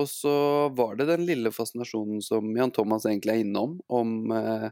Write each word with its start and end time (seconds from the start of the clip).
Og 0.00 0.08
så 0.08 0.32
var 0.76 0.96
det 0.96 1.08
den 1.10 1.26
lille 1.28 1.52
fascinasjonen 1.52 2.22
som 2.24 2.48
Jan 2.56 2.72
Thomas 2.72 3.04
egentlig 3.08 3.34
er 3.34 3.42
innom, 3.44 3.78
om 3.92 4.32
eh, 4.32 4.68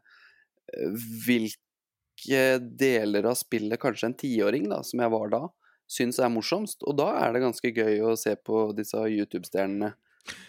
hvilke 1.27 2.45
deler 2.81 3.29
av 3.31 3.37
spillet 3.41 3.81
kanskje 3.81 4.11
en 4.11 4.17
tiåring, 4.21 4.69
da, 4.73 4.83
som 4.87 5.03
jeg 5.03 5.13
var 5.13 5.33
da, 5.33 5.43
syns 5.91 6.21
er 6.23 6.31
morsomst. 6.33 6.85
Og 6.87 6.97
da 7.01 7.11
er 7.25 7.35
det 7.35 7.45
ganske 7.45 7.73
gøy 7.75 8.01
å 8.07 8.15
se 8.21 8.37
på 8.37 8.71
disse 8.79 8.97
YouTube-stjernene. 9.09 9.93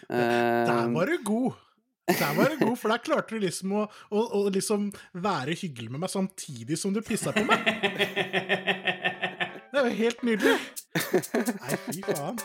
Der 0.08 0.72
Eh, 0.72 0.88
var 0.92 1.06
du 1.08 1.18
god! 1.24 1.52
Der 2.12 2.34
var 2.36 2.50
du 2.50 2.58
god, 2.66 2.76
for 2.76 2.90
der 2.92 2.98
klarte 3.00 3.34
du 3.36 3.40
liksom 3.44 3.72
å, 3.78 3.84
å, 4.10 4.22
å 4.36 4.40
liksom 4.52 4.88
være 5.14 5.54
hyggelig 5.56 5.90
med 5.94 6.02
meg 6.02 6.10
samtidig 6.12 6.76
som 6.78 6.92
du 6.92 7.00
pissa 7.06 7.32
på 7.32 7.44
meg. 7.46 7.62
Det 9.72 9.80
er 9.80 9.86
jo 9.88 9.94
helt 10.02 10.24
nydelig. 10.26 10.56
Nei, 10.92 11.78
fy 11.88 12.02
faen. 12.04 12.42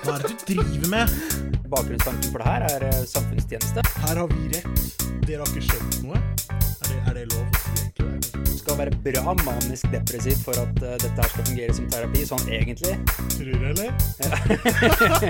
Hva 0.00 0.14
er 0.16 0.22
det 0.24 0.30
du 0.30 0.46
driver 0.54 0.94
med? 0.94 1.58
Bakgrunnstanken 1.70 2.32
for 2.32 2.42
det 2.42 2.46
her 2.50 2.62
er 2.66 2.84
eh, 2.88 3.02
samfunnstjeneste. 3.06 3.82
Her 4.02 4.18
har 4.18 4.30
vi 4.32 4.48
rett. 4.50 4.94
Dere 5.22 5.44
har 5.44 5.50
ikke 5.52 5.68
skjønt 5.68 5.98
noe. 6.02 6.18
Er 6.18 6.88
det, 6.88 6.96
er 6.98 7.14
det 7.14 7.26
lov 7.30 7.44
å 7.44 7.60
si 7.62 7.74
egentlig? 7.84 8.40
Du 8.48 8.54
skal 8.58 8.78
være 8.80 8.96
bra 9.04 9.34
manisk 9.44 9.86
depressiv 9.92 10.40
for 10.42 10.58
at 10.58 10.80
uh, 10.82 10.96
dette 10.98 11.14
her 11.14 11.28
skal 11.30 11.46
fungere 11.46 11.76
som 11.76 11.86
terapi, 11.92 12.24
sånn 12.26 12.42
egentlig. 12.50 12.96
Tror 13.36 13.52
du, 13.54 13.66
eller? 13.70 13.94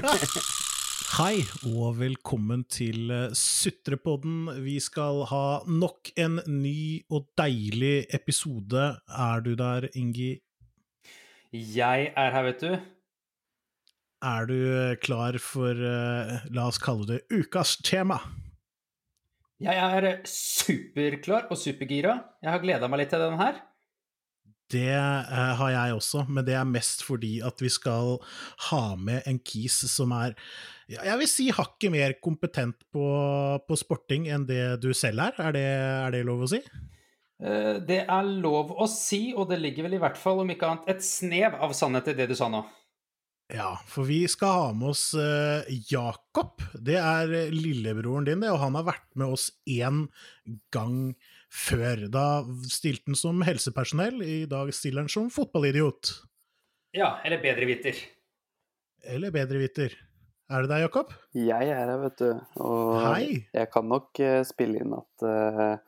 Hei, 1.18 1.42
og 1.68 1.98
velkommen 1.98 2.62
til 2.72 3.12
eh, 3.12 3.34
Sutrepodden. 3.36 4.48
Vi 4.64 4.78
skal 4.80 5.26
ha 5.28 5.42
nok 5.68 6.14
en 6.24 6.38
ny 6.48 7.02
og 7.12 7.28
deilig 7.36 8.06
episode. 8.16 8.86
Er 9.12 9.44
du 9.44 9.52
der, 9.60 9.90
Ingi? 9.92 10.38
Jeg 11.52 12.08
er 12.16 12.32
her, 12.32 12.48
vet 12.48 12.64
du. 12.64 12.80
Er 14.20 14.46
du 14.50 14.58
eh, 14.58 14.98
klar 15.00 15.38
for, 15.40 15.72
eh, 15.72 16.44
la 16.52 16.66
oss 16.68 16.80
kalle 16.82 17.06
det, 17.08 17.22
ukas 17.32 17.78
tema? 17.80 18.20
Jeg 19.60 19.76
er 19.76 20.20
superklar 20.28 21.48
og 21.52 21.58
supergira. 21.60 22.18
Jeg 22.44 22.52
har 22.52 22.62
gleda 22.62 22.88
meg 22.88 23.02
litt 23.02 23.12
til 23.12 23.24
den 23.24 23.40
her. 23.40 23.62
Det 24.70 24.92
eh, 24.92 25.54
har 25.58 25.72
jeg 25.72 25.96
også, 25.96 26.26
men 26.28 26.44
det 26.46 26.54
er 26.54 26.68
mest 26.68 27.02
fordi 27.06 27.38
at 27.44 27.64
vi 27.64 27.72
skal 27.72 28.18
ha 28.68 28.82
med 29.00 29.24
en 29.26 29.40
kis 29.40 29.80
som 29.90 30.12
er 30.16 30.36
jeg 30.90 31.18
vil 31.20 31.28
si 31.30 31.44
hakket 31.54 31.92
mer 31.94 32.16
kompetent 32.18 32.80
på, 32.90 33.04
på 33.62 33.76
sporting 33.78 34.24
enn 34.26 34.42
det 34.48 34.80
du 34.82 34.88
selv 34.96 35.22
er. 35.22 35.36
Er 35.38 35.54
det, 35.54 35.66
er 35.70 36.14
det 36.16 36.24
lov 36.26 36.42
å 36.42 36.48
si? 36.50 36.58
Eh, 37.40 37.76
Det 37.86 38.00
er 38.02 38.30
lov 38.42 38.74
å 38.74 38.88
si, 38.90 39.30
og 39.36 39.48
det 39.52 39.60
ligger 39.62 39.86
vel 39.86 40.00
i 40.00 40.02
hvert 40.02 40.18
fall, 40.18 40.42
om 40.42 40.50
ikke 40.50 40.66
annet, 40.66 40.90
et 40.90 41.04
snev 41.06 41.54
av 41.62 41.76
sannhet 41.78 42.10
i 42.10 42.16
det 42.18 42.26
du 42.32 42.34
sa 42.38 42.50
nå. 42.50 42.64
Ja, 43.50 43.72
for 43.86 44.06
vi 44.06 44.22
skal 44.30 44.52
ha 44.54 44.66
med 44.76 44.92
oss 44.92 45.10
eh, 45.18 45.66
Jakob. 45.90 46.62
Det 46.74 46.96
er 47.00 47.32
eh, 47.34 47.50
lillebroren 47.54 48.28
din, 48.28 48.42
det, 48.44 48.50
og 48.52 48.60
han 48.62 48.78
har 48.78 48.86
vært 48.86 49.08
med 49.18 49.34
oss 49.34 49.48
én 49.66 50.04
gang 50.74 51.16
før. 51.50 52.06
Da 52.14 52.26
stilte 52.70 53.10
han 53.10 53.18
som 53.18 53.42
helsepersonell, 53.46 54.22
i 54.22 54.44
dag 54.50 54.70
stiller 54.76 55.02
han 55.04 55.10
som 55.10 55.26
fotballidiot. 55.34 56.12
Ja, 56.94 57.16
eller 57.26 57.42
bedreviter. 57.42 57.98
Eller 59.10 59.34
bedreviter. 59.34 59.98
Er 60.50 60.64
det 60.64 60.70
deg, 60.70 60.86
Jakob? 60.86 61.12
Jeg 61.34 61.70
er 61.70 61.90
her, 61.90 61.94
vet 62.04 62.18
du. 62.22 62.30
Og 62.62 62.96
Hei. 63.02 63.28
jeg 63.54 63.70
kan 63.74 63.86
nok 63.90 64.18
eh, 64.22 64.42
spille 64.46 64.82
inn 64.82 64.94
at 64.94 65.26
uh, 65.26 65.78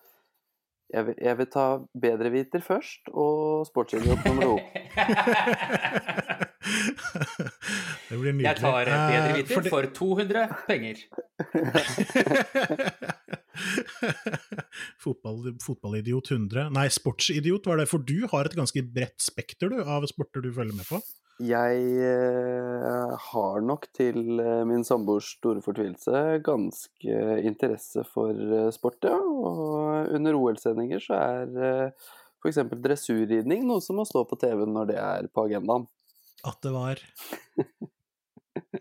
jeg, 0.95 1.09
vil, 1.09 1.19
jeg 1.19 1.39
vil 1.41 1.51
ta 1.51 1.67
bedreviter 2.07 2.63
først, 2.63 3.11
og 3.11 3.67
sportsidiot 3.71 4.27
nummer 4.27 4.51
to. 4.51 4.57
det 8.09 8.17
blir 8.19 8.33
nydelig. 8.33 8.49
Jeg 8.49 8.57
tar 8.61 8.85
bedre 8.87 9.11
bedreviter 9.11 9.55
for 9.55 9.63
det- 9.63 9.71
for 9.73 9.83
200 9.99 10.49
penger. 10.69 10.97
Fotball, 15.03 15.53
fotballidiot 15.63 16.31
100 16.33 16.69
Nei, 16.75 16.87
sportsidiot 16.93 17.67
var 17.69 17.77
det, 17.83 17.87
for 17.91 17.99
du 18.07 18.19
har 18.33 18.45
et 18.49 18.57
ganske 18.57 18.83
bredt 18.95 19.21
spekter 19.23 19.69
du, 19.73 19.79
av 19.83 20.07
sporter 20.11 20.41
du 20.45 20.51
følger 20.55 20.77
med 20.79 20.87
på. 20.89 20.97
Jeg 21.43 21.77
eh, 22.07 23.13
har 23.33 23.57
nok 23.67 23.83
til 23.97 24.19
eh, 24.39 24.63
min 24.69 24.85
samboers 24.87 25.29
store 25.39 25.61
fortvilelse 25.65 26.17
ganske 26.47 27.13
interesse 27.49 28.05
for 28.13 28.31
eh, 28.37 28.69
sport, 28.75 29.01
ja. 29.09 29.17
Og 29.19 30.13
under 30.15 30.33
OL-sendinger 30.39 31.01
så 31.03 31.15
er 31.19 31.47
eh, 31.57 31.89
f.eks. 32.45 32.59
dressurridning 32.85 33.61
noe 33.67 33.81
som 33.83 33.97
må 33.99 34.05
stå 34.07 34.21
på 34.29 34.39
TV 34.45 34.59
når 34.69 34.85
det 34.93 34.99
er 35.03 35.23
på 35.35 35.45
agendaen. 35.49 35.85
At 36.45 36.59
det 36.65 36.73
var 36.75 36.99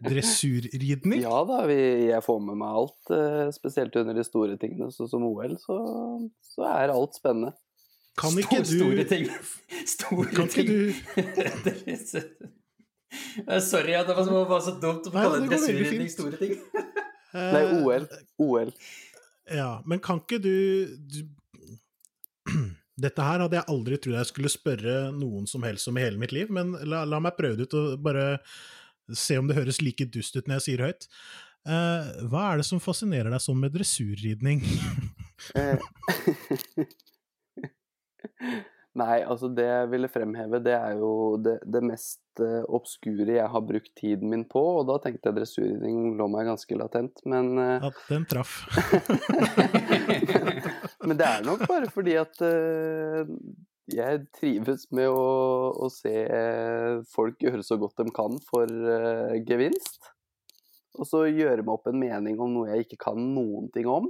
dressurridning. 0.01 1.21
Ja 1.21 1.41
da, 1.47 1.61
vi, 1.69 1.77
jeg 2.09 2.23
får 2.25 2.39
med 2.43 2.57
meg 2.61 2.77
alt, 2.81 3.11
eh, 3.13 3.49
spesielt 3.55 3.95
under 4.01 4.17
de 4.17 4.23
store 4.25 4.57
tingene, 4.61 4.89
sånn 4.95 5.09
som 5.11 5.25
OL, 5.27 5.57
så, 5.61 5.77
så 6.53 6.65
er 6.69 6.93
alt 6.93 7.17
spennende. 7.19 7.53
Kan 8.19 8.35
ikke 8.41 8.59
du 8.65 8.73
Store 8.75 9.05
ting. 9.07 9.29
Store 9.95 10.27
Kan 10.35 10.49
ikke 10.49 10.65
ting. 10.65 10.67
du 10.67 12.41
Eh, 13.43 13.59
Sorry 13.59 13.91
at 13.99 14.07
det 14.07 14.13
var 14.15 14.23
så, 14.23 14.41
var 14.47 14.61
så 14.63 14.71
dumt 14.79 15.07
å 15.09 15.11
Nei, 15.11 15.21
kalle 15.25 15.39
det 15.43 15.49
dressurridning 15.51 16.07
store 16.11 16.37
ting. 16.39 16.53
eh, 17.35 17.49
Nei, 17.51 17.63
OL. 17.83 18.05
OL. 18.39 18.69
Ja, 19.51 19.81
men 19.83 19.99
kan 20.03 20.21
ikke 20.23 20.39
du, 20.39 20.53
du 21.11 21.17
Dette 23.01 23.25
her 23.25 23.41
hadde 23.43 23.57
jeg 23.57 23.69
aldri 23.71 23.97
trodd 24.01 24.19
jeg 24.19 24.29
skulle 24.29 24.51
spørre 24.51 24.95
noen 25.15 25.47
som 25.49 25.63
helst 25.65 25.89
om 25.89 25.97
i 25.97 26.05
hele 26.05 26.21
mitt 26.21 26.33
liv, 26.35 26.51
men 26.53 26.75
la, 26.85 27.03
la 27.07 27.19
meg 27.23 27.37
prøve 27.37 27.57
det 27.59 27.69
ut 27.69 27.77
og 27.79 27.85
bare 28.05 28.25
se 29.17 29.37
om 29.39 29.47
det 29.49 29.57
høres 29.57 29.81
like 29.83 30.05
dust 30.13 30.35
ut 30.37 30.47
når 30.47 30.55
jeg 30.59 30.65
sier 30.67 30.81
høyt. 30.87 31.03
Uh, 31.61 32.25
hva 32.31 32.41
er 32.51 32.55
det 32.61 32.65
som 32.65 32.81
fascinerer 32.81 33.29
deg 33.33 33.41
sånn 33.43 33.61
med 33.61 33.73
dressurridning? 33.75 34.59
Nei, 38.91 39.21
altså 39.23 39.47
det 39.55 39.63
jeg 39.63 39.87
ville 39.93 40.09
fremheve, 40.11 40.59
det 40.63 40.73
er 40.75 40.97
jo 40.99 41.37
det, 41.39 41.53
det 41.63 41.79
mest 41.85 42.41
uh, 42.43 42.65
obskure 42.67 43.37
jeg 43.37 43.47
har 43.53 43.63
brukt 43.63 43.93
tiden 43.95 44.27
min 44.33 44.43
på, 44.49 44.59
og 44.81 44.87
da 44.89 44.97
tenkte 45.03 45.29
jeg 45.29 45.37
dressurridning 45.37 46.17
lå 46.19 46.27
meg 46.33 46.49
ganske 46.49 46.75
latent, 46.75 47.23
men 47.23 47.53
uh... 47.55 47.87
At 47.87 47.95
den 48.09 48.27
traff. 48.27 48.57
Men 51.11 51.19
det 51.19 51.27
er 51.27 51.43
nok 51.43 51.65
bare 51.67 51.89
fordi 51.91 52.13
at 52.15 52.37
uh, 52.39 53.27
jeg 53.91 54.21
trives 54.37 54.85
med 54.95 55.09
å, 55.11 55.23
å 55.75 55.89
se 55.91 56.13
eh, 56.23 57.01
folk 57.11 57.41
gjøre 57.43 57.65
så 57.67 57.75
godt 57.81 57.99
de 57.99 58.13
kan 58.15 58.37
for 58.47 58.63
uh, 58.71 59.33
gevinst. 59.43 60.07
Og 60.95 61.07
så 61.09 61.25
gjøre 61.27 61.65
meg 61.65 61.73
opp 61.73 61.89
en 61.91 61.99
mening 61.99 62.39
om 62.39 62.53
noe 62.53 62.69
jeg 62.71 62.85
ikke 62.85 63.01
kan 63.09 63.19
noen 63.19 63.67
ting 63.75 63.89
om. 63.91 64.07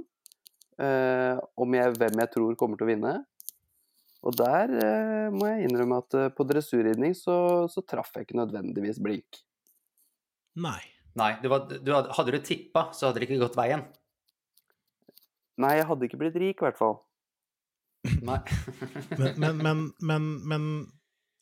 Uh, 0.78 1.42
om 1.58 1.74
jeg, 1.74 1.96
hvem 1.98 2.22
jeg 2.22 2.32
tror 2.36 2.54
kommer 2.60 2.78
til 2.78 2.86
å 2.86 2.92
vinne. 2.92 3.16
Og 4.22 4.38
der 4.38 4.70
uh, 4.78 5.34
må 5.34 5.50
jeg 5.50 5.66
innrømme 5.66 5.98
at 6.04 6.18
uh, 6.18 6.28
på 6.30 6.46
dressurridning 6.46 7.18
så, 7.18 7.66
så 7.66 7.82
traff 7.82 8.14
jeg 8.14 8.28
ikke 8.28 8.38
nødvendigvis 8.38 9.02
blink. 9.02 9.42
Nei. 10.62 10.78
Nei, 11.18 11.34
du 11.42 11.50
var, 11.50 11.66
du 11.66 11.90
hadde, 11.90 12.14
hadde 12.14 12.38
du 12.38 12.46
tippa, 12.46 12.86
så 12.94 13.08
hadde 13.08 13.20
det 13.20 13.26
ikke 13.26 13.42
gått 13.42 13.58
veien. 13.58 13.82
Nei, 15.60 15.76
jeg 15.78 15.88
hadde 15.88 16.08
ikke 16.08 16.20
blitt 16.22 16.38
rik, 16.40 16.62
i 16.62 16.66
hvert 16.66 16.78
fall. 16.78 16.98
Nei. 18.24 18.40
Men, 19.20 19.36
men, 19.38 19.60
men, 19.62 19.82
men, 20.02 20.24
men 20.50 20.64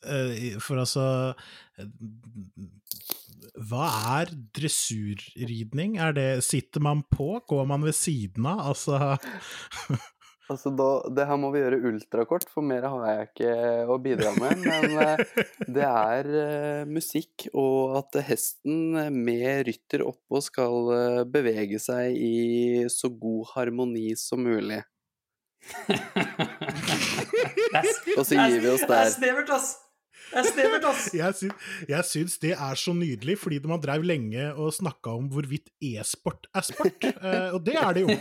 eh, 0.05 0.59
For 0.61 0.77
altså 0.77 1.33
eh, 1.81 1.87
Hva 3.65 3.87
er 4.19 4.29
dressurridning? 4.53 5.97
Er 5.97 6.13
det 6.13 6.27
Sitter 6.45 6.83
man 6.85 7.01
på? 7.09 7.39
Går 7.49 7.65
man 7.65 7.81
ved 7.87 7.97
siden 7.97 8.45
av? 8.45 8.61
Altså 8.75 9.17
Altså 10.51 10.71
da, 10.75 10.89
det 11.15 11.25
her 11.29 11.37
må 11.39 11.51
vi 11.53 11.61
gjøre 11.61 11.79
ultrakort, 11.87 12.47
for 12.51 12.65
mer 12.65 12.83
har 12.89 13.05
jeg 13.07 13.27
ikke 13.29 13.51
å 13.91 13.97
bidra 14.03 14.33
med. 14.35 14.65
Men 14.65 14.97
eh, 14.99 15.21
det 15.77 15.85
er 15.87 16.31
eh, 16.43 16.81
musikk, 16.89 17.47
og 17.55 17.97
at 18.01 18.19
hesten 18.27 18.97
med 19.15 19.67
rytter 19.69 20.03
oppå 20.07 20.41
skal 20.43 20.91
eh, 20.97 21.21
bevege 21.31 21.79
seg 21.81 22.17
i 22.17 22.87
så 22.91 23.11
god 23.13 23.53
harmoni 23.55 24.11
som 24.19 24.43
mulig. 24.43 24.81
Og 28.17 28.25
så 28.25 28.33
gir 28.35 28.59
vi 28.59 28.69
oss 28.71 28.81
der. 28.81 28.89
Det 28.89 29.05
er 29.05 29.13
snevert, 29.13 29.51
ass! 29.55 29.90
Det 30.31 30.39
er 30.39 30.47
snevert, 30.47 30.85
ass! 30.87 31.09
jeg, 31.15 31.37
syns, 31.37 31.71
jeg 31.89 32.07
syns 32.07 32.37
det 32.43 32.53
er 32.55 32.79
så 32.79 32.93
nydelig, 32.95 33.35
fordi 33.41 33.59
man 33.67 33.81
drev 33.83 34.05
lenge 34.07 34.47
og 34.53 34.71
snakka 34.75 35.17
om 35.19 35.27
hvorvidt 35.33 35.71
e-sport 35.91 36.47
er 36.55 36.67
sport. 36.67 37.09
Eh, 37.21 37.51
og 37.53 37.61
det 37.65 37.75
er 37.77 37.91
det 37.93 38.01
jo, 38.01 38.13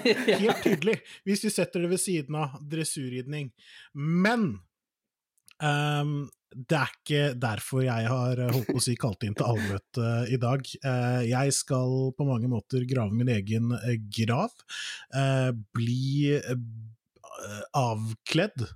helt 0.42 0.60
tydelig, 0.64 0.96
hvis 1.24 1.44
vi 1.46 1.50
setter 1.52 1.84
det 1.84 1.88
ved 1.92 2.00
siden 2.02 2.36
av 2.36 2.58
dressurridning. 2.68 3.48
Men 3.96 4.42
um, 5.62 6.28
det 6.50 6.76
er 6.76 6.92
ikke 6.96 7.22
derfor 7.38 7.84
jeg 7.84 8.08
har 8.10 8.40
eh, 8.42 8.50
holdt 8.50 8.70
på 8.72 8.80
å 8.80 8.82
si 8.82 8.96
kalt 8.98 9.22
inn 9.26 9.36
til 9.38 9.46
allmøte 9.46 10.10
i 10.34 10.38
dag. 10.42 10.66
Eh, 10.82 11.22
jeg 11.30 11.54
skal 11.54 12.10
på 12.16 12.26
mange 12.26 12.50
måter 12.50 12.86
grave 12.90 13.14
min 13.14 13.30
egen 13.30 13.70
eh, 13.78 13.96
grav. 14.18 14.52
eh, 15.14 15.50
bli 15.76 16.34
eh, 16.34 16.56
avkledd 17.78 18.66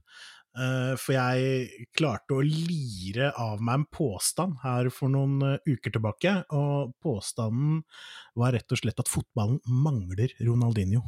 for 0.54 1.16
jeg 1.16 1.86
klarte 1.96 2.36
å 2.36 2.44
lire 2.46 3.32
av 3.42 3.62
meg 3.64 3.80
en 3.80 3.86
påstand 3.90 4.60
her 4.62 4.86
for 4.94 5.10
noen 5.10 5.40
uh, 5.42 5.66
uker 5.66 5.94
tilbake, 5.96 6.34
og 6.54 6.94
påstanden 7.02 7.82
var 8.38 8.54
rett 8.54 8.70
og 8.70 8.78
slett 8.78 9.02
at 9.02 9.10
fotballen 9.10 9.58
mangler 9.66 10.34
Ronaldinho. 10.38 11.02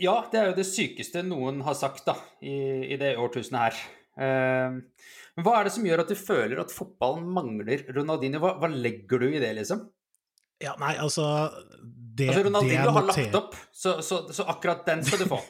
Ja, 0.00 0.16
det 0.32 0.40
er 0.40 0.50
jo 0.50 0.58
det 0.58 0.68
sykeste 0.68 1.22
noen 1.26 1.60
har 1.66 1.76
sagt 1.76 2.06
da, 2.08 2.16
i, 2.40 2.92
i 2.94 3.00
det 3.00 3.16
årtusenet 3.20 3.60
her. 3.66 3.80
Uh, 4.20 4.80
hva 5.40 5.58
er 5.58 5.68
det 5.68 5.76
som 5.76 5.86
gjør 5.86 6.02
at 6.02 6.10
du 6.12 6.18
føler 6.18 6.60
at 6.60 6.72
fotballen 6.74 7.28
mangler 7.36 7.84
Ronaldinho? 7.94 8.40
Hva, 8.42 8.56
hva 8.60 8.72
legger 8.72 9.22
du 9.22 9.28
i 9.30 9.40
det, 9.42 9.52
liksom? 9.60 9.86
Ja, 10.60 10.74
nei, 10.80 10.92
altså 11.00 11.24
det, 12.20 12.28
altså, 12.28 12.42
Ronaldinho 12.48 12.92
har 12.92 13.06
lagt 13.08 13.34
opp, 13.38 13.56
så, 13.72 14.02
så, 14.04 14.20
så, 14.32 14.44
akkurat 14.50 14.84
den 14.86 15.04
skal 15.06 15.22
du 15.22 15.26
få. 15.30 15.40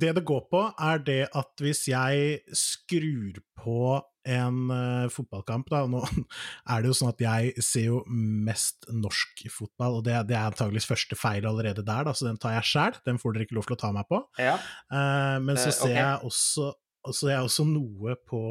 det 0.00 0.12
det 0.16 0.24
går 0.26 0.42
på, 0.50 0.62
er 0.82 1.02
det 1.06 1.22
at 1.30 1.62
hvis 1.62 1.84
jeg 1.92 2.40
skrur 2.56 3.38
på 3.62 4.00
en 4.26 4.70
uh, 4.72 5.06
fotballkamp 5.12 5.68
da, 5.70 5.84
Nå 5.90 6.00
er 6.72 6.82
det 6.82 6.90
jo 6.90 6.96
sånn 6.98 7.12
at 7.12 7.22
jeg 7.22 7.62
ser 7.62 7.86
jo 7.92 8.00
mest 8.10 8.88
norsk 8.90 9.44
fotball, 9.52 10.00
og 10.00 10.06
det, 10.08 10.16
det 10.30 10.38
er 10.38 10.50
antageligvis 10.50 10.90
første 10.90 11.18
feil 11.18 11.46
allerede 11.46 11.86
der, 11.86 12.08
da, 12.08 12.16
så 12.16 12.26
den 12.26 12.40
tar 12.42 12.56
jeg 12.58 12.70
sjæl. 12.72 12.98
Den 13.06 13.22
får 13.22 13.36
dere 13.36 13.46
ikke 13.46 13.58
lov 13.60 13.68
til 13.68 13.78
å 13.78 13.82
ta 13.84 13.92
meg 13.94 14.10
på. 14.10 14.24
Ja. 14.42 14.56
Uh, 14.90 15.38
men 15.44 15.54
så 15.60 15.70
ser 15.70 15.92
okay. 15.92 16.00
jeg 16.00 16.32
også, 16.32 16.72
så 17.14 17.30
jeg 17.30 17.46
også 17.46 17.68
noe 17.70 18.18
på 18.26 18.42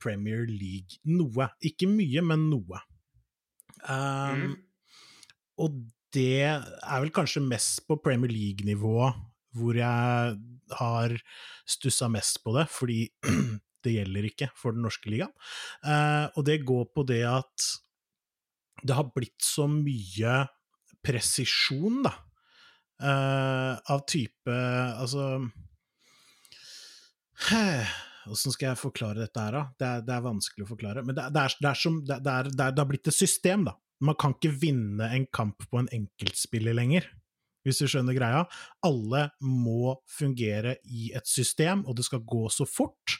Premier 0.00 0.44
League. 0.48 1.00
Noe. 1.10 1.48
Ikke 1.64 1.88
mye, 1.90 2.22
men 2.24 2.48
noe. 2.52 2.80
Um, 3.84 4.40
mm. 4.40 4.56
Og 5.64 5.78
det 6.14 6.44
er 6.46 6.98
vel 7.02 7.12
kanskje 7.14 7.42
mest 7.44 7.82
på 7.88 7.98
Premier 8.02 8.32
League-nivå 8.32 9.10
hvor 9.54 9.76
jeg 9.78 10.34
har 10.78 11.14
stussa 11.68 12.08
mest 12.10 12.40
på 12.42 12.54
det, 12.56 12.66
fordi 12.72 13.06
det 13.84 13.96
gjelder 13.96 14.28
ikke 14.28 14.48
for 14.58 14.74
den 14.74 14.82
norske 14.86 15.10
ligaen. 15.12 15.32
Uh, 15.84 16.26
og 16.34 16.46
det 16.48 16.64
går 16.66 16.88
på 16.94 17.04
det 17.06 17.22
at 17.28 17.68
det 18.84 18.96
har 18.98 19.12
blitt 19.14 19.44
så 19.44 19.68
mye 19.70 20.40
presisjon, 21.04 22.02
da, 22.04 22.14
uh, 23.04 23.74
av 23.92 24.02
type 24.08 24.54
Altså 24.54 25.44
Åssen 28.30 28.54
skal 28.54 28.70
jeg 28.70 28.80
forklare 28.80 29.24
dette 29.24 29.42
her, 29.42 29.56
da? 29.56 29.64
Det 29.78 29.88
er, 29.88 30.04
det 30.06 30.14
er 30.14 30.24
vanskelig 30.24 30.66
å 30.66 30.70
forklare. 30.70 31.02
Men 31.06 31.16
det, 31.16 31.26
det, 31.34 31.42
er, 31.42 31.56
det, 31.60 31.70
er 31.70 31.80
som, 31.80 31.98
det, 32.06 32.78
har 32.78 32.88
blitt 32.88 33.10
et 33.10 33.16
system, 33.16 33.66
da. 33.68 33.76
Man 34.04 34.16
kan 34.20 34.34
ikke 34.34 34.54
vinne 34.60 35.08
en 35.16 35.26
kamp 35.32 35.64
på 35.70 35.80
en 35.80 35.90
enkeltspiller 35.94 36.76
lenger, 36.76 37.06
hvis 37.64 37.80
du 37.80 37.88
skjønner 37.88 38.16
greia. 38.16 38.44
Alle 38.84 39.28
må 39.44 39.96
fungere 40.10 40.76
i 40.84 41.10
et 41.16 41.28
system, 41.30 41.86
og 41.88 41.98
det 41.98 42.06
skal 42.08 42.24
gå 42.28 42.46
så 42.52 42.66
fort. 42.68 43.18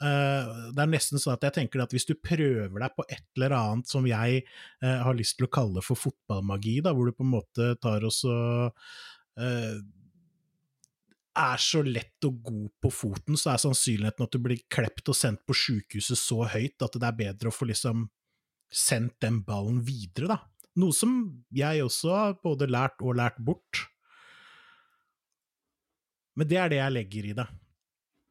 Uh, 0.00 0.70
det 0.72 0.80
er 0.80 0.88
nesten 0.88 1.20
sånn 1.20 1.34
at 1.34 1.42
jeg 1.44 1.58
tenker 1.58 1.82
at 1.82 1.92
hvis 1.92 2.08
du 2.08 2.14
prøver 2.16 2.72
deg 2.72 2.94
på 2.96 3.04
et 3.04 3.26
eller 3.36 3.52
annet 3.52 3.90
som 3.90 4.06
jeg 4.08 4.46
uh, 4.80 5.00
har 5.04 5.16
lyst 5.18 5.36
til 5.36 5.44
å 5.44 5.52
kalle 5.52 5.82
for 5.84 5.98
fotballmagi, 6.00 6.78
da, 6.86 6.94
hvor 6.96 7.10
du 7.10 7.16
på 7.16 7.26
en 7.26 7.34
måte 7.34 7.74
tar 7.82 8.06
og 8.08 8.14
så 8.16 8.36
uh, 8.70 9.74
er 11.38 11.62
så 11.62 11.82
lett 11.86 12.26
og 12.26 12.40
god 12.42 12.70
på 12.82 12.90
foten, 12.92 13.38
så 13.38 13.52
er 13.52 13.62
sannsynligheten 13.62 14.26
at 14.26 14.34
du 14.34 14.40
blir 14.42 14.62
klept 14.72 15.08
og 15.10 15.16
sendt 15.16 15.44
på 15.46 15.54
sjukehuset 15.56 16.18
så 16.18 16.42
høyt 16.50 16.82
at 16.82 16.96
det 16.98 17.06
er 17.06 17.20
bedre 17.20 17.50
å 17.50 17.54
få 17.54 17.68
liksom 17.70 18.08
sendt 18.70 19.16
den 19.22 19.40
ballen 19.46 19.80
videre, 19.86 20.34
da. 20.34 20.38
Noe 20.80 20.94
som 20.94 21.14
jeg 21.54 21.82
også 21.82 22.12
har 22.14 22.36
både 22.42 22.68
lært 22.70 23.02
og 23.02 23.16
lært 23.18 23.38
bort. 23.42 23.86
Men 26.38 26.48
det 26.50 26.60
er 26.60 26.70
det 26.70 26.78
jeg 26.78 26.94
legger 26.94 27.26
i 27.30 27.34
det. 27.40 27.46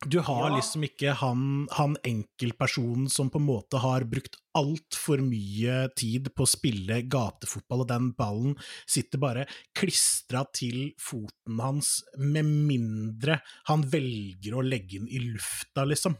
Du 0.05 0.19
har 0.23 0.45
ja. 0.47 0.55
liksom 0.55 0.85
ikke 0.87 1.11
han, 1.19 1.41
han 1.75 1.97
enkeltpersonen 2.07 3.09
som 3.11 3.27
på 3.31 3.41
en 3.41 3.47
måte 3.49 3.81
har 3.83 4.05
brukt 4.07 4.37
altfor 4.55 5.19
mye 5.19 5.89
tid 5.99 6.29
på 6.31 6.45
å 6.45 6.49
spille 6.49 7.01
gatefotball, 7.11 7.83
og 7.83 7.89
den 7.89 8.07
ballen 8.15 8.55
sitter 8.87 9.19
bare 9.19 9.43
klistra 9.75 10.45
til 10.55 10.93
foten 11.03 11.59
hans, 11.59 11.97
med 12.15 12.47
mindre 12.47 13.41
han 13.67 13.83
velger 13.91 14.55
å 14.55 14.63
legge 14.63 15.01
den 15.01 15.11
i 15.11 15.19
lufta, 15.33 15.83
liksom. 15.83 16.15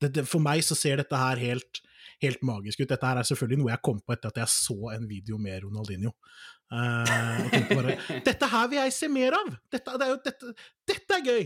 Det, 0.00 0.12
det, 0.12 0.28
for 0.28 0.44
meg 0.44 0.60
så 0.66 0.76
ser 0.76 1.00
dette 1.00 1.16
her 1.16 1.40
helt 1.40 1.80
helt 2.22 2.44
magisk 2.46 2.82
ut. 2.82 2.88
Dette 2.88 3.08
her 3.08 3.20
er 3.20 3.26
selvfølgelig 3.28 3.60
noe 3.60 3.72
jeg 3.72 3.84
kom 3.84 3.98
på 4.00 4.14
etter 4.14 4.32
at 4.32 4.40
jeg 4.42 4.52
så 4.52 4.76
en 4.94 5.08
video 5.08 5.40
med 5.40 5.64
Ronaldinho. 5.64 6.12
Uh, 6.72 7.44
bare 7.70 7.98
Dette 8.28 8.48
her 8.50 8.70
vil 8.70 8.80
jeg 8.80 8.94
se 8.96 9.10
mer 9.12 9.36
av! 9.36 9.52
Dette, 9.72 9.98
det 10.00 10.06
er 10.06 10.12
jo, 10.12 10.22
dette, 10.24 10.54
dette 10.90 11.18
er 11.18 11.28
gøy! 11.28 11.44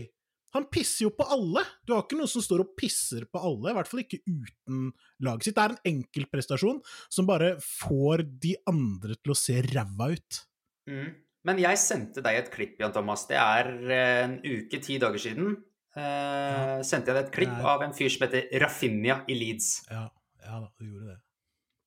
Han 0.55 0.65
pisser 0.73 1.05
jo 1.05 1.13
på 1.13 1.27
alle! 1.29 1.63
Du 1.85 1.93
har 1.93 2.03
ikke 2.03 2.17
noen 2.17 2.31
som 2.31 2.43
står 2.43 2.63
og 2.63 2.73
pisser 2.79 3.27
på 3.29 3.41
alle, 3.45 3.71
i 3.71 3.77
hvert 3.77 3.89
fall 3.89 4.01
ikke 4.01 4.21
uten 4.25 4.89
laget 5.25 5.47
sitt. 5.47 5.57
Det 5.57 5.65
er 5.65 5.75
en 5.75 5.93
enkeltprestasjon 5.93 6.81
som 7.11 7.29
bare 7.29 7.53
får 7.61 8.25
de 8.41 8.55
andre 8.69 9.17
til 9.19 9.35
å 9.35 9.37
se 9.37 9.59
ræva 9.69 10.09
ut. 10.15 10.43
Mm. 10.89 11.09
Men 11.47 11.61
jeg 11.61 11.79
sendte 11.79 12.23
deg 12.25 12.41
et 12.41 12.51
klipp, 12.53 12.77
Jan 12.81 12.93
Thomas. 12.95 13.27
Det 13.29 13.37
er 13.39 13.71
eh, 13.87 14.21
en 14.25 14.37
uke, 14.43 14.81
ti 14.83 14.97
dager 15.01 15.21
siden. 15.21 15.55
Eh, 15.95 16.03
ja. 16.03 16.83
Sendte 16.85 17.13
jeg 17.13 17.19
deg 17.19 17.29
et 17.29 17.35
klipp 17.37 17.55
Nei. 17.55 17.65
av 17.73 17.85
en 17.85 17.95
fyr 17.95 18.11
som 18.11 18.25
heter 18.25 18.49
Rafinha 18.63 19.21
i 19.29 19.37
Leeds. 19.37 19.73
Ja. 19.89 20.07
Ja 20.49 20.61
da, 20.63 20.69
du 20.79 20.87
gjorde 20.87 21.13
det. 21.13 21.19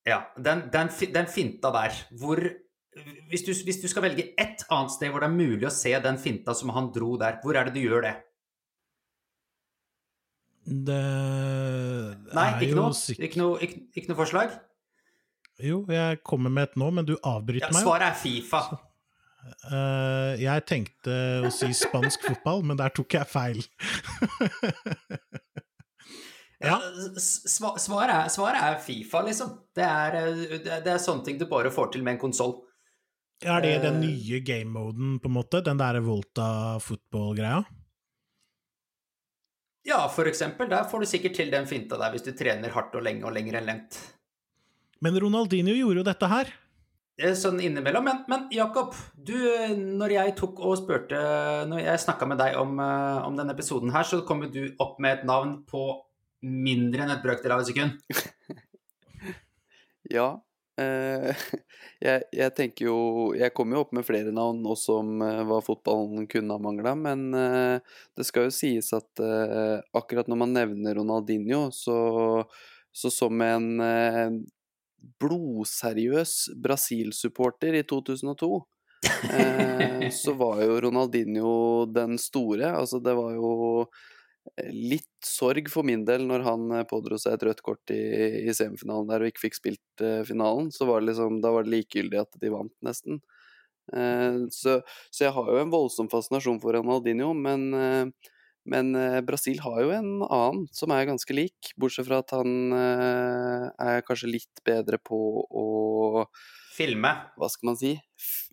Ja. 0.06 0.20
Den, 0.38 0.66
den, 0.72 0.90
den 1.14 1.30
finta 1.30 1.72
der, 1.74 1.98
hvor 2.20 2.40
hvis 3.30 3.44
du, 3.46 3.52
hvis 3.64 3.80
du, 3.80 3.88
skal 3.88 4.04
velge 4.04 4.34
ett 4.40 4.66
annet 4.68 4.92
sted 4.92 5.12
hvor 5.12 5.24
det 5.24 5.30
er 5.30 5.36
mulig 5.36 5.64
å 5.64 5.72
se 5.72 5.94
den 6.04 6.18
finta 6.20 6.52
som 6.56 6.74
han 6.76 6.90
dro 6.92 7.14
der, 7.20 7.38
hvor 7.42 7.56
er 7.56 7.68
det 7.68 7.78
du 7.78 7.86
gjør 7.86 8.04
det? 8.04 8.12
Det 10.62 10.98
Nei, 12.36 12.46
ikke 12.62 12.76
noe, 12.78 12.92
ikke, 12.94 13.40
noe, 13.40 13.58
ikke, 13.64 13.80
ikke 13.98 14.12
noe 14.12 14.20
forslag? 14.20 14.54
Jo, 15.62 15.82
jeg 15.90 16.22
kommer 16.26 16.52
med 16.54 16.70
et 16.70 16.78
nå, 16.80 16.88
men 16.94 17.06
du 17.06 17.16
avbryter 17.18 17.68
ja, 17.68 17.74
meg. 17.74 17.84
Svaret 17.84 18.08
er 18.12 18.18
Fifa. 18.18 18.62
Uh, 19.66 20.38
jeg 20.38 20.64
tenkte 20.70 21.16
å 21.42 21.50
si 21.54 21.72
spansk 21.74 22.22
fotball, 22.30 22.62
men 22.66 22.78
der 22.78 22.94
tok 22.94 23.18
jeg 23.18 23.30
feil. 23.30 23.62
Ja. 26.62 26.76
Svaret 27.18 28.12
er, 28.14 28.28
svaret 28.30 28.62
er, 28.62 28.76
Fifa, 28.78 29.24
liksom. 29.26 29.48
Det 29.74 29.82
er, 29.82 30.16
eh, 30.20 30.52
det 30.62 30.92
er, 30.92 31.00
sånne 31.02 31.26
ting 31.26 31.40
du 31.40 31.48
bare 31.50 31.72
får 31.74 31.88
til 31.94 32.04
med 32.06 32.14
en 32.14 32.20
konsoll. 32.22 32.52
Er 33.42 33.58
det 33.64 33.80
den 33.82 33.98
eh. 33.98 34.04
nye 34.04 34.38
game-moden, 34.46 35.16
på 35.18 35.30
en 35.30 35.34
måte? 35.34 35.62
Den 35.66 35.80
der 35.80 35.98
Volta 36.06 36.78
football-greia? 36.78 37.64
Ja, 39.86 40.04
for 40.08 40.30
eksempel. 40.30 40.68
Der 40.70 40.86
får 40.88 41.02
du 41.02 41.10
sikkert 41.10 41.36
til 41.38 41.50
den 41.52 41.66
finta 41.70 41.98
der 41.98 42.12
hvis 42.14 42.26
du 42.26 42.32
trener 42.38 42.74
hardt 42.74 42.94
og 42.94 43.02
lenge 43.04 43.26
og 43.26 43.34
lenger 43.34 43.58
enn 43.58 43.70
lengt. 43.70 43.98
Men 45.02 45.18
Ronaldinho 45.18 45.74
gjorde 45.74 46.02
jo 46.02 46.06
dette 46.06 46.28
her. 46.30 46.52
Sånn 47.36 47.58
innimellom. 47.62 48.06
Men, 48.06 48.20
men 48.30 48.46
Jakob, 48.54 48.94
du, 49.14 49.34
når 49.76 50.14
jeg 50.14 50.34
tok 50.38 50.62
og 50.64 50.78
spurte 50.80 51.18
Når 51.68 51.82
jeg 51.84 52.00
snakka 52.06 52.26
med 52.26 52.40
deg 52.40 52.56
om, 52.58 52.78
eh, 52.80 53.18
om, 53.26 53.36
denne 53.38 53.52
episoden 53.54 53.92
her, 53.94 54.06
så 54.08 54.22
kom 54.26 54.46
jo 54.46 54.52
du 54.54 54.62
opp 54.82 54.96
med 55.02 55.18
et 55.18 55.26
navn 55.28 55.58
på 55.68 55.84
mindre 56.42 57.04
enn 57.04 57.12
et 57.14 57.22
brøkdel 57.22 57.54
av 57.54 57.62
et 57.62 57.68
sekund. 57.70 58.00
ja. 60.16 60.30
Eh, 60.82 61.42
jeg, 62.06 62.24
jeg, 62.34 62.54
tenker 62.56 62.88
jo 62.88 62.96
Jeg 63.38 63.54
kom 63.56 63.72
jo 63.74 63.82
opp 63.84 63.92
med 63.96 64.06
flere 64.06 64.34
navn 64.34 64.62
også 64.68 64.98
om 65.02 65.22
eh, 65.24 65.42
hva 65.48 65.60
fotballen 65.64 66.26
kunne 66.30 66.56
ha 66.56 66.62
mangla, 66.62 66.94
men 66.98 67.28
eh, 67.38 67.98
det 68.18 68.26
skal 68.28 68.48
jo 68.48 68.56
sies 68.56 68.92
at 68.96 69.22
akkurat 69.96 70.28
når 70.30 70.42
man 70.44 70.56
nevner 70.56 70.98
Ronaldinho, 70.98 71.66
så, 71.74 71.96
så 72.92 73.10
som 73.12 73.40
en 73.44 73.66
blodseriøs 75.22 76.34
Brasil-supporter 76.62 77.74
i 77.78 77.82
2002 77.88 78.50
eh, 79.32 80.08
så 80.22 80.34
var 80.38 80.62
jo 80.62 80.80
Ronaldinho 80.86 81.54
den 81.90 82.18
store. 82.18 82.72
Altså, 82.76 83.00
det 83.02 83.14
var 83.18 83.34
jo 83.34 83.52
litt 84.74 85.24
sorg 85.24 85.70
for 85.70 85.86
min 85.86 86.04
del 86.06 86.26
når 86.26 86.44
han 86.46 86.66
eh, 86.74 86.86
pådro 86.88 87.18
seg 87.20 87.36
et 87.36 87.46
rødt 87.46 87.62
kort 87.64 87.92
i, 87.94 88.02
i 88.42 88.54
semifinalen 88.56 89.08
der 89.10 89.22
og 89.22 89.30
ikke 89.30 89.46
fikk 89.46 89.58
spilt 89.58 90.04
uh, 90.04 90.20
finalen. 90.28 90.70
Så 90.74 90.88
var 90.88 91.00
det 91.00 91.12
liksom, 91.12 91.40
da 91.44 91.52
var 91.54 91.66
det 91.66 91.74
likegyldig 91.76 92.20
at 92.24 92.38
de 92.42 92.52
vant, 92.52 92.74
nesten. 92.84 93.22
Uh, 93.92 94.48
så, 94.54 94.80
så, 95.10 95.26
jeg 95.26 95.34
har 95.36 95.50
jo 95.50 95.62
en 95.62 95.72
voldsom 95.72 96.10
fascinasjon 96.12 96.60
for 96.62 96.74
Ronaldinho, 96.76 97.32
men, 97.38 97.68
uh, 97.74 98.32
men 98.68 98.92
Brasil 99.26 99.62
har 99.64 99.80
jo 99.82 99.94
en 99.94 100.10
annen 100.26 100.66
som 100.74 100.92
er 100.94 101.08
ganske 101.08 101.34
lik, 101.34 101.72
bortsett 101.80 102.06
fra 102.06 102.20
at 102.22 102.34
han 102.36 102.70
er 102.78 104.04
kanskje 104.06 104.30
litt 104.30 104.62
bedre 104.62 105.00
på 105.02 105.18
å 105.42 105.64
Filme. 106.72 107.10
Hva 107.36 107.48
skal 107.52 107.68
man 107.68 107.76
si? 107.76 107.92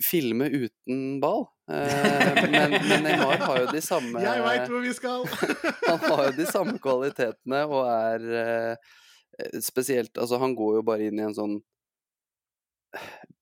Filme 0.04 0.50
uten 0.52 1.20
ball. 1.24 1.46
Eh, 1.72 2.40
men, 2.50 2.74
men, 2.74 3.04
Neymar 3.06 3.40
har 3.46 3.60
jo 3.62 3.68
de 3.70 3.82
samme 3.86 4.22
Jeg 4.26 4.42
veit 4.42 4.72
hvor 4.72 4.82
vi 4.82 4.94
skal! 4.98 5.26
han 5.86 6.00
har 6.02 6.24
jo 6.26 6.32
de 6.40 6.48
samme 6.50 6.80
kvalitetene 6.82 7.60
og 7.70 7.84
er 7.86 8.26
eh, 8.42 8.94
spesielt 9.62 10.18
Altså, 10.18 10.40
han 10.42 10.56
går 10.58 10.80
jo 10.80 10.88
bare 10.88 11.10
inn 11.12 11.22
i 11.22 11.28
en 11.28 11.38
sånn 11.38 11.60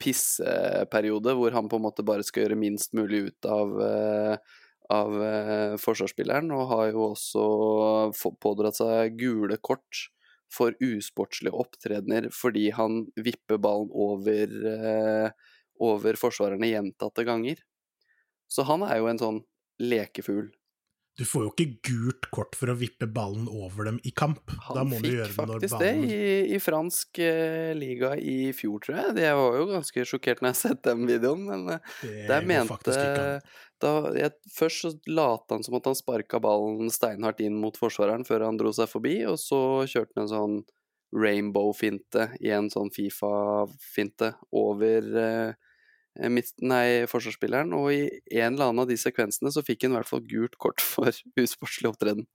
pisseperiode 0.03 1.34
hvor 1.38 1.55
han 1.55 1.69
på 1.72 1.79
en 1.79 1.86
måte 1.88 2.05
bare 2.05 2.25
skal 2.27 2.46
gjøre 2.46 2.60
minst 2.60 2.91
mulig 2.98 3.29
ut 3.29 3.48
av, 3.48 3.74
eh, 3.86 4.57
av 4.93 5.15
eh, 5.24 5.77
forsvarsspilleren, 5.79 6.51
og 6.51 6.67
har 6.74 6.89
jo 6.91 7.05
også 7.13 8.34
pådratt 8.43 8.81
seg 8.81 9.15
gule 9.19 9.55
kort 9.63 10.10
for 10.54 10.75
usportslige 10.84 11.56
opptredener 11.56 12.30
fordi 12.36 12.70
han 12.75 13.06
vipper 13.20 13.60
ballen 13.62 13.92
over, 13.92 14.54
eh, 14.74 15.32
over 15.84 16.20
forsvarerne 16.20 16.70
gjentatte 16.72 17.25
ganger. 17.27 17.60
Så 18.48 18.63
han 18.68 18.86
er 18.88 19.01
jo 19.01 19.12
en 19.12 19.22
sånn 19.22 19.42
lekefugl. 19.84 20.48
Du 21.18 21.25
får 21.25 21.48
jo 21.48 21.50
ikke 21.50 21.66
gult 21.88 22.27
kort 22.30 22.54
for 22.54 22.70
å 22.70 22.75
vippe 22.77 23.08
ballen 23.10 23.48
over 23.50 23.88
dem 23.89 23.96
i 24.06 24.12
kamp. 24.13 24.51
da 24.51 24.60
Han 24.68 24.92
må 24.92 25.00
du 25.01 25.08
fikk 25.08 25.16
gjøre 25.16 25.32
det 25.32 25.38
når 25.50 25.54
faktisk 25.56 25.74
ballen 25.74 26.04
det 26.04 26.18
i, 26.18 26.27
i 26.54 26.60
fransk 26.62 27.22
eh, 27.25 27.72
liga 27.74 28.12
i 28.22 28.36
fjor, 28.54 28.77
tror 28.86 29.00
jeg. 29.00 29.16
Jeg 29.25 29.39
var 29.39 29.58
jo 29.58 29.66
ganske 29.72 30.06
sjokkert 30.12 30.44
når 30.46 30.54
jeg 30.54 30.60
så 30.62 30.74
den 30.86 31.08
videoen, 31.10 31.48
men 31.50 31.74
eh, 31.74 31.96
Det 32.04 32.27
der 32.30 32.46
mente 32.46 32.70
faktisk. 32.70 33.58
Da, 33.84 33.91
jeg, 34.17 34.34
Først 34.53 34.84
så 34.84 34.91
lot 35.10 35.53
han 35.53 35.63
som 35.65 35.77
at 35.77 35.88
han 35.89 35.98
sparka 35.98 36.39
ballen 36.43 36.91
steinhardt 36.93 37.43
inn 37.46 37.60
mot 37.62 37.77
forsvareren 37.77 38.25
før 38.27 38.48
han 38.48 38.60
dro 38.60 38.74
seg 38.75 38.89
forbi, 38.91 39.19
og 39.29 39.38
så 39.41 39.62
kjørte 39.89 40.17
han 40.17 40.25
en 40.25 40.34
sånn 40.34 40.57
rainbow-finte 41.15 42.31
i 42.43 42.51
en 42.51 42.67
sånn 42.72 42.89
Fifa-finte 42.91 44.34
over 44.55 45.07
eh, 45.22 46.29
midt, 46.34 46.51
nei, 46.65 47.05
forsvarsspilleren, 47.10 47.72
og 47.77 47.93
i 47.93 48.01
en 48.41 48.57
eller 48.57 48.72
annen 48.72 48.84
av 48.84 48.89
de 48.89 48.98
sekvensene 49.00 49.53
så 49.53 49.63
fikk 49.65 49.86
han 49.86 49.96
i 49.96 50.00
hvert 50.00 50.10
fall 50.10 50.25
gult 50.27 50.57
kort 50.62 50.84
for 50.84 51.13
usportslig 51.39 51.91
opptreden. 51.93 52.27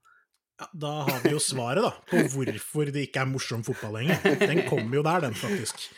Ja, 0.60 0.68
da 0.78 0.92
har 1.08 1.22
vi 1.24 1.32
jo 1.32 1.40
svaret, 1.42 1.82
da, 1.82 1.92
på 2.06 2.22
hvorfor 2.36 2.90
det 2.94 3.08
ikke 3.08 3.24
er 3.24 3.30
morsom 3.30 3.64
fotball 3.66 3.98
lenger. 3.98 4.36
Den 4.44 4.62
kommer 4.68 5.00
jo 5.00 5.04
der, 5.06 5.24
den, 5.24 5.34
faktisk. 5.36 5.88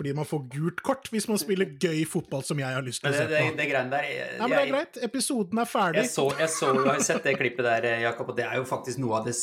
Fordi 0.00 0.14
man 0.16 0.24
får 0.24 0.44
gult 0.54 0.78
kort 0.80 1.08
hvis 1.12 1.26
man 1.28 1.36
spiller 1.36 1.74
gøy 1.76 2.06
fotball 2.08 2.40
som 2.40 2.56
jeg 2.56 2.72
har 2.72 2.84
lyst 2.86 3.02
til 3.02 3.10
å 3.10 3.12
se 3.12 3.18
se 3.20 3.26
det, 3.28 3.40
på. 3.44 3.56
det 3.58 3.66
greiene 3.68 3.92
der 3.92 4.06
jeg, 4.08 4.28
Nei, 4.38 4.46
men 4.48 4.54
det 4.54 4.60
er 4.62 4.70
greit. 4.70 4.98
Episoden 5.04 5.60
er 5.60 5.68
ferdig. 5.68 6.00
Jeg 6.00 6.08
så, 6.14 6.24
jeg 6.38 6.52
så, 6.54 6.70
jeg 6.78 6.86
har 6.86 7.02
sett 7.04 7.26
det 7.28 7.34
klippet 7.36 7.66
der, 7.66 7.86
Jakob, 8.06 8.30
og 8.32 8.38
det 8.38 8.46
er 8.46 8.56
jo 8.56 8.64
faktisk 8.70 9.02
noe 9.02 9.18
av 9.18 9.28
det 9.28 9.34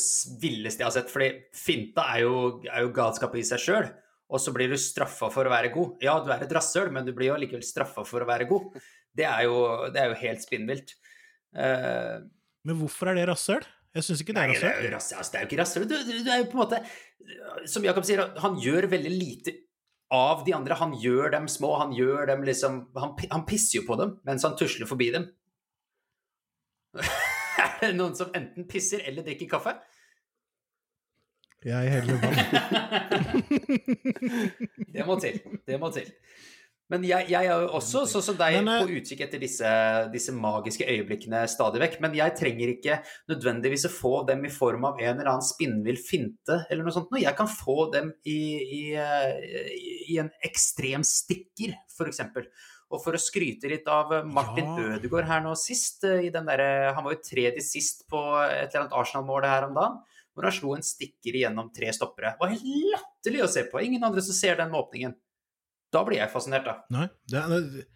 villeste 0.42 0.82
jeg 0.82 0.88
har 0.88 0.96
sett. 0.96 1.12
Fordi 1.14 1.28
finta 1.54 2.08
er 2.16 2.24
jo, 2.24 2.40
er 2.66 2.82
jo 2.82 2.90
galskap 2.96 3.38
i 3.38 3.44
seg 3.46 3.62
sjøl, 3.62 3.86
og 4.26 4.42
så 4.42 4.56
blir 4.56 4.74
du 4.74 4.80
straffa 4.82 5.28
for 5.30 5.46
å 5.46 5.52
være 5.52 5.70
god. 5.76 6.02
Ja, 6.08 6.16
du 6.26 6.32
er 6.34 6.42
et 6.48 6.56
rasshøl, 6.58 6.90
men 6.96 7.06
du 7.06 7.12
blir 7.14 7.30
jo 7.30 7.38
allikevel 7.38 7.62
straffa 7.62 8.02
for 8.10 8.26
å 8.26 8.28
være 8.32 8.50
god. 8.50 8.82
Det 9.22 9.28
er 9.30 9.46
jo, 9.46 9.62
det 9.94 10.02
er 10.02 10.10
jo 10.10 10.18
helt 10.24 10.42
spinnvilt. 10.42 10.96
Uh, 11.54 12.26
Men 12.66 12.82
hvorfor 12.82 13.12
er 13.12 13.20
det 13.22 13.28
rasshøl? 13.30 13.62
Jeg 13.94 14.08
syns 14.10 14.26
ikke 14.26 14.34
det 14.34 14.42
er 14.42 14.50
det 14.50 14.58
rasshøl. 14.58 14.90
jo 14.90 14.98
altså, 14.98 15.30
det 15.30 15.38
er 15.38 15.46
jo 15.46 15.52
ikke 15.52 15.62
rasshøl. 15.62 15.86
Du, 15.86 15.96
du, 16.02 16.12
du 16.18 16.34
er 16.34 16.42
jo 16.42 16.50
på 16.50 16.58
en 16.58 16.64
måte 16.66 16.82
Som 17.70 17.86
Jakob 17.86 18.04
sier, 18.06 18.26
han 18.42 18.58
gjør 18.60 18.90
veldig 18.90 19.14
lite 19.14 19.54
av 20.14 20.44
de 20.46 20.54
andre. 20.56 20.74
Han 20.80 20.94
gjør 21.00 21.32
dem 21.34 21.48
små, 21.48 21.74
han 21.80 21.92
gjør 21.96 22.26
dem 22.30 22.44
liksom 22.46 22.80
Han, 22.98 23.14
han 23.30 23.44
pisser 23.48 23.80
jo 23.80 23.86
på 23.88 23.98
dem 24.00 24.16
mens 24.28 24.46
han 24.46 24.56
tusler 24.58 24.88
forbi 24.88 25.10
dem. 25.14 25.28
er 27.64 27.74
det 27.82 27.94
noen 27.98 28.16
som 28.18 28.32
enten 28.36 28.66
pisser 28.70 29.04
eller 29.06 29.26
drikker 29.26 29.50
kaffe? 29.50 29.76
Jeg 31.66 31.90
heller 31.90 32.20
vann. 32.22 32.36
Det 34.94 35.06
må 35.06 35.18
til. 35.20 35.40
Det 35.66 35.80
må 35.82 35.90
til. 35.94 36.06
Men 36.88 37.04
jeg, 37.04 37.26
jeg 37.28 37.44
er 37.44 37.64
jo 37.64 37.68
også, 37.76 38.06
sånn 38.08 38.24
som 38.24 38.36
deg, 38.38 38.54
Men, 38.62 38.70
eh, 38.72 38.80
på 38.80 38.96
utkikk 38.96 39.20
etter 39.26 39.42
disse, 39.42 39.72
disse 40.12 40.32
magiske 40.32 40.86
øyeblikkene 40.88 41.42
stadig 41.52 41.82
vekk. 41.82 41.98
Men 42.00 42.16
jeg 42.16 42.34
trenger 42.38 42.72
ikke 42.72 42.96
nødvendigvis 43.28 43.84
å 43.90 43.92
få 43.92 44.14
dem 44.30 44.46
i 44.48 44.52
form 44.52 44.86
av 44.88 45.02
en 45.02 45.12
eller 45.12 45.34
annen 45.34 45.44
spinnvill 45.44 46.00
finte 46.00 46.62
eller 46.70 46.86
noe 46.86 46.96
sånt. 46.96 47.12
Jeg 47.20 47.36
kan 47.36 47.50
få 47.52 47.90
dem 47.92 48.14
i, 48.24 48.40
i, 48.80 48.82
eh, 48.96 49.68
i 50.08 50.18
en 50.22 50.32
ekstrem 50.48 51.04
stikker, 51.04 51.76
f.eks. 51.92 52.24
Og 52.88 53.04
for 53.04 53.12
å 53.12 53.20
skryte 53.20 53.68
litt 53.68 53.88
av 53.92 54.14
Martin 54.24 54.72
Ja. 54.72 54.96
Ødegaard 54.96 55.28
her 55.28 55.44
nå 55.44 55.52
sist, 55.60 56.00
eh, 56.08 56.24
i 56.30 56.32
den 56.32 56.48
derre 56.48 56.94
Han 56.96 57.04
var 57.04 57.18
jo 57.18 57.20
tredje 57.20 57.60
sist 57.60 58.06
på 58.08 58.16
et 58.48 58.72
eller 58.72 58.86
annet 58.86 58.96
Arsenal-mål 58.96 59.44
her 59.44 59.68
om 59.68 59.76
dagen. 59.76 60.00
Hvor 60.32 60.48
han 60.48 60.56
slo 60.56 60.74
en 60.76 60.86
stikker 60.86 61.36
igjennom 61.36 61.68
tre 61.74 61.92
stoppere. 61.92 62.32
Det 62.32 62.40
var 62.40 62.48
helt 62.54 62.92
latterlig 62.94 63.44
å 63.44 63.48
se 63.52 63.68
på. 63.68 63.82
Ingen 63.84 64.04
andre 64.04 64.22
som 64.22 64.32
ser 64.32 64.56
den 64.56 64.70
med 64.70 64.80
åpningen. 64.80 65.16
Da 65.94 66.02
blir 66.04 66.20
jeg 66.20 66.32
fascinert, 66.32 66.66
da. 66.68 66.74
Nei, 66.92 67.06
er, 67.32 67.86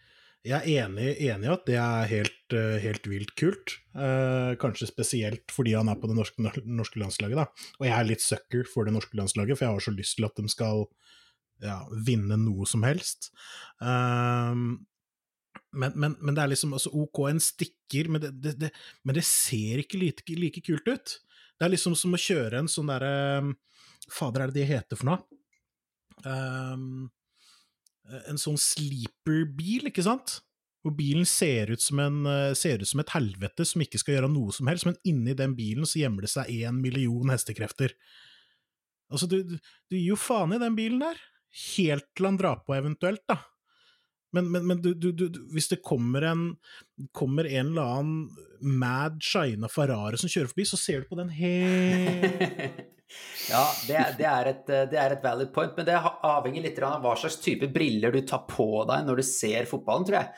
jeg 0.43 0.59
er 0.59 0.87
enig, 0.89 1.11
i 1.23 1.29
at 1.31 1.67
det 1.69 1.77
er 1.79 2.09
helt, 2.11 2.55
eh, 2.57 2.79
helt 2.83 3.05
vilt 3.07 3.35
kult. 3.39 3.77
Eh, 3.95 4.55
kanskje 4.59 4.89
spesielt 4.91 5.53
fordi 5.55 5.77
han 5.77 5.91
er 5.93 6.01
på 6.01 6.11
det 6.11 6.17
norske, 6.19 6.43
norske 6.67 6.99
landslaget, 6.99 7.39
da. 7.39 7.69
Og 7.79 7.87
jeg 7.87 7.95
er 7.95 8.09
litt 8.09 8.25
sucker 8.25 8.67
for 8.67 8.89
det 8.89 8.97
norske 8.97 9.19
landslaget, 9.19 9.59
for 9.59 9.69
jeg 9.69 9.77
har 9.77 9.87
så 9.87 9.95
lyst 9.95 10.19
til 10.19 10.27
at 10.27 10.41
de 10.41 10.51
skal 10.51 10.87
ja, 11.63 11.79
vinne 11.95 12.41
noe 12.43 12.67
som 12.67 12.83
helst. 12.83 13.31
Um, 13.79 14.83
men, 15.73 15.95
men, 15.95 16.17
men 16.19 16.35
det 16.35 16.43
er 16.43 16.53
liksom 16.53 16.75
altså, 16.75 16.91
OK, 16.91 17.23
en 17.31 17.41
stikker, 17.43 18.11
men 18.11 18.25
det, 18.25 18.35
det, 18.43 18.57
det, 18.61 18.73
men 19.07 19.17
det 19.17 19.25
ser 19.29 19.85
ikke 19.85 20.01
like, 20.01 20.27
like 20.37 20.65
kult 20.67 20.91
ut. 20.91 21.17
Det 21.55 21.69
er 21.69 21.77
liksom 21.77 21.95
som 21.95 22.17
å 22.17 22.21
kjøre 22.21 22.65
en 22.65 22.71
sånn 22.71 22.91
derre 22.91 23.55
Fader, 24.11 24.43
er 24.43 24.51
det 24.51 24.59
de 24.59 24.67
heter 24.67 24.99
for 24.99 25.13
noe? 25.13 25.21
Um, 26.27 27.13
en 28.29 28.41
sånn 28.41 28.59
sleeper-bil, 28.61 29.89
ikke 29.91 30.05
sant? 30.07 30.41
Hvor 30.83 30.95
bilen 30.99 31.27
ser 31.29 31.71
ut, 31.71 31.85
en, 31.95 32.27
eh, 32.27 32.55
ser 32.59 32.83
ut 32.83 32.91
som 32.91 33.01
et 33.03 33.13
helvete 33.15 33.67
som 33.69 33.85
ikke 33.85 34.01
skal 34.03 34.17
gjøre 34.17 34.33
noe 34.33 34.55
som 34.55 34.67
helst, 34.67 34.89
men 34.89 34.99
inni 35.07 35.37
den 35.39 35.55
bilen 35.59 35.87
så 35.87 36.01
gjemmer 36.01 36.27
det 36.27 36.33
seg 36.33 36.51
én 36.51 36.81
million 36.83 37.31
hestekrefter. 37.31 37.95
Altså, 39.13 39.29
du, 39.31 39.43
du 39.45 39.97
gir 39.97 40.15
jo 40.15 40.19
faen 40.19 40.57
i 40.57 40.61
den 40.63 40.75
bilen 40.79 41.05
der. 41.05 41.21
Helt 41.77 42.09
til 42.17 42.27
han 42.27 42.41
drar 42.41 42.65
på, 42.67 42.75
eventuelt, 42.75 43.23
da. 43.29 43.39
Men, 44.33 44.49
men, 44.53 44.67
men 44.67 44.81
du, 44.81 44.93
du, 44.95 45.11
du, 45.13 45.27
hvis 45.53 45.69
det 45.69 45.83
kommer 45.85 46.25
en, 46.31 46.47
kommer 47.13 47.49
en 47.51 47.73
eller 47.75 47.99
annen 47.99 48.79
mad 48.81 49.21
shina 49.25 49.69
Ferrari 49.69 50.21
som 50.21 50.31
kjører 50.33 50.53
forbi, 50.53 50.67
så 50.69 50.79
ser 50.81 51.03
du 51.03 51.11
på 51.11 51.19
den 51.21 51.33
helt 51.37 52.25
ja, 53.53 53.67
det, 53.89 54.01
det, 54.19 54.29
er 54.29 54.51
et, 54.55 54.65
det 54.93 54.99
er 54.99 55.17
et 55.17 55.25
valid 55.25 55.53
point, 55.55 55.77
men 55.77 55.89
det 55.89 55.99
avhenger 56.01 56.65
litt 56.65 56.81
av 56.81 57.03
hva 57.05 57.15
slags 57.19 57.41
type 57.45 57.69
briller 57.75 58.15
du 58.15 58.23
tar 58.25 58.47
på 58.49 58.87
deg 58.89 59.05
når 59.09 59.21
du 59.21 59.27
ser 59.27 59.69
fotballen, 59.69 60.09
tror 60.09 60.21
jeg. 60.23 60.33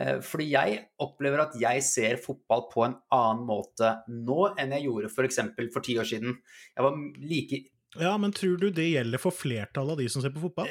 Eh, 0.00 0.16
Fordi 0.26 0.48
jeg 0.50 0.80
opplever 1.02 1.44
at 1.44 1.54
jeg 1.60 1.84
ser 1.86 2.18
fotball 2.22 2.66
på 2.72 2.86
en 2.86 2.96
annen 3.14 3.44
måte 3.46 3.92
nå 4.10 4.50
enn 4.58 4.74
jeg 4.74 4.88
gjorde 4.88 5.12
f.eks. 5.12 5.40
For, 5.54 5.70
for 5.76 5.86
ti 5.86 5.98
år 6.00 6.08
siden. 6.10 6.38
Jeg 6.74 6.86
var 6.86 6.98
like 7.22 7.60
Ja, 8.00 8.16
men 8.18 8.34
tror 8.34 8.58
du 8.58 8.70
det 8.74 8.88
gjelder 8.90 9.22
for 9.22 9.34
flertallet 9.34 9.94
av 9.94 10.02
de 10.02 10.08
som 10.10 10.24
ser 10.24 10.34
på 10.34 10.42
fotball? 10.48 10.70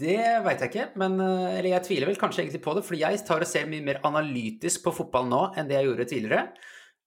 Det 0.00 0.16
veit 0.46 0.62
jeg 0.64 0.70
ikke, 0.70 0.84
men 1.00 1.20
eh, 1.20 1.58
Eller 1.58 1.70
jeg 1.74 1.84
tviler 1.88 2.08
vel 2.10 2.18
kanskje 2.20 2.44
egentlig 2.44 2.62
på 2.64 2.74
det, 2.76 2.84
fordi 2.86 3.02
jeg 3.02 3.20
tar 3.28 3.44
og 3.44 3.48
ser 3.50 3.68
mye 3.68 3.84
mer 3.84 4.00
analytisk 4.08 4.84
på 4.86 4.94
fotball 4.96 5.28
nå 5.28 5.40
enn 5.60 5.68
det 5.68 5.76
jeg 5.76 5.88
gjorde 5.90 6.06
tidligere. 6.08 6.44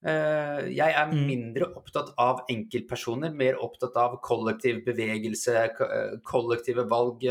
Eh, 0.06 0.60
Jeg 0.76 0.94
er 0.94 1.08
Mm. 1.10 1.26
mindre 1.28 1.70
opptatt 1.80 2.14
av 2.20 2.44
enkeltpersoner, 2.52 3.34
mer 3.34 3.56
opptatt 3.64 3.96
av 3.98 4.20
kollektiv 4.22 4.84
bevegelse, 4.86 5.56
eh, 5.56 6.18
kollektive 6.24 6.86
valg. 6.90 7.24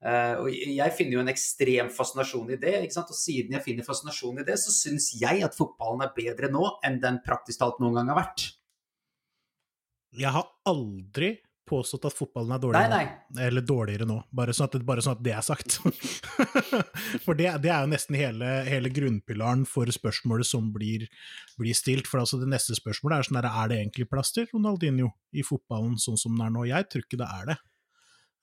Og 0.00 0.46
jeg 0.52 0.92
finner 0.94 1.12
jo 1.16 1.20
en 1.24 1.32
ekstrem 1.32 1.88
fascinasjon 1.90 2.52
i 2.52 2.56
det, 2.56 2.76
og 2.96 3.08
siden 3.10 3.50
jeg 3.50 3.64
finner 3.64 3.82
fascinasjon 3.82 4.38
i 4.38 4.44
det, 4.44 4.54
så 4.54 4.70
syns 4.70 5.08
jeg 5.18 5.42
at 5.42 5.56
fotballen 5.58 6.04
er 6.04 6.12
bedre 6.14 6.48
nå 6.52 6.78
enn 6.84 7.00
den 7.00 7.18
praktisk 7.26 7.58
talt 7.58 7.80
noen 7.80 7.94
gang 7.98 8.12
har 8.14 8.20
vært. 8.22 8.52
Jeg 10.14 10.30
har 10.30 10.46
aldri 10.64 11.40
påstått 11.68 12.06
at 12.08 12.16
fotballen 12.16 12.54
er 12.56 12.62
dårligere 12.62 12.90
nei. 12.92 13.04
nå. 13.36 13.42
Eller 13.46 13.64
dårligere 13.68 14.06
nå, 14.08 14.16
bare 14.34 14.54
sånn 14.56 14.68
at 14.68 14.76
det, 14.78 14.82
bare 14.88 15.04
sånn 15.04 15.16
at 15.18 15.22
det 15.26 15.34
er 15.36 15.44
sagt. 15.46 15.78
for 17.24 17.38
det, 17.38 17.50
det 17.64 17.70
er 17.72 17.84
jo 17.84 17.92
nesten 17.92 18.18
hele, 18.18 18.50
hele 18.68 18.90
grunnpilaren 18.94 19.64
for 19.68 19.90
spørsmålet 19.94 20.48
som 20.48 20.72
blir, 20.74 21.06
blir 21.60 21.76
stilt. 21.76 22.08
For 22.10 22.22
altså 22.22 22.40
det 22.42 22.50
neste 22.52 22.76
spørsmålet 22.78 23.18
er 23.18 23.28
sånn 23.30 23.40
der, 23.40 23.50
er 23.50 23.72
det 23.72 23.80
egentlig 23.82 24.08
plass 24.10 24.32
til 24.34 24.48
Ronaldinho 24.52 25.10
i 25.36 25.44
fotballen 25.46 25.98
sånn 26.02 26.18
som 26.20 26.36
den 26.36 26.46
er 26.48 26.54
nå? 26.54 26.64
Jeg 26.70 26.88
tror 26.92 27.04
ikke 27.06 27.20
det 27.22 27.28
er 27.40 27.50
det. 27.52 27.58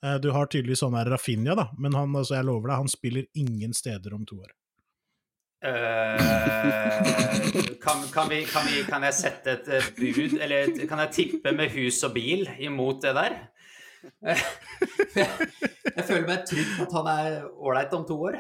Eh, 0.06 0.18
Du 0.24 0.30
har 0.36 0.52
tydeligvis 0.52 0.84
sånn 0.86 0.98
her 0.98 1.10
Rafinha, 1.14 1.56
da, 1.58 1.70
men 1.82 1.96
han, 1.98 2.14
altså 2.16 2.38
jeg 2.40 2.48
lover 2.48 2.70
deg, 2.72 2.78
han 2.84 2.92
spiller 2.92 3.26
ingen 3.34 3.74
steder 3.74 4.14
om 4.18 4.26
to 4.30 4.40
år. 4.44 4.54
Eh, 5.66 6.20
kan, 7.82 8.04
kan, 8.14 8.30
vi, 8.30 8.46
kan, 8.46 8.66
vi, 8.70 8.84
kan 8.86 9.04
jeg 9.08 9.14
sette 9.18 9.56
et 9.58 9.96
bud, 9.98 10.38
eller 10.38 10.86
kan 10.86 11.02
jeg 11.06 11.14
tippe 11.16 11.54
med 11.58 11.74
hus 11.74 12.04
og 12.06 12.14
bil 12.18 12.46
imot 12.62 13.02
det 13.06 13.14
der? 13.18 13.38
Jeg 15.96 16.04
føler 16.06 16.28
meg 16.28 16.44
trygg 16.46 16.76
på 16.76 16.86
at 16.86 16.94
han 16.94 17.08
er 17.10 17.48
ålreit 17.50 17.94
om 17.98 18.04
to 18.06 18.18
år. 18.28 18.38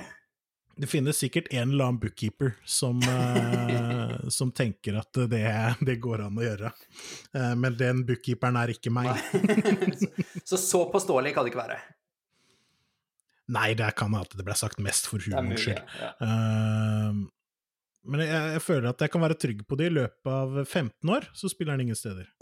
Det 0.75 0.89
finnes 0.91 1.17
sikkert 1.17 1.47
en 1.55 1.71
eller 1.71 1.87
annen 1.87 2.01
bookkeeper 2.03 2.51
som, 2.67 2.99
uh, 2.99 4.27
som 4.29 4.51
tenker 4.51 4.97
at 4.99 5.21
det, 5.31 5.45
det 5.87 5.95
går 6.03 6.25
an 6.25 6.37
å 6.37 6.43
gjøre. 6.43 6.71
Uh, 7.31 7.53
men 7.57 7.77
den 7.79 8.03
bookkeeperen 8.05 8.59
er 8.59 8.75
ikke 8.75 8.91
meg. 8.93 9.15
Så 10.49 10.59
så 10.59 10.83
påståelig 10.91 11.31
kan 11.33 11.47
det 11.47 11.53
ikke 11.53 11.63
være. 11.63 11.79
Nei, 13.53 13.73
det 13.77 13.91
kan 13.99 14.13
være 14.13 14.25
at 14.25 14.37
det 14.39 14.45
ble 14.47 14.55
sagt 14.57 14.79
mest 14.81 15.09
for 15.09 15.21
Det 15.21 15.29
humorens 15.29 15.61
skyld. 15.61 15.81
Ja. 16.01 16.11
Uh, 16.21 17.25
men 18.05 18.21
jeg, 18.21 18.41
jeg 18.55 18.61
føler 18.61 18.89
at 18.91 19.01
jeg 19.01 19.11
kan 19.13 19.23
være 19.23 19.37
trygg 19.41 19.61
på 19.65 19.77
det. 19.79 19.89
I 19.89 19.95
løpet 19.97 20.29
av 20.29 20.59
15 20.65 21.13
år 21.13 21.29
så 21.37 21.49
spiller 21.49 21.73
han 21.75 21.83
ingen 21.85 21.97
steder. 21.97 22.25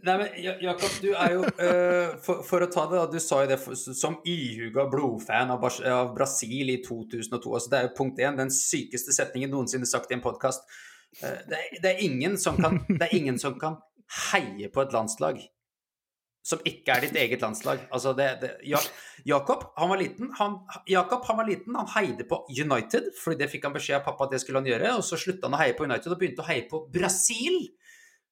Nei, 0.00 0.14
men 0.16 0.28
Jakob, 0.40 0.92
du 1.02 1.10
er 1.12 1.34
jo 1.34 1.42
uh, 1.44 2.16
for, 2.24 2.40
for, 2.46 2.64
å 2.64 2.68
ta 2.72 2.86
det, 2.88 2.96
da. 2.96 3.06
Du 3.12 3.20
sa 3.22 3.42
jo 3.44 3.50
det 3.52 3.58
for, 3.60 3.76
som 3.76 4.16
ihuga 4.28 4.86
blodfan 4.90 5.52
av, 5.52 5.66
av, 5.68 6.14
Brasil 6.16 6.72
i 6.72 6.78
2002. 6.84 7.52
Altså, 7.52 7.68
det 7.72 7.78
er 7.78 7.88
jo 7.88 7.96
punkt 7.98 8.20
én, 8.20 8.38
den 8.40 8.52
sykeste 8.54 9.14
setningen 9.16 9.52
noensinne 9.52 9.88
sagt 9.88 10.12
i 10.12 10.16
en 10.16 10.24
podkast. 10.24 10.64
Uh, 11.20 11.38
det, 11.48 11.60
det, 11.84 11.96
ingen 12.06 12.36
som 12.40 12.60
kan, 12.60 12.80
det 12.88 13.04
er 13.08 13.16
ingen 13.16 13.40
som 13.40 13.56
kan 13.60 13.80
heie 14.30 14.72
på 14.72 14.84
et 14.84 14.96
landslag 14.96 15.44
som 16.42 16.60
ikke 16.64 16.94
er 16.94 17.04
ditt 17.04 17.16
eget 17.20 17.42
landslag. 17.44 17.82
Altså 17.92 18.14
det, 18.16 18.28
det, 18.40 18.50
Jakob, 19.28 19.66
han 19.76 19.90
var 19.92 20.00
liten, 20.00 20.30
han, 20.38 20.56
Jakob, 20.88 21.24
han 21.28 21.38
var 21.40 21.48
liten, 21.48 21.76
han 21.76 21.90
heide 21.94 22.24
på 22.28 22.40
United, 22.48 23.10
fordi 23.20 23.42
det 23.42 23.50
fikk 23.52 23.68
han 23.68 23.76
beskjed 23.76 23.98
av 23.98 24.06
pappa 24.08 24.26
at 24.26 24.34
det 24.34 24.40
skulle 24.42 24.62
han 24.62 24.70
gjøre. 24.70 24.94
Og 24.96 25.04
så 25.06 25.18
slutta 25.20 25.50
han 25.50 25.58
å 25.58 25.60
heie 25.60 25.76
på 25.76 25.84
United 25.88 26.14
og 26.14 26.22
begynte 26.22 26.44
å 26.44 26.48
heie 26.48 26.64
på 26.70 26.82
Brasil. 26.92 27.60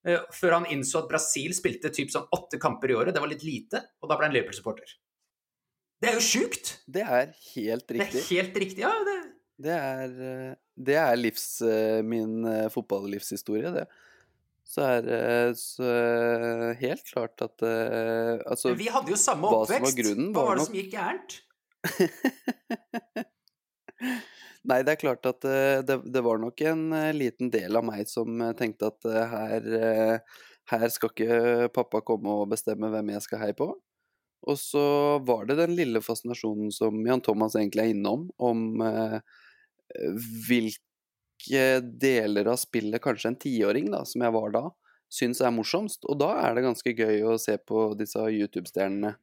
Uh, 0.07 0.23
før 0.33 0.61
han 0.61 0.71
innså 0.73 1.03
at 1.03 1.11
Brasil 1.11 1.53
spilte 1.57 1.91
typ 1.93 2.13
sånn 2.15 2.29
åtte 2.33 2.61
kamper 2.63 2.95
i 2.95 2.97
året. 2.97 3.13
Det 3.13 3.23
var 3.23 3.33
litt 3.33 3.45
lite, 3.45 3.83
og 4.01 4.09
da 4.11 4.17
ble 4.17 4.31
han 4.31 4.37
Liverpool-supporter. 4.37 4.97
Det 5.99 6.13
er 6.13 6.17
jo 6.17 6.23
sjukt! 6.25 6.77
Det 6.87 7.03
er 7.03 7.33
helt 7.53 7.91
riktig. 7.91 8.15
Det 8.15 8.23
er 8.23 8.29
helt 8.31 8.61
riktig, 8.63 8.85
ja. 8.87 8.93
Det, 9.05 9.17
det 9.67 9.75
er, 9.75 10.13
eh, 10.31 10.53
det 10.79 11.01
er 11.03 11.19
livs, 11.19 11.49
eh, 11.67 11.99
min 12.07 12.47
fotballivshistorie, 12.73 13.75
det 13.75 13.89
så 14.69 14.83
er 14.85 15.01
det 15.07 15.21
helt 16.83 17.07
klart 17.09 17.41
at 17.45 17.63
altså, 17.65 18.75
vi 18.77 18.89
hadde 18.93 19.15
jo 19.15 19.19
samme 19.21 19.49
oppvekst. 19.49 19.85
Hva, 19.87 19.93
grunnen, 20.03 20.29
hva 20.37 20.43
var, 20.45 20.53
det 20.59 20.61
nok... 20.61 20.69
som 20.69 20.77
gikk 20.77 20.91
gærent? 20.93 21.31
Nei, 24.69 24.79
det 24.85 24.93
er 24.93 25.01
klart 25.01 25.25
at 25.31 25.41
det, 25.89 25.97
det, 26.05 26.23
var 26.27 26.37
nok 26.43 26.61
en 26.69 26.83
liten 27.17 27.49
del 27.55 27.81
av 27.81 27.85
meg 27.89 28.11
som 28.11 28.43
tenkte 28.59 28.91
at 28.91 29.01
her, 29.33 29.63
her 30.69 30.89
skal 30.93 31.11
ikke 31.15 31.71
pappa 31.73 32.03
komme 32.05 32.29
og 32.43 32.51
bestemme 32.53 32.91
hvem 32.93 33.09
jeg 33.15 33.25
skal 33.25 33.41
heie 33.47 33.57
på. 33.57 33.71
Og 34.49 34.57
så 34.61 35.19
var 35.27 35.49
det 35.49 35.57
den 35.59 35.75
lille 35.79 36.01
fascinasjonen 36.05 36.71
som 36.75 37.07
Jan 37.07 37.23
Thomas 37.25 37.57
egentlig 37.59 37.87
er 37.87 37.95
innom, 37.95 38.29
om 38.37 38.77
hvilke 40.49 40.88
deler 41.47 42.51
av 42.51 42.59
spillet 42.61 43.03
kanskje 43.03 43.33
en 43.33 43.41
tiåring, 43.41 43.91
da, 43.95 44.05
som 44.09 44.25
jeg 44.25 44.35
var 44.35 44.53
da, 44.55 44.65
syns 45.13 45.41
er 45.41 45.55
morsomst. 45.55 46.05
Og 46.11 46.19
da 46.21 46.35
er 46.43 46.59
det 46.59 46.67
ganske 46.67 46.95
gøy 46.95 47.25
å 47.29 47.39
se 47.41 47.57
på 47.59 47.91
disse 47.99 48.27
YouTube-stjernene. 48.35 49.15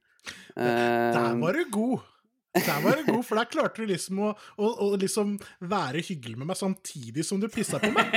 Der 0.55 1.39
var 1.41 1.59
du 1.59 1.65
god! 1.73 2.11
Der 2.55 2.79
var 2.79 2.95
du 2.95 3.11
god, 3.11 3.23
for 3.27 3.35
der 3.35 3.49
klarte 3.51 3.83
du 3.83 3.89
liksom 3.89 4.21
å, 4.23 4.29
å, 4.55 4.69
å 4.85 4.95
liksom 4.95 5.35
være 5.67 5.99
hyggelig 6.07 6.37
med 6.39 6.47
meg 6.53 6.59
samtidig 6.59 7.25
som 7.27 7.41
du 7.41 7.49
pissa 7.51 7.81
på 7.83 7.91
meg. 7.91 8.15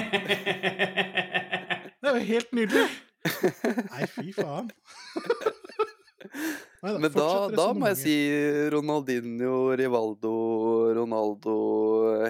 Det 1.98 2.06
er 2.06 2.14
jo 2.20 2.26
helt 2.28 2.54
nydelig. 2.54 2.86
Nei, 3.90 4.06
fy 4.14 4.30
faen. 4.36 4.70
Nei, 6.82 6.94
Men 7.02 7.10
da, 7.10 7.28
da 7.50 7.68
må 7.74 7.88
jeg 7.90 7.98
si 7.98 8.16
Ronaldinho, 8.70 9.54
Rivaldo, 9.78 10.34
Ronaldo, 10.94 11.54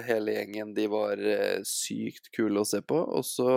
hele 0.07 0.33
gjengen, 0.39 0.71
de 0.77 0.87
var 0.89 1.21
eh, 1.21 1.59
sykt 1.67 2.31
kule 2.35 2.63
å 2.63 2.67
se 2.67 2.81
på. 2.81 2.97
Og 2.97 3.25
så 3.27 3.49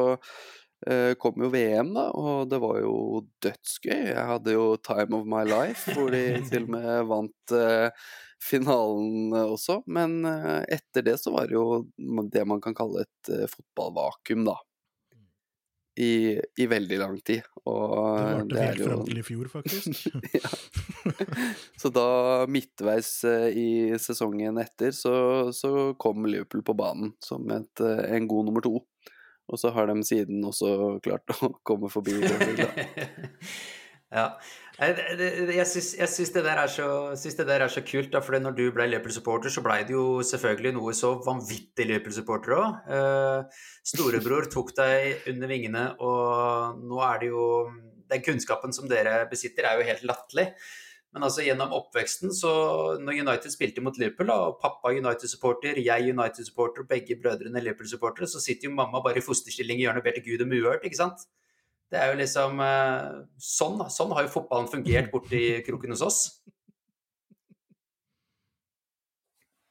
eh, 0.86 1.14
kom 1.20 1.40
jo 1.40 1.48
VM, 1.54 1.94
da, 1.96 2.10
og 2.12 2.50
det 2.52 2.60
var 2.60 2.82
jo 2.82 3.22
dødsgøy. 3.44 4.02
Jeg 4.10 4.26
hadde 4.34 4.58
jo 4.58 4.66
time 4.84 5.16
of 5.16 5.24
my 5.32 5.46
life, 5.48 5.96
hvor 5.96 6.12
de 6.12 6.26
til 6.50 6.68
og 6.68 6.74
med 6.76 7.08
vant 7.08 7.56
eh, 7.56 8.10
finalen 8.44 9.32
også. 9.46 9.80
Men 9.88 10.20
eh, 10.28 10.60
etter 10.76 11.08
det 11.08 11.16
så 11.22 11.32
var 11.32 11.48
det 11.48 11.56
jo 11.56 11.86
det 12.32 12.44
man 12.48 12.60
kan 12.60 12.76
kalle 12.76 13.06
et 13.06 13.32
eh, 13.32 13.48
fotballvakuum, 13.48 14.44
da 14.50 14.58
i, 16.00 16.40
i 16.56 16.66
veldig 16.66 16.98
lang 17.00 17.18
tid. 17.24 17.42
Og 17.68 18.46
det 18.48 18.56
varte 18.56 18.62
helt 18.64 18.84
fram 18.86 19.04
til 19.06 19.20
i 19.20 19.24
fjor, 19.26 19.50
faktisk. 19.52 20.06
Så 21.82 21.92
da, 21.94 22.06
midtveis 22.50 23.10
eh, 23.28 23.48
i 23.58 23.68
sesongen 24.00 24.60
etter, 24.62 24.94
så, 24.96 25.14
så 25.54 25.92
kom 26.00 26.26
Liverpool 26.26 26.64
på 26.66 26.76
banen 26.78 27.12
som 27.22 27.44
et, 27.54 27.84
eh, 27.84 28.04
en 28.16 28.30
god 28.30 28.48
nummer 28.48 28.64
to. 28.64 28.80
Og 29.52 29.60
så 29.60 29.72
har 29.74 29.90
de 29.90 29.98
siden 30.06 30.44
også 30.48 30.98
klart 31.04 31.34
å 31.36 31.52
komme 31.66 31.90
forbi. 31.92 32.20
ja. 34.12 34.26
Jeg 34.82 35.66
syns 35.68 36.32
det, 36.32 36.42
det 36.42 37.46
der 37.46 37.62
er 37.62 37.70
så 37.70 37.82
kult, 37.84 38.08
da, 38.14 38.22
for 38.24 38.38
når 38.40 38.54
du 38.56 38.64
ble 38.74 38.86
Liverpool-supporter, 38.88 39.52
så 39.52 39.62
ble 39.62 39.78
det 39.86 39.94
jo 39.94 40.22
selvfølgelig 40.26 40.72
noe 40.78 40.94
så 40.96 41.12
vanvittig 41.22 41.86
Liverpool-supporter 41.90 42.54
òg. 42.56 42.78
Eh, 42.96 43.66
storebror 43.92 44.48
tok 44.52 44.72
deg 44.78 45.28
under 45.34 45.52
vingene, 45.52 45.84
og 46.00 46.80
nå 46.82 47.02
er 47.08 47.24
det 47.24 47.32
jo 47.32 47.48
Den 48.12 48.20
kunnskapen 48.20 48.74
som 48.76 48.84
dere 48.90 49.22
besitter, 49.30 49.64
er 49.64 49.78
jo 49.78 49.86
helt 49.88 50.02
latterlig. 50.04 50.50
Men 51.16 51.24
altså 51.24 51.44
gjennom 51.46 51.72
oppveksten, 51.72 52.28
så 52.36 52.50
når 53.00 53.22
United 53.22 53.52
spilte 53.54 53.80
mot 53.84 53.96
Liverpool, 53.96 54.28
og 54.34 54.58
pappa 54.60 54.92
United-supporter, 54.92 55.80
jeg 55.80 56.12
United-supporter, 56.12 56.84
begge 56.88 57.16
brødrene 57.22 57.62
Liverpool-supportere, 57.64 58.28
så 58.28 58.40
sitter 58.40 58.68
jo 58.68 58.74
mamma 58.76 59.00
bare 59.04 59.20
i 59.20 59.24
fosterstilling 59.24 59.80
i 59.80 59.86
hjørnet 59.86 60.04
og 60.04 60.08
ber 60.08 60.18
til 60.18 60.26
Gud 60.26 60.44
om 60.44 60.52
uhørt, 60.58 60.84
ikke 60.84 61.00
sant? 61.00 61.24
Det 61.92 62.00
er 62.00 62.12
jo 62.12 62.20
liksom 62.22 62.56
sånn, 62.56 63.24
Sånn, 63.36 63.82
sånn 63.92 64.14
har 64.16 64.24
jo 64.24 64.32
fotballen 64.32 64.70
fungert 64.72 65.10
borti 65.14 65.42
kroken 65.66 65.92
hos 65.92 66.04
oss. 66.06 66.20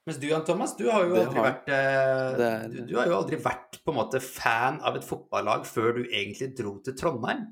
Mens 0.10 0.18
du, 0.18 0.28
Jan 0.32 0.46
Thomas, 0.46 0.74
du 0.78 0.88
har 0.90 1.06
jo 1.06 1.14
aldri 1.14 1.38
har, 1.38 1.46
vært 1.46 1.68
eh, 1.70 2.62
du, 2.74 2.78
du, 2.90 2.94
har 2.98 3.10
jo 3.10 3.18
aldri 3.20 3.38
vært 3.42 3.78
på 3.86 3.94
en 3.94 4.00
måte 4.00 4.22
fan 4.24 4.80
av 4.82 4.98
et 4.98 5.06
fotballag 5.06 5.68
før 5.70 6.00
du 6.00 6.02
egentlig 6.08 6.50
dro 6.58 6.80
til 6.82 6.96
Trondheim. 6.98 7.44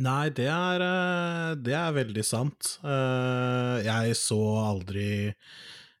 Nei, 0.00 0.28
det 0.36 0.48
er, 0.48 0.84
eh, 0.86 1.50
det 1.60 1.76
er 1.76 1.96
veldig 1.96 2.24
sant. 2.24 2.78
Jeg 2.84 4.16
så 4.16 4.40
aldri 4.64 5.10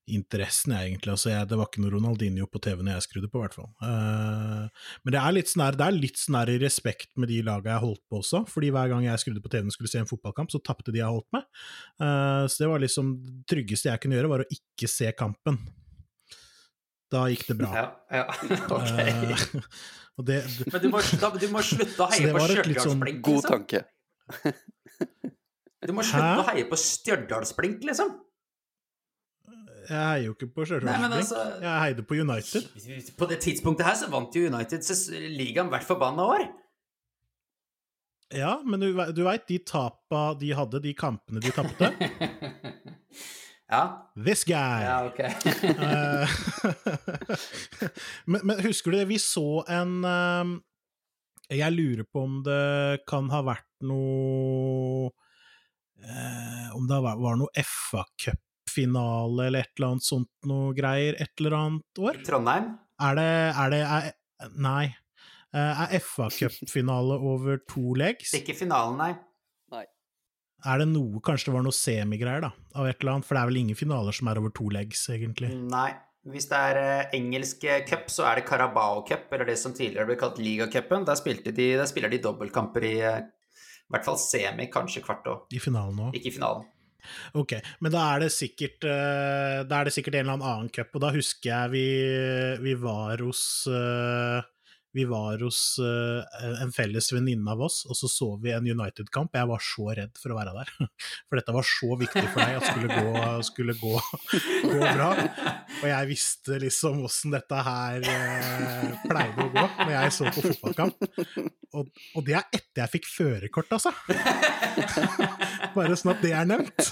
interessen, 0.06 0.74
egentlig. 0.76 1.10
Altså, 1.12 1.30
jeg, 1.32 1.48
det 1.50 1.56
var 1.58 1.68
ikke 1.68 1.82
noe 1.82 1.92
Ronaldinho 1.96 2.46
på 2.50 2.60
TV 2.62 2.82
når 2.84 2.96
jeg 2.96 3.06
skrudde 3.06 3.30
på, 3.30 3.40
i 3.40 3.42
hvert 3.44 3.56
fall. 3.56 3.70
Uh, 3.82 4.90
men 5.02 5.14
det 5.14 5.20
er 5.20 5.34
litt 5.34 5.50
sånn 5.50 5.64
det 5.74 5.86
er 5.86 5.96
litt 5.96 6.20
sånn 6.20 6.38
i 6.52 6.58
respekt 6.62 7.10
med 7.18 7.30
de 7.32 7.40
laga 7.46 7.72
jeg 7.72 7.84
holdt 7.84 8.02
på 8.06 8.20
også, 8.20 8.44
fordi 8.50 8.70
hver 8.74 8.92
gang 8.92 9.06
jeg 9.08 9.22
skrudde 9.22 9.42
på 9.42 9.50
TV 9.52 9.66
og 9.66 9.74
skulle 9.74 9.90
se 9.90 10.02
en 10.02 10.10
fotballkamp, 10.10 10.52
så 10.52 10.62
tapte 10.62 10.94
de 10.94 11.02
jeg 11.02 11.10
holdt 11.10 11.28
med. 11.34 11.48
Uh, 12.02 12.44
så 12.46 12.62
det 12.62 12.70
var 12.70 12.84
liksom 12.84 13.16
det 13.24 13.34
tryggeste 13.50 13.90
jeg 13.90 14.02
kunne 14.04 14.18
gjøre, 14.18 14.32
var 14.36 14.46
å 14.46 14.50
ikke 14.58 14.90
se 14.90 15.10
kampen. 15.18 15.58
Da 17.12 17.26
gikk 17.30 17.46
det 17.50 17.58
bra. 17.60 17.72
Ja, 17.74 17.86
ja. 18.20 18.26
ok. 18.78 18.94
Uh, 19.02 20.22
det, 20.26 20.38
Men 20.70 20.80
du 20.80 20.88
må, 20.94 21.02
da, 21.20 21.32
du 21.34 21.48
må, 21.52 21.64
slutte 21.66 22.06
å 22.06 22.08
heie 22.14 22.30
på 22.32 22.46
Stjørdalsblink, 22.46 22.84
sånn, 22.86 23.22
God 23.26 23.50
tanke. 23.50 23.82
du 25.86 25.92
må 25.92 26.06
slutte 26.06 26.30
Hæ? 26.30 26.38
å 26.40 26.46
heie 26.52 26.68
på 26.70 26.78
Stjørdalsblink, 26.80 27.84
liksom. 27.90 28.14
Jeg 29.86 30.02
heier 30.02 30.24
jo 30.26 30.34
ikke 30.34 30.48
på 30.50 30.64
Stjørdals 30.66 31.14
altså, 31.14 31.42
Jeg 31.62 31.80
heide 31.82 32.02
på 32.02 32.18
United. 32.18 32.64
På 33.18 33.28
det 33.30 33.38
tidspunktet 33.44 33.86
her 33.86 33.98
så 33.98 34.08
vant 34.10 34.34
jo 34.34 34.48
United 34.50 34.82
ligaen 35.36 35.70
hvert 35.70 35.86
forbanna 35.86 36.26
år. 36.26 36.46
Ja, 38.34 38.56
men 38.66 38.82
du, 38.82 38.88
du 39.14 39.22
veit 39.22 39.46
de 39.46 39.60
tapa 39.62 40.32
de 40.40 40.50
hadde, 40.58 40.80
de 40.82 40.92
kampene 40.98 41.42
de 41.42 41.52
tapte? 41.54 41.92
ja. 43.72 43.82
This 44.18 44.42
guy! 44.48 44.82
Ja, 44.82 44.96
ok. 45.06 45.20
Eh, 45.20 46.34
men, 48.32 48.40
men, 48.42 48.64
husker 48.66 48.90
du 48.90 48.98
det, 48.98 49.06
vi 49.12 49.20
så 49.22 49.62
en 49.70 50.00
um, 50.02 50.56
Jeg 51.52 51.76
lurer 51.76 52.02
på 52.10 52.24
om 52.26 52.40
det 52.46 53.04
kan 53.06 53.30
ha 53.30 53.44
vært 53.46 53.70
noe 53.86 55.12
uh, 56.02 56.66
Om 56.74 56.90
det 56.90 57.00
var, 57.06 57.22
var 57.22 57.38
noe 57.38 57.62
FA-cup 57.62 58.42
cupfinale 58.76 59.46
eller 59.46 59.58
et 59.60 59.72
eller 59.76 59.94
annet 59.94 60.04
sånt 60.04 60.30
noe 60.44 60.74
greier 60.76 61.16
et 61.18 61.32
eller 61.40 61.56
annet 61.56 61.98
år? 61.98 62.20
Trondheim? 62.26 62.76
Er 63.02 63.16
det, 63.16 63.28
er 63.56 63.70
det 63.70 63.82
er, 63.84 64.12
Nei. 64.56 64.86
Eh, 65.54 65.82
er 65.82 66.00
FA-cupfinale 66.00 67.16
over 67.16 67.58
to 67.68 67.94
legs? 67.96 68.34
Ikke 68.34 68.54
finalen, 68.54 68.98
nei. 68.98 69.12
nei. 69.72 69.84
Er 70.66 70.82
det 70.82 70.88
noe 70.90 71.20
Kanskje 71.24 71.50
det 71.50 71.54
var 71.54 71.64
noe 71.64 71.76
semigreier, 71.76 72.44
da, 72.44 72.50
av 72.76 72.88
et 72.88 73.00
eller 73.00 73.16
annet? 73.16 73.28
For 73.28 73.36
det 73.36 73.42
er 73.42 73.52
vel 73.52 73.62
ingen 73.62 73.78
finaler 73.78 74.16
som 74.16 74.28
er 74.28 74.40
over 74.40 74.52
to 74.52 74.68
legs, 74.68 75.08
egentlig? 75.08 75.54
Nei. 75.70 75.92
Hvis 76.26 76.48
det 76.50 76.58
er 76.58 76.76
uh, 76.82 77.12
engelsk 77.14 77.62
cup, 77.86 78.08
så 78.10 78.24
er 78.26 78.40
det 78.40 78.48
Carabao 78.48 79.04
Cup, 79.06 79.28
eller 79.30 79.46
det 79.46 79.60
som 79.60 79.70
tidligere 79.70 80.08
ble 80.08 80.16
kalt 80.18 80.40
ligacupen. 80.42 81.04
Der, 81.06 81.20
de, 81.46 81.66
der 81.78 81.86
spiller 81.86 82.10
de 82.10 82.18
dobbeltkamper 82.24 82.82
i 82.82 82.96
uh, 82.98 83.20
i 83.86 83.94
hvert 83.94 84.02
fall 84.08 84.18
semi, 84.18 84.66
kanskje 84.74 85.04
kvart 85.04 85.28
òg. 85.30 85.44
I 85.54 85.60
finalen 85.62 86.08
òg? 86.08 86.16
Ikke 86.18 86.32
i 86.32 86.34
finalen. 86.34 86.66
Ok, 87.38 87.56
men 87.84 87.94
da 87.94 88.02
er 88.14 88.26
det 88.26 88.32
sikkert, 88.34 88.82
uh, 88.84 89.62
da 89.68 89.80
er 89.80 89.88
det 89.88 89.94
sikkert 89.96 90.20
en 90.20 90.26
eller 90.26 90.50
annen 90.50 90.72
cup, 90.74 90.92
og 90.94 91.06
da 91.06 91.14
husker 91.14 91.52
jeg 91.52 91.74
vi, 91.76 91.86
vi 92.64 92.76
var 92.80 93.24
hos 93.24 93.42
uh, 93.70 94.44
vi 94.96 95.04
var 95.04 95.42
hos 95.44 95.76
uh, 95.82 96.24
en 96.62 96.70
felles 96.72 97.10
venninne 97.12 97.52
av 97.52 97.60
oss, 97.66 97.82
og 97.84 97.98
så 97.98 98.08
så 98.08 98.28
vi 98.40 98.54
en 98.56 98.64
United-kamp. 98.64 99.34
Jeg 99.36 99.50
var 99.50 99.60
så 99.60 99.90
redd 99.98 100.16
for 100.16 100.32
å 100.32 100.38
være 100.38 100.54
der, 100.56 100.70
for 101.28 101.36
dette 101.36 101.56
var 101.56 101.68
så 101.68 101.98
viktig 102.00 102.22
for 102.30 102.40
deg 102.40 102.56
at 102.56 102.70
skulle 102.70 102.96
gå, 102.96 103.26
skulle 103.50 103.76
gå, 103.76 103.92
gå 104.72 104.80
bra. 104.80 105.10
Og 105.76 105.86
jeg 105.90 106.08
visste 106.10 106.58
liksom 106.62 107.02
åssen 107.06 107.34
dette 107.34 107.62
her 107.66 108.06
eh, 108.10 108.94
pleide 109.04 109.44
å 109.44 109.50
gå 109.52 109.64
når 109.82 109.92
jeg 109.92 110.14
så 110.16 110.30
på 110.32 110.44
fotballkamp. 110.46 111.08
Og, 111.76 111.90
og 112.16 112.26
det 112.26 112.36
er 112.38 112.46
etter 112.56 112.82
jeg 112.84 112.92
fikk 112.94 113.08
førerkort, 113.10 113.74
altså. 113.76 113.92
Bare 115.76 115.98
sånn 115.98 116.14
at 116.14 116.22
det 116.24 116.32
er 116.32 116.48
nevnt. 116.48 116.88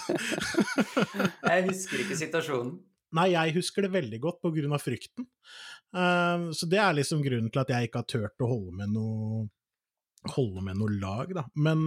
jeg 1.49 1.66
husker 1.70 2.05
ikke 2.05 2.18
situasjonen. 2.20 2.75
Nei, 3.14 3.31
jeg 3.33 3.55
husker 3.57 3.87
det 3.87 3.94
veldig 3.94 4.20
godt 4.23 4.49
av 4.51 4.83
frykten. 4.83 5.29
Uh, 5.94 6.51
så 6.57 6.66
det 6.66 6.81
er 6.83 6.97
liksom 6.99 7.23
grunnen 7.23 7.53
til 7.55 7.62
at 7.62 7.70
jeg 7.70 7.88
ikke 7.88 8.03
har 8.03 8.11
turt 8.11 8.42
å 8.42 8.51
holde 8.51 8.75
med 8.81 8.90
noe 8.97 9.44
holde 10.33 10.63
med 10.65 10.79
noe 10.81 10.95
lag, 11.01 11.33
da. 11.37 11.45
Men, 11.61 11.85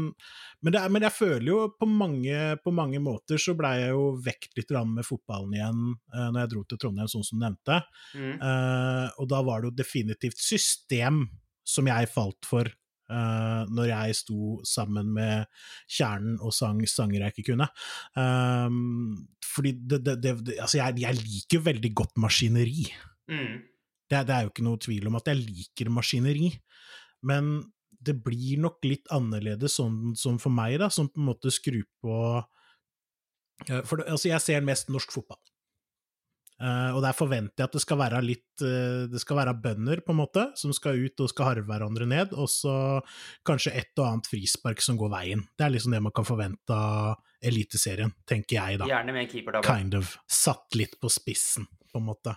men, 0.62 0.78
er, 0.78 0.89
men 0.93 1.06
jeg 1.08 1.15
føler 1.15 1.47
jo 1.50 1.60
på 1.80 1.89
mange, 1.89 2.38
på 2.63 2.73
mange 2.76 3.02
måter 3.04 3.41
så 3.41 3.56
blei 3.58 3.76
jeg 3.82 3.93
jo 3.95 4.10
vekt 4.23 4.58
litt 4.60 4.73
med 4.88 5.08
fotballen 5.08 5.56
igjen 5.58 5.86
uh, 6.13 6.28
når 6.30 6.41
jeg 6.43 6.52
dro 6.54 6.63
til 6.65 6.82
Trondheim, 6.82 7.12
sånn 7.12 7.26
som 7.28 7.39
du 7.39 7.45
nevnte. 7.45 7.80
Mm. 8.13 8.36
Uh, 8.41 9.08
og 9.17 9.30
da 9.32 9.43
var 9.47 9.62
det 9.62 9.71
jo 9.71 9.80
definitivt 9.84 10.41
system 10.41 11.26
som 11.67 11.89
jeg 11.89 12.12
falt 12.13 12.47
for 12.47 12.69
Uh, 13.08 13.63
når 13.71 13.86
jeg 13.88 14.15
sto 14.19 14.58
sammen 14.67 15.13
med 15.15 15.45
kjernen 15.88 16.41
og 16.43 16.52
sang 16.52 16.82
sanger 16.91 17.21
jeg 17.23 17.32
ikke 17.38 17.54
kunne. 17.54 17.69
Um, 18.19 19.13
fordi 19.47 19.71
det, 19.80 20.02
det, 20.04 20.17
det, 20.19 20.58
Altså, 20.60 20.82
jeg, 20.82 20.97
jeg, 21.06 21.21
liker 21.21 21.63
veldig 21.69 21.91
godt 21.95 22.19
maskineri. 22.19 22.84
Mm. 23.32 23.63
Det, 24.12 24.19
det, 24.28 24.36
er 24.36 24.43
jo 24.43 24.52
ikke 24.52 24.67
noe 24.67 24.82
tvil 24.84 25.08
om 25.08 25.15
at 25.21 25.32
jeg 25.32 25.39
liker 25.39 25.93
maskineri, 25.95 26.52
men 27.32 27.56
det 27.97 28.15
blir 28.23 28.62
nok 28.62 28.83
litt 28.86 29.10
annerledes 29.13 29.77
sånn 29.79 30.15
som 30.17 30.38
for 30.41 30.53
meg, 30.53 30.77
da, 30.81 30.89
som 30.93 31.10
på 31.10 31.21
en 31.21 31.29
måte 31.31 31.51
skrur 31.53 31.86
på 32.03 32.15
uh, 32.38 33.83
For 33.88 34.03
altså, 34.05 34.31
jeg 34.31 34.43
ser 34.43 34.65
mest 34.65 34.91
norsk 34.93 35.13
fotball. 35.17 35.41
Uh, 36.57 36.95
og 36.97 37.03
der 37.05 37.13
forventer 37.13 37.62
jeg 37.62 37.69
at 37.69 37.75
det 37.75 37.83
skal 37.83 37.99
være 37.99 38.19
litt 38.25 38.63
uh, 38.65 39.03
Det 39.12 39.19
skal 39.21 39.38
være 39.38 39.53
bønder, 39.62 39.99
på 40.01 40.13
en 40.13 40.19
måte, 40.23 40.47
som 40.57 40.73
skal 40.73 40.97
ut 40.97 41.21
og 41.21 41.29
skal 41.29 41.51
harve 41.51 41.67
hverandre 41.69 42.07
ned, 42.10 42.33
og 42.33 42.49
så 42.49 42.73
kanskje 43.45 43.75
et 43.77 43.93
og 44.01 44.07
annet 44.07 44.29
frispark 44.29 44.81
som 44.81 44.97
går 44.97 45.13
veien. 45.13 45.45
Det 45.53 45.67
er 45.67 45.75
liksom 45.75 45.93
det 45.93 46.01
man 46.05 46.15
kan 46.17 46.25
forvente 46.25 46.73
av 46.73 47.17
Eliteserien, 47.45 48.13
tenker 48.25 48.57
jeg, 48.57 48.81
da. 48.81 48.89
Gjerne 48.89 49.13
med 49.13 49.27
en 49.27 49.29
keeper, 49.29 49.57
da. 49.57 49.62
Kind 49.65 49.93
of. 49.97 50.15
Satt 50.25 50.73
litt 50.77 50.97
på 51.01 51.12
spissen, 51.13 51.69
på 51.91 52.01
en 52.01 52.10
måte. 52.10 52.33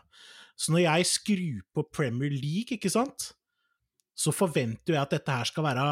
Så 0.61 0.75
når 0.75 0.85
jeg 0.85 1.09
skrur 1.09 1.61
på 1.73 1.87
Premier 1.88 2.33
League, 2.35 2.77
ikke 2.77 2.92
sant, 2.92 3.31
så 4.20 4.33
forventer 4.37 4.96
jeg 4.96 5.02
at 5.02 5.16
dette 5.16 5.37
her 5.40 5.48
skal 5.48 5.66
være 5.70 5.90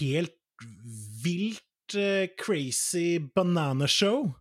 helt 0.00 0.36
vilt 1.24 1.96
uh, 1.96 2.26
crazy 2.40 3.18
banana 3.34 3.88
show 3.90 4.34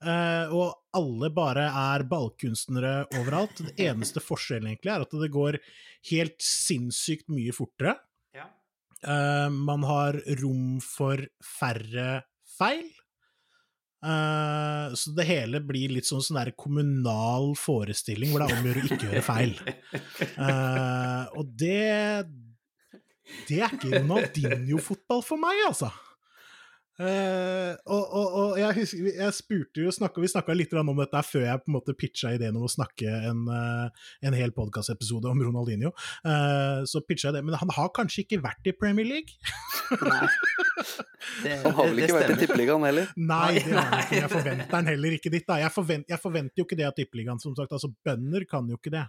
Uh, 0.00 0.48
og 0.56 0.96
alle 0.96 1.28
bare 1.36 1.66
er 1.68 2.06
ballkunstnere 2.08 3.04
overalt. 3.18 3.60
Det 3.60 3.74
eneste 3.90 4.22
forskjellen 4.24 4.70
egentlig 4.70 4.94
er 4.94 5.04
at 5.04 5.16
det 5.22 5.28
går 5.34 5.58
helt 6.08 6.38
sinnssykt 6.40 7.28
mye 7.32 7.52
fortere. 7.52 7.98
Ja. 8.36 8.48
Uh, 9.04 9.52
man 9.52 9.84
har 9.84 10.16
rom 10.40 10.78
for 10.84 11.20
færre 11.44 12.22
feil. 12.56 12.88
Uh, 14.00 14.94
så 14.96 15.12
det 15.12 15.26
hele 15.28 15.60
blir 15.60 15.92
litt 15.92 16.08
sånn 16.08 16.22
sånn 16.24 16.40
kommunal 16.56 17.50
forestilling 17.60 18.32
hvor 18.32 18.40
det 18.40 18.48
er 18.48 18.56
om 18.56 18.64
å 18.64 18.70
gjøre 18.70 18.84
å 18.84 18.88
ikke 18.88 19.10
gjøre 19.10 19.24
feil. 19.26 19.56
og 21.36 21.50
det 21.60 22.24
Det 23.46 23.60
er 23.60 23.76
ikke 23.76 23.98
Ronaldinho-fotball 23.98 25.20
for 25.26 25.40
meg, 25.42 25.60
altså. 25.68 25.92
Uh, 27.00 27.72
og, 27.88 28.02
og, 28.12 28.26
og, 28.36 28.50
jeg 28.60 28.76
husker, 28.76 29.06
jeg 29.08 29.32
spurte 29.32 29.84
jo, 29.86 29.92
snakket, 29.94 30.20
Vi 30.20 30.28
snakka 30.34 30.52
litt 30.52 30.74
om 30.76 30.90
dette 30.98 31.22
før 31.24 31.46
jeg 31.46 31.62
på 31.62 31.70
en 31.70 31.76
måte 31.78 31.94
pitcha 31.96 32.34
ideen 32.36 32.58
om 32.60 32.66
å 32.66 32.68
snakke 32.68 33.08
en, 33.30 33.46
uh, 33.48 34.10
en 34.26 34.36
hel 34.36 34.52
podkastepisode 34.52 35.30
om 35.30 35.40
Ronaldinho. 35.40 35.94
Uh, 36.26 36.84
så 36.84 37.00
pitcha 37.00 37.30
jeg 37.30 37.38
det, 37.38 37.44
men 37.48 37.56
han 37.56 37.72
har 37.72 37.88
kanskje 37.96 38.26
ikke 38.26 38.42
vært 38.44 38.68
i 38.68 38.76
Premier 38.76 39.08
League? 39.08 39.32
Nei. 40.04 40.28
Det, 41.44 41.52
han 41.62 41.74
har 41.76 41.88
vel 41.90 42.00
ikke 42.00 42.16
vært 42.16 42.32
i 42.32 42.36
Tippeligaen 42.40 42.84
heller? 42.84 43.10
Nei, 43.20 43.58
det 43.58 43.74
har 43.74 43.90
han 43.90 44.02
ikke. 44.02 44.16
Jeg 44.16 44.30
forventer 44.32 44.72
han 44.72 44.88
heller 44.88 45.16
ikke 45.16 45.32
ditt. 45.32 45.44
Da. 45.46 45.58
Jeg, 45.60 45.72
forvent, 45.74 46.06
jeg 46.08 46.22
forventer 46.22 46.62
jo 46.62 46.66
ikke 46.66 46.78
det 46.80 46.86
av 46.88 46.94
Tippeligaen, 46.96 47.42
som 47.42 47.56
sagt. 47.58 47.74
Altså, 47.76 47.90
bønder 48.08 48.46
kan 48.48 48.70
jo 48.72 48.80
ikke 48.80 48.94
det. 48.94 49.04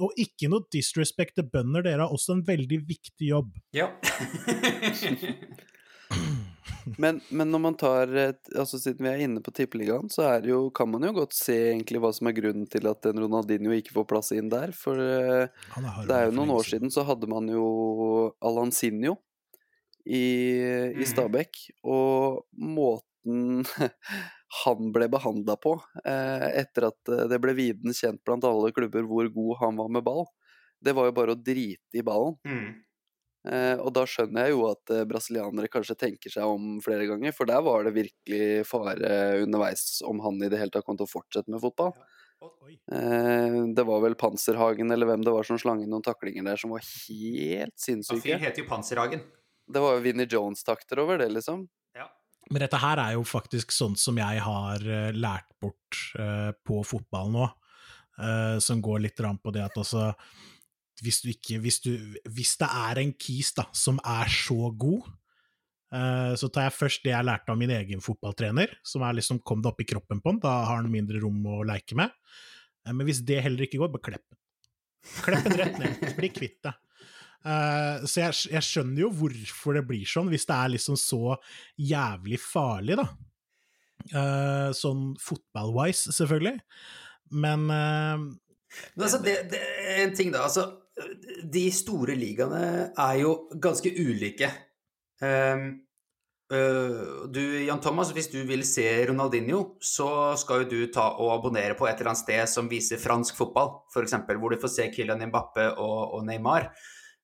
Og 0.00 0.16
ikke 0.20 0.48
noe 0.52 0.64
disrespect 0.72 1.36
til 1.36 1.48
bønder, 1.52 1.84
dere 1.84 2.06
har 2.06 2.16
også 2.16 2.38
en 2.38 2.44
veldig 2.48 2.80
viktig 2.88 3.32
jobb. 3.32 3.52
Ja. 3.76 3.92
Men, 7.02 7.20
men, 7.30 7.50
når 7.52 7.60
man 7.62 7.76
tar 7.78 8.10
altså 8.18 8.78
Siden 8.80 9.04
vi 9.04 9.10
er 9.10 9.22
inne 9.24 9.42
på 9.44 9.52
Tippeligaen, 9.54 10.10
så 10.12 10.26
er 10.28 10.48
jo, 10.48 10.62
kan 10.74 10.90
man 10.90 11.04
jo 11.06 11.12
godt 11.20 11.36
se 11.36 11.56
egentlig 11.70 12.00
hva 12.02 12.12
som 12.16 12.30
er 12.30 12.36
grunnen 12.36 12.68
til 12.70 12.88
at 12.90 13.06
en 13.08 13.20
Ronaldinho 13.22 13.74
ikke 13.76 13.94
får 13.96 14.06
plass 14.10 14.32
inn 14.36 14.50
der. 14.52 14.74
For 14.76 14.98
er 15.00 15.50
det 16.08 16.16
er 16.16 16.28
jo 16.28 16.36
noen 16.36 16.54
år 16.54 16.66
siden 16.68 16.92
så 16.92 17.04
hadde 17.08 17.30
man 17.30 17.48
jo 17.52 17.66
Alansinho 18.44 19.16
i, 20.04 20.24
i 20.90 21.00
mm. 21.00 21.08
Stabæk. 21.12 21.62
Og 21.84 22.44
måten 22.56 23.64
han 24.64 24.92
ble 24.94 25.08
behandla 25.12 25.56
på 25.62 25.76
eh, 26.04 26.46
etter 26.62 26.90
at 26.90 27.14
det 27.30 27.40
ble 27.42 27.54
viden 27.58 27.94
kjent 27.96 28.22
blant 28.26 28.46
alle 28.48 28.72
klubber 28.76 29.06
hvor 29.06 29.28
god 29.34 29.58
han 29.62 29.78
var 29.78 29.92
med 29.92 30.06
ball, 30.06 30.24
det 30.80 30.94
var 30.96 31.10
jo 31.10 31.16
bare 31.16 31.36
å 31.36 31.40
drite 31.40 32.00
i 32.00 32.04
ballen. 32.04 32.38
Mm. 32.48 32.70
Eh, 33.48 33.78
og 33.80 33.88
da 33.96 34.02
skjønner 34.04 34.46
jeg 34.46 34.52
jo 34.52 34.64
at 34.68 34.92
eh, 34.92 35.06
brasilianere 35.08 35.70
kanskje 35.72 35.96
tenker 36.02 36.32
seg 36.32 36.44
om 36.44 36.74
flere 36.84 37.06
ganger, 37.08 37.32
for 37.32 37.48
der 37.48 37.62
var 37.64 37.86
det 37.86 37.94
virkelig 37.96 38.66
fare 38.68 39.40
underveis 39.40 40.02
om 40.06 40.20
han 40.26 40.42
i 40.44 40.50
det 40.52 40.60
hele 40.60 40.74
tatt 40.74 40.84
kom 40.84 40.98
til 41.00 41.08
å 41.08 41.12
fortsette 41.14 41.52
med 41.52 41.62
fotball. 41.62 41.94
Eh, 42.92 43.56
det 43.76 43.86
var 43.88 44.04
vel 44.04 44.16
Panserhagen 44.20 44.92
eller 44.92 45.08
hvem 45.08 45.24
det 45.24 45.32
var 45.32 45.48
som 45.48 45.60
slang 45.60 45.80
inn 45.80 45.92
noen 45.92 46.04
taklinger 46.04 46.44
der 46.50 46.60
som 46.60 46.74
var 46.76 46.84
helt 46.84 47.76
sinnssyke. 47.80 48.20
Fyren 48.26 48.44
heter 48.44 48.64
jo 48.64 48.68
Panserhagen. 48.68 49.24
Det 49.70 49.84
var 49.84 49.96
jo 49.96 50.04
Vinnie 50.04 50.28
Jones-takter 50.28 51.00
over 51.00 51.20
det, 51.22 51.30
liksom. 51.32 51.68
Men 52.50 52.64
dette 52.64 52.78
her 52.82 52.98
er 52.98 53.12
jo 53.14 53.24
faktisk 53.28 53.70
sånn 53.70 53.92
som 54.00 54.16
jeg 54.18 54.40
har 54.42 54.82
lært 55.14 55.46
bort 55.62 55.98
på 56.66 56.78
fotball 56.88 57.28
nå, 57.30 57.44
som 58.64 58.80
går 58.82 59.04
litt 59.04 59.20
på 59.20 59.52
det 59.54 59.62
at 59.62 59.76
altså 59.78 60.08
hvis, 61.04 61.22
ikke, 61.28 61.58
hvis, 61.62 61.80
du, 61.84 61.92
hvis 62.34 62.56
det 62.60 62.68
er 62.68 63.00
en 63.02 63.12
kis 63.18 63.52
da, 63.56 63.66
som 63.76 64.00
er 64.06 64.30
så 64.32 64.70
god, 64.76 65.08
uh, 65.94 66.32
så 66.38 66.50
tar 66.52 66.68
jeg 66.68 66.76
først 66.76 67.06
det 67.06 67.14
jeg 67.14 67.26
lærte 67.26 67.52
av 67.52 67.60
min 67.60 67.72
egen 67.74 68.04
fotballtrener, 68.04 68.76
som 68.86 69.04
er 69.06 69.18
liksom 69.18 69.42
kom 69.46 69.62
det 69.62 69.72
opp 69.72 69.82
i 69.82 69.88
kroppen 69.88 70.22
på 70.22 70.34
han, 70.34 70.42
da 70.42 70.54
har 70.68 70.80
han 70.80 70.90
mindre 70.92 71.22
rom 71.22 71.40
å 71.48 71.62
leke 71.68 71.98
med. 71.98 72.12
Uh, 72.86 72.92
men 72.92 73.06
hvis 73.08 73.22
det 73.26 73.42
heller 73.46 73.66
ikke 73.66 73.80
går, 73.82 73.92
bare 73.94 74.06
klepp 74.10 74.26
den. 74.26 74.40
Klepp 75.24 75.48
den 75.48 75.58
rett 75.62 75.80
ned, 75.80 76.04
bli 76.18 76.32
kvitt 76.34 76.60
det. 76.68 76.76
Uh, 77.40 78.04
så 78.04 78.26
jeg, 78.26 78.36
jeg, 78.52 78.66
skjønner 78.66 79.06
jo 79.06 79.14
hvorfor 79.16 79.78
det 79.78 79.86
blir 79.88 80.04
sånn, 80.08 80.28
hvis 80.32 80.44
det 80.48 80.58
er 80.58 80.74
liksom 80.74 80.98
så 81.00 81.38
jævlig 81.80 82.40
farlig, 82.42 83.00
da. 83.00 83.08
sånn 84.76 85.10
fotball-wise, 85.20 86.12
selvfølgelig. 86.16 86.58
Men 87.40 87.68
men 88.94 89.04
altså, 89.04 89.18
det, 89.24 89.36
det, 89.50 89.60
er 89.60 90.04
en 90.04 90.14
ting, 90.16 90.32
da. 90.32 90.44
Altså, 90.46 90.66
de 91.52 91.68
store 91.74 92.16
ligaene 92.18 92.64
er 92.90 93.14
jo 93.22 93.34
ganske 93.62 93.92
ulike. 93.98 94.50
Um, 95.20 95.64
uh, 96.52 97.26
du, 97.32 97.40
Jan 97.66 97.82
Thomas, 97.82 98.12
hvis 98.16 98.30
du 98.32 98.40
vil 98.48 98.64
se 98.68 98.86
Ronaldinho, 99.10 99.76
så 99.84 100.36
skal 100.40 100.64
jo 100.64 100.70
du 100.70 100.80
ta 100.94 101.10
og 101.16 101.34
abonnere 101.38 101.76
på 101.78 101.88
et 101.88 101.98
eller 101.98 102.14
annet 102.14 102.22
sted 102.24 102.52
som 102.52 102.70
viser 102.70 103.02
fransk 103.02 103.38
fotball, 103.38 103.80
f.eks., 103.92 104.16
hvor 104.30 104.54
du 104.54 104.60
får 104.62 104.74
se 104.76 104.88
Kylian 104.94 105.28
Mbappe 105.30 105.70
og, 105.76 106.16
og 106.18 106.26
Neymar. 106.28 106.70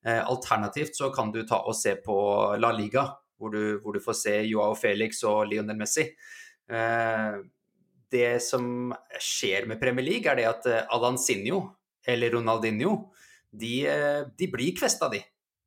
Uh, 0.07 0.23
alternativt 0.23 0.99
så 0.99 1.11
kan 1.15 1.33
du 1.35 1.43
ta 1.49 1.63
og 1.65 1.77
se 1.77 1.97
på 2.05 2.17
La 2.61 2.73
Liga, 2.77 3.09
hvor 3.37 3.53
du, 3.53 3.77
hvor 3.83 3.97
du 3.97 4.03
får 4.05 4.21
se 4.23 4.39
Joao 4.47 4.77
Felix 4.79 5.25
og 5.27 5.45
Lionel 5.51 5.79
Messi. 5.81 6.09
Uh, 6.71 7.45
det 8.13 8.39
som 8.45 8.95
skjer 9.21 9.67
med 9.69 9.81
Premier 9.81 10.07
League, 10.07 10.31
er 10.31 10.39
det 10.39 10.49
at 10.49 10.69
eh, 10.71 10.85
Alansinho, 10.95 11.63
eller 12.07 12.37
Ronaldinho, 12.37 12.93
de, 13.61 13.75
eh, 13.91 14.21
de 14.39 14.49
blir 14.53 14.75
kvesta, 14.77 15.09
de. 15.13 15.23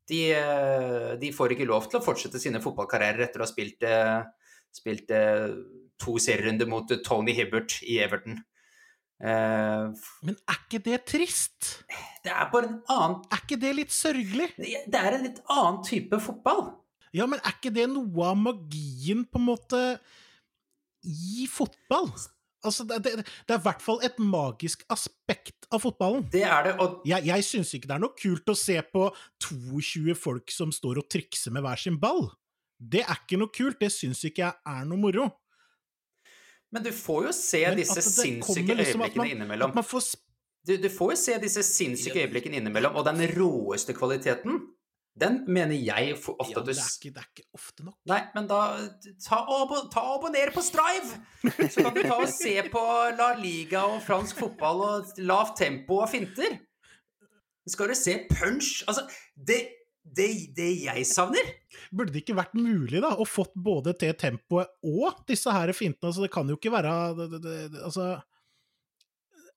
de. 0.09 0.21
Eh, 0.35 1.15
de. 1.21 1.31
får 1.35 1.55
ikke 1.55 1.69
lov 1.69 1.89
til 1.89 1.99
å 1.99 2.05
fortsette 2.05 2.41
sine 2.41 2.61
fotballkarrierer 2.63 3.27
etter 3.27 3.41
å 3.41 3.47
ha 3.47 3.49
spilt, 3.49 3.87
spilt 4.73 5.11
to 5.99 6.15
serierunder 6.21 6.69
mot 6.69 6.93
Tony 7.05 7.35
Hibbert 7.37 7.81
i 7.83 7.99
Everton. 8.03 8.39
Men 9.19 10.35
er 10.47 10.59
ikke 10.61 10.79
det 10.85 11.01
trist? 11.11 11.73
Det 12.23 12.31
er 12.31 12.45
bare 12.53 12.69
en 12.69 12.77
annen 12.87 13.17
Er 13.35 13.41
ikke 13.41 13.57
det 13.59 13.73
litt 13.75 13.91
sørgelig? 13.91 14.45
Det 14.55 14.95
er 14.95 15.17
en 15.17 15.25
litt 15.25 15.41
annen 15.51 15.81
type 15.83 16.21
fotball. 16.23 16.69
Ja, 17.11 17.25
men 17.27 17.41
er 17.41 17.57
ikke 17.57 17.73
det 17.73 17.89
noe 17.91 18.29
av 18.29 18.37
magien, 18.39 19.25
på 19.27 19.41
en 19.41 19.47
måte 19.49 19.81
i 21.03 21.47
fotball. 21.51 22.11
Altså, 22.65 22.83
det, 22.83 22.97
det, 23.05 23.11
det, 23.23 23.53
er 23.53 23.59
i 23.59 23.63
hvert 23.63 23.83
fall 23.83 24.01
et 24.03 24.17
magisk 24.19 24.81
aspekt 24.91 25.67
av 25.71 25.83
fotballen. 25.85 26.25
Det 26.33 26.43
er 26.43 26.65
det, 26.67 26.73
og... 26.83 26.99
Jeg, 27.07 27.23
jeg 27.29 27.45
syns 27.47 27.71
ikke 27.77 27.87
det 27.87 27.95
er 27.95 28.03
noe 28.03 28.17
kult 28.19 28.51
å 28.51 28.55
se 28.59 28.75
på 28.83 29.05
22 29.45 30.15
folk 30.19 30.51
som 30.51 30.73
står 30.75 30.99
og 30.99 31.07
trikser 31.11 31.55
med 31.55 31.63
hver 31.63 31.79
sin 31.79 31.99
ball. 32.01 32.27
Det 32.79 33.05
er 33.05 33.21
ikke 33.21 33.39
noe 33.39 33.51
kult, 33.55 33.79
det 33.79 33.91
syns 33.95 34.23
ikke 34.27 34.43
jeg 34.45 34.75
er 34.75 34.89
noe 34.89 34.99
moro. 34.99 35.29
Men 36.69 36.85
du 36.85 36.91
får 36.93 37.29
jo 37.29 37.31
se 37.33 37.61
Men 37.65 37.79
disse 37.79 38.03
sinnssyke 38.05 38.75
liksom 38.77 39.01
øyeblikkene 39.01 39.31
innimellom. 39.35 39.79
Får 39.83 40.11
Du, 40.67 40.75
du 40.77 40.89
får 40.91 41.15
jo 41.15 41.17
se 41.17 41.37
disse 41.41 41.63
sinnssyke 41.65 42.25
øyeblikkene 42.25 42.59
innimellom, 42.59 42.99
og 42.99 43.07
den 43.07 43.23
råeste 43.33 43.95
kvaliteten, 43.97 44.59
den 45.19 45.41
mener 45.51 45.75
jeg 45.75 46.13
ofte 46.15 46.53
Ja, 46.53 46.61
det 46.63 46.75
er, 46.75 46.85
ikke, 46.85 47.11
det 47.15 47.21
er 47.21 47.27
ikke 47.27 47.47
ofte 47.57 47.85
nok. 47.85 47.97
Nei, 48.09 48.19
men 48.35 48.47
da 48.49 48.59
ta 49.23 49.41
og, 49.51 49.73
ta 49.91 50.03
og 50.05 50.19
abonner 50.19 50.53
på 50.55 50.63
Strive! 50.63 51.19
Så 51.71 51.83
kan 51.83 51.95
du 51.95 52.03
ta 52.05 52.19
og 52.19 52.29
se 52.31 52.55
på 52.71 52.85
La 53.17 53.33
Liga 53.39 53.83
og 53.89 53.99
fransk 54.05 54.39
fotball 54.45 54.85
og 54.85 55.19
lavt 55.23 55.57
tempo 55.59 55.99
og 56.03 56.11
finter. 56.13 56.59
Skal 57.69 57.91
du 57.91 57.97
se 57.97 58.15
punch 58.31 58.79
Altså, 58.89 59.03
det, 59.35 59.59
det, 60.01 60.29
det 60.57 60.69
jeg 60.87 61.05
savner 61.05 61.51
Burde 61.93 62.13
det 62.15 62.23
ikke 62.23 62.37
vært 62.39 62.55
mulig 62.57 63.01
da, 63.03 63.11
å 63.13 63.27
fått 63.27 63.53
både 63.53 63.93
til 63.99 64.15
tempoet 64.17 64.71
og 64.87 65.21
disse 65.29 65.53
her 65.53 65.73
fintene? 65.75 66.09
Altså, 66.09 66.25
det 66.25 66.33
kan 66.33 66.49
jo 66.49 66.57
ikke 66.57 66.73
være 66.73 66.93
det, 67.35 67.59
altså, 67.83 68.15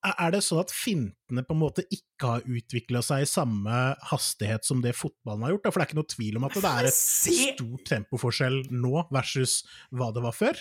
er- 0.04 0.30
det 0.34 0.40
sånn 0.42 0.60
at 0.60 0.70
fintene 0.74 1.42
på 1.46 1.54
en 1.54 1.60
måte 1.60 1.84
ikke 1.94 2.26
har 2.26 2.40
utvikla 2.42 3.02
seg 3.06 3.22
i 3.22 3.28
samme 3.30 3.96
hastighet 4.10 4.64
som 4.64 4.80
det 4.82 4.94
fotballen 4.98 5.42
har 5.46 5.52
gjort? 5.54 5.68
For 5.72 5.78
det 5.78 5.84
er 5.84 5.90
ikke 5.92 6.00
noe 6.00 6.10
tvil 6.16 6.36
om 6.40 6.44
at 6.48 6.54
det 6.54 6.64
er 6.64 6.84
et 6.90 6.94
stort 6.96 7.84
tempoforskjell 7.86 8.62
nå 8.70 9.04
versus 9.12 9.62
hva 9.92 10.12
det 10.12 10.22
var 10.22 10.32
før. 10.32 10.56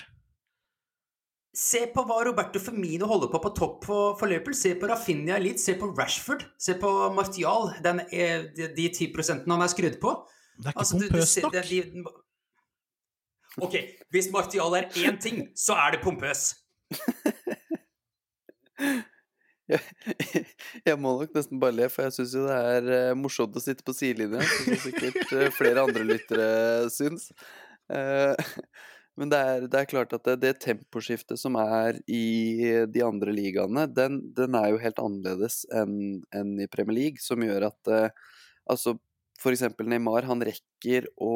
se 1.54 1.82
på 1.92 2.06
hva 2.08 2.24
Roberto 2.24 2.60
Firmino 2.64 3.06
holder 3.10 3.28
på 3.28 3.42
på 3.44 3.50
topp 3.58 3.84
for, 3.86 4.14
for 4.18 4.26
Liverpool. 4.32 4.54
Se 4.56 4.74
på 4.80 4.88
Rafinha 4.88 5.36
Elite, 5.36 5.60
se 5.60 5.74
på 5.76 5.90
Rashford, 5.98 6.46
se 6.58 6.74
på 6.80 7.14
Martial. 7.14 7.74
Den, 7.84 8.00
er- 8.12 8.46
de, 8.56 8.70
de 8.78 8.88
10 8.88 9.12
han 9.50 9.62
er 9.62 9.68
skrudd 9.68 10.00
på. 10.00 10.14
Det 10.62 10.68
er 10.68 10.72
ikke 10.72 10.80
Altså, 10.80 10.98
du- 11.00 11.08
du 11.08 11.10
pompøst 11.10 11.42
nok. 11.44 11.52
det- 11.52 11.70
de- 11.70 12.04
Ok, 13.60 13.74
hvis 14.12 14.32
Martial 14.32 14.74
er 14.76 14.88
én 14.96 15.20
ting, 15.20 15.50
så 15.54 15.74
er 15.76 15.92
det 15.92 16.02
pompøs. 16.02 16.56
Jeg 20.88 21.00
må 21.00 21.16
nok 21.20 21.36
nesten 21.36 21.60
bare 21.62 21.76
le, 21.78 21.90
for 21.92 22.08
jeg 22.08 22.16
syns 22.18 22.36
jo 22.38 22.46
det 22.48 22.56
er 22.76 22.88
eh, 22.98 23.18
morsomt 23.18 23.58
å 23.58 23.64
sitte 23.64 23.86
på 23.88 23.96
sidelinja, 23.96 24.42
som 24.46 24.80
sikkert 24.86 25.36
eh, 25.38 25.52
flere 25.60 25.86
andre 25.86 26.08
lyttere 26.08 26.48
syns. 26.94 27.30
Eh, 27.92 28.52
men 29.20 29.32
det 29.32 29.40
er, 29.52 29.68
det 29.72 29.80
er 29.80 29.92
klart 29.92 30.16
at 30.16 30.26
det, 30.28 30.38
det 30.44 30.54
temposkiftet 30.64 31.40
som 31.40 31.58
er 31.60 32.00
i 32.10 32.84
de 32.90 33.06
andre 33.06 33.36
ligaene, 33.36 33.86
den, 33.92 34.22
den 34.38 34.58
er 34.58 34.72
jo 34.72 34.82
helt 34.82 35.02
annerledes 35.04 35.62
enn 35.76 36.22
enn 36.36 36.56
i 36.64 36.70
Premier 36.72 36.98
League, 36.98 37.24
som 37.24 37.44
gjør 37.44 37.68
at 37.70 37.96
altså 38.72 38.96
for 39.42 39.54
eksempel 39.54 39.90
Neymar, 39.90 40.28
han 40.30 40.44
rekker 40.46 41.08
å 41.22 41.34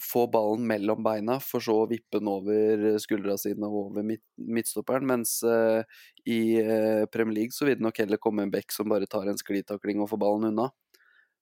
få 0.00 0.26
ballen 0.30 0.66
mellom 0.66 1.02
beina, 1.04 1.38
for 1.42 1.64
så 1.64 1.82
å 1.82 1.88
vippe 1.90 2.18
den 2.18 2.30
over 2.30 2.98
skuldra 3.02 3.36
sine 3.40 3.68
og 3.68 3.78
over 3.86 4.06
midt, 4.06 4.22
midtstopperen, 4.36 5.06
mens 5.08 5.38
uh, 5.46 5.82
i 6.28 6.40
uh, 6.62 7.04
Premier 7.12 7.42
League 7.42 7.56
så 7.56 7.68
vil 7.68 7.78
det 7.78 7.86
nok 7.86 8.02
heller 8.02 8.20
komme 8.22 8.46
en 8.46 8.52
back 8.52 8.74
som 8.74 8.90
bare 8.92 9.08
tar 9.10 9.30
en 9.30 9.40
sklitakling 9.40 10.02
og 10.02 10.10
får 10.12 10.20
ballen 10.22 10.50
unna. 10.52 10.68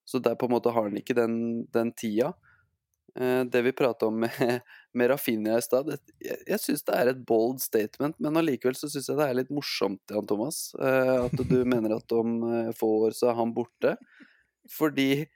Så 0.09 0.18
der 0.22 0.38
på 0.38 0.48
en 0.48 0.55
måte 0.57 0.72
har 0.74 0.88
han 0.88 0.98
ikke 0.98 1.16
den, 1.18 1.35
den 1.72 1.92
tida. 1.96 2.33
Uh, 3.18 3.42
det 3.50 3.64
vi 3.66 3.74
prata 3.76 4.09
om 4.11 4.22
med, 4.24 4.38
med 4.98 5.12
Rafinha 5.12 5.59
i 5.59 5.66
stad, 5.66 5.92
jeg, 6.22 6.38
jeg 6.46 6.62
syns 6.62 6.87
det 6.87 6.96
er 6.96 7.12
et 7.12 7.24
bold 7.26 7.61
statement, 7.62 8.18
men 8.22 8.40
allikevel 8.40 8.79
så 8.79 8.90
syns 8.90 9.11
jeg 9.11 9.20
det 9.20 9.29
er 9.29 9.38
litt 9.42 9.53
morsomt, 9.55 10.03
Jan 10.11 10.29
Thomas, 10.31 10.70
at 10.81 11.44
du 11.50 11.61
mener 11.68 11.98
at 11.98 12.16
om 12.16 12.40
få 12.79 12.94
år 13.07 13.16
så 13.16 13.33
er 13.33 13.38
han 13.42 13.55
borte. 13.57 13.96
Fordi 14.70 15.26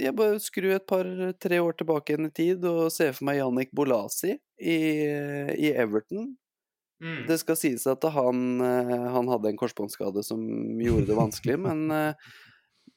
jeg 0.00 0.16
bare 0.16 0.40
skru 0.42 0.68
et 0.74 0.86
par-tre 0.88 1.60
år 1.62 1.76
tilbake 1.78 2.12
igjen 2.12 2.28
i 2.28 2.34
tid 2.34 2.64
og 2.68 2.90
ser 2.94 3.14
for 3.16 3.28
meg 3.28 3.40
Jannik 3.40 3.72
Bolasi 3.76 4.34
i, 4.34 4.80
i 5.56 5.70
Everton. 5.72 6.34
Mm. 7.02 7.22
Det 7.28 7.38
skal 7.42 7.58
sies 7.60 7.84
at 7.90 8.04
han, 8.14 8.60
eh, 8.64 9.06
han 9.12 9.28
hadde 9.28 9.52
en 9.52 9.60
korsbåndskade 9.60 10.22
som 10.24 10.40
gjorde 10.80 11.10
det 11.10 11.18
vanskelig, 11.18 11.58
men 11.66 11.88
eh, 11.92 12.28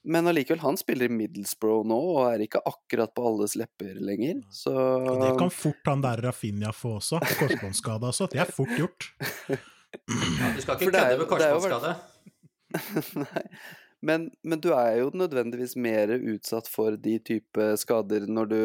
men 0.10 0.30
allikevel, 0.30 0.62
han 0.64 0.78
spiller 0.80 1.10
i 1.10 1.14
Middlesbrough 1.14 1.84
nå 1.90 1.98
og 1.98 2.22
er 2.30 2.46
ikke 2.46 2.62
akkurat 2.66 3.12
på 3.14 3.26
alles 3.30 3.58
lepper 3.60 3.98
lenger. 4.00 4.40
Så 4.56 4.72
Og 4.72 5.20
det 5.20 5.34
kan 5.42 5.52
fort 5.52 5.90
han 5.92 6.02
der 6.06 6.22
Rafinha 6.24 6.72
få 6.74 6.96
også. 7.02 7.20
Korsbåndskade 7.20 8.08
altså. 8.08 8.30
Det 8.32 8.40
er 8.40 8.54
fort 8.54 8.72
gjort. 8.80 9.10
Ja, 9.50 10.54
du 10.56 10.62
skal 10.64 10.80
ikke 10.80 10.88
kødde 10.88 11.20
med 11.20 11.28
korsbåndsskade. 11.34 11.94
Nei. 13.26 13.44
Men, 14.02 14.30
men 14.44 14.62
du 14.64 14.70
er 14.74 15.02
jo 15.02 15.10
nødvendigvis 15.14 15.76
mer 15.76 16.12
utsatt 16.18 16.68
for 16.72 16.96
de 16.98 17.18
type 17.20 17.66
skader 17.82 18.28
når 18.32 18.50
du 18.52 18.62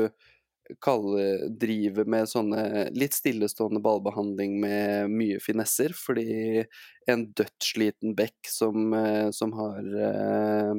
kaller, 0.85 1.43
driver 1.61 2.07
med 2.09 2.29
sånne 2.31 2.63
litt 2.97 3.13
stillestående 3.17 3.83
ballbehandling 3.85 4.57
med 4.63 5.11
mye 5.13 5.41
finesser, 5.45 5.93
fordi 5.97 6.65
en 7.11 7.27
dødssliten 7.37 8.15
bekk 8.17 8.49
som, 8.49 8.95
eh, 8.97 9.29
som 9.37 9.53
har 9.59 9.91
eh, 10.09 10.73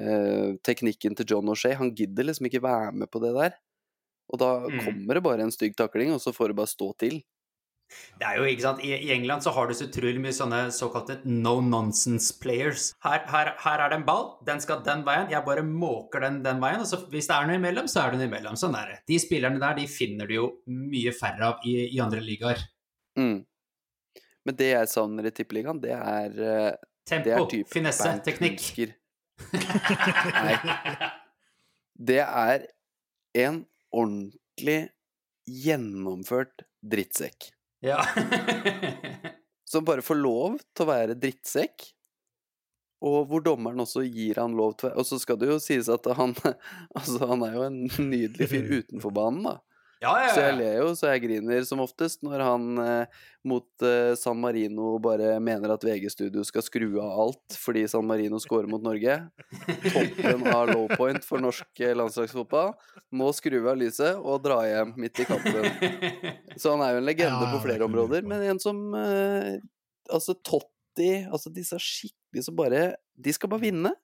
eh, 0.00 0.54
teknikken 0.64 1.16
til 1.18 1.28
John 1.34 1.50
O'Shea, 1.52 1.76
han 1.80 1.92
gidder 1.98 2.28
liksom 2.30 2.48
ikke 2.48 2.64
være 2.64 2.92
med 3.02 3.10
på 3.12 3.20
det 3.24 3.34
der. 3.36 3.58
Og 4.32 4.38
da 4.40 4.50
Mm. 4.68 4.78
kommer 4.84 5.14
det 5.18 5.22
bare 5.24 5.42
en 5.44 5.52
stygg 5.54 5.76
takling, 5.76 6.12
og 6.14 6.20
så 6.24 6.32
får 6.34 6.48
det 6.52 6.56
bare 6.62 6.72
stå 6.72 6.92
til. 6.98 7.22
Det 8.20 8.26
er 8.28 8.38
jo, 8.38 8.46
ikke 8.46 8.62
sant, 8.62 8.82
I, 8.86 8.92
England 9.14 9.42
så 9.42 9.50
har 9.56 9.66
du 9.66 9.74
så 9.74 9.88
utrolig 9.88 10.20
mye 10.22 10.34
sånne 10.36 10.60
såkalte 10.74 11.18
no 11.26 11.56
nonsense 11.64 12.36
players. 12.42 12.90
Her, 13.04 13.24
her, 13.32 13.52
her 13.64 13.84
er 13.84 13.92
det 13.92 13.98
en 14.00 14.06
ball, 14.06 14.28
den 14.46 14.62
skal 14.62 14.82
den 14.86 15.02
veien, 15.06 15.30
jeg 15.32 15.42
bare 15.46 15.64
måker 15.66 16.22
den 16.26 16.42
den 16.44 16.60
veien. 16.62 16.84
og 16.84 16.90
så 16.90 17.00
Hvis 17.12 17.30
det 17.30 17.38
er 17.38 17.48
noe 17.48 17.58
imellom, 17.58 17.88
så 17.90 18.04
er 18.04 18.12
det 18.12 18.20
noe 18.22 18.30
imellom. 18.30 18.58
Sånn 18.60 18.76
er 18.78 18.92
det. 18.92 18.98
De 19.10 19.18
spillerne 19.22 19.62
der 19.62 19.80
de 19.80 19.88
finner 19.90 20.30
du 20.30 20.36
jo 20.36 20.46
mye 20.70 21.14
færre 21.16 21.50
av 21.50 21.66
i, 21.66 21.76
i 21.88 22.02
andre 22.04 22.22
ligaer. 22.24 22.62
Mm. 23.18 23.42
Men 24.46 24.58
det 24.58 24.72
jeg 24.72 24.90
savner 24.90 25.28
i 25.28 25.34
Tippeligaen, 25.34 25.80
det 25.82 25.94
er 25.96 26.38
eh, 26.38 26.70
Det 27.08 27.34
er 27.34 27.42
Tempo, 27.42 27.62
finesse, 27.70 28.12
teknikk. 28.24 28.62
Nei. 30.46 30.56
Det 31.98 32.20
er 32.22 32.66
en 33.42 33.64
ordentlig 33.92 34.78
gjennomført 35.46 36.64
drittsekk. 36.82 37.50
Ja. 37.82 38.04
Som 39.70 39.84
bare 39.84 40.04
får 40.04 40.20
lov 40.20 40.60
til 40.70 40.84
å 40.84 40.88
være 40.90 41.18
drittsekk. 41.18 41.88
Og 43.02 43.26
hvor 43.30 43.42
dommeren 43.42 43.82
også 43.82 44.04
gir 44.06 44.38
han 44.38 44.54
lov 44.54 44.76
til 44.78 44.86
å 44.86 44.90
være 44.92 45.02
Og 45.02 45.06
så 45.08 45.16
skal 45.18 45.38
det 45.40 45.48
jo 45.50 45.56
sies 45.58 45.88
at 45.90 46.04
han 46.14 46.36
Altså, 46.98 47.18
han 47.26 47.42
er 47.42 47.56
jo 47.56 47.64
en 47.66 47.80
nydelig 47.98 48.46
fyr 48.52 48.68
utenfor 48.76 49.14
banen, 49.16 49.48
da. 49.48 49.56
Ja, 50.02 50.12
ja, 50.24 50.30
Så 50.34 50.42
jeg 50.42 50.56
ler 50.58 50.78
jo, 50.80 50.86
så 50.98 51.12
jeg 51.12 51.22
griner 51.22 51.66
som 51.66 51.80
oftest 51.84 52.24
når 52.26 52.42
han 52.42 52.82
eh, 52.82 53.20
mot 53.46 53.84
eh, 53.86 54.12
San 54.18 54.40
Marino 54.42 54.96
bare 55.02 55.36
mener 55.42 55.74
at 55.74 55.86
VG-studio 55.86 56.42
skal 56.46 56.64
skru 56.66 56.88
av 57.02 57.12
alt 57.24 57.56
fordi 57.58 57.84
San 57.90 58.08
Marino 58.08 58.40
scorer 58.42 58.66
mot 58.70 58.82
Norge. 58.82 59.20
Toppen 59.86 60.46
av 60.50 60.72
low 60.72 60.88
point 60.96 61.22
for 61.26 61.42
norsk 61.42 61.84
eh, 61.84 61.94
landslagsfotball. 61.98 62.74
Må 63.14 63.30
skru 63.36 63.60
av 63.62 63.78
lyset 63.78 64.18
og 64.18 64.42
dra 64.42 64.58
hjem 64.66 64.94
midt 64.98 65.22
i 65.22 65.28
kampen. 65.28 65.70
Så 66.58 66.74
han 66.74 66.82
er 66.82 66.96
jo 66.96 67.02
en 67.02 67.08
legende 67.08 67.46
Ja, 67.46 67.52
på 67.54 67.62
flere 67.64 67.86
områder, 67.86 68.26
men 68.26 68.42
en 68.50 68.62
som 68.62 68.82
eh, 68.98 69.60
Altså 70.12 70.34
Totti, 70.34 71.22
altså 71.30 71.52
disse 71.54 71.78
skikkelig 71.78 72.42
som 72.44 72.56
bare 72.58 72.88
De 73.14 73.32
skal 73.32 73.52
bare 73.52 73.62
vinne. 73.62 73.94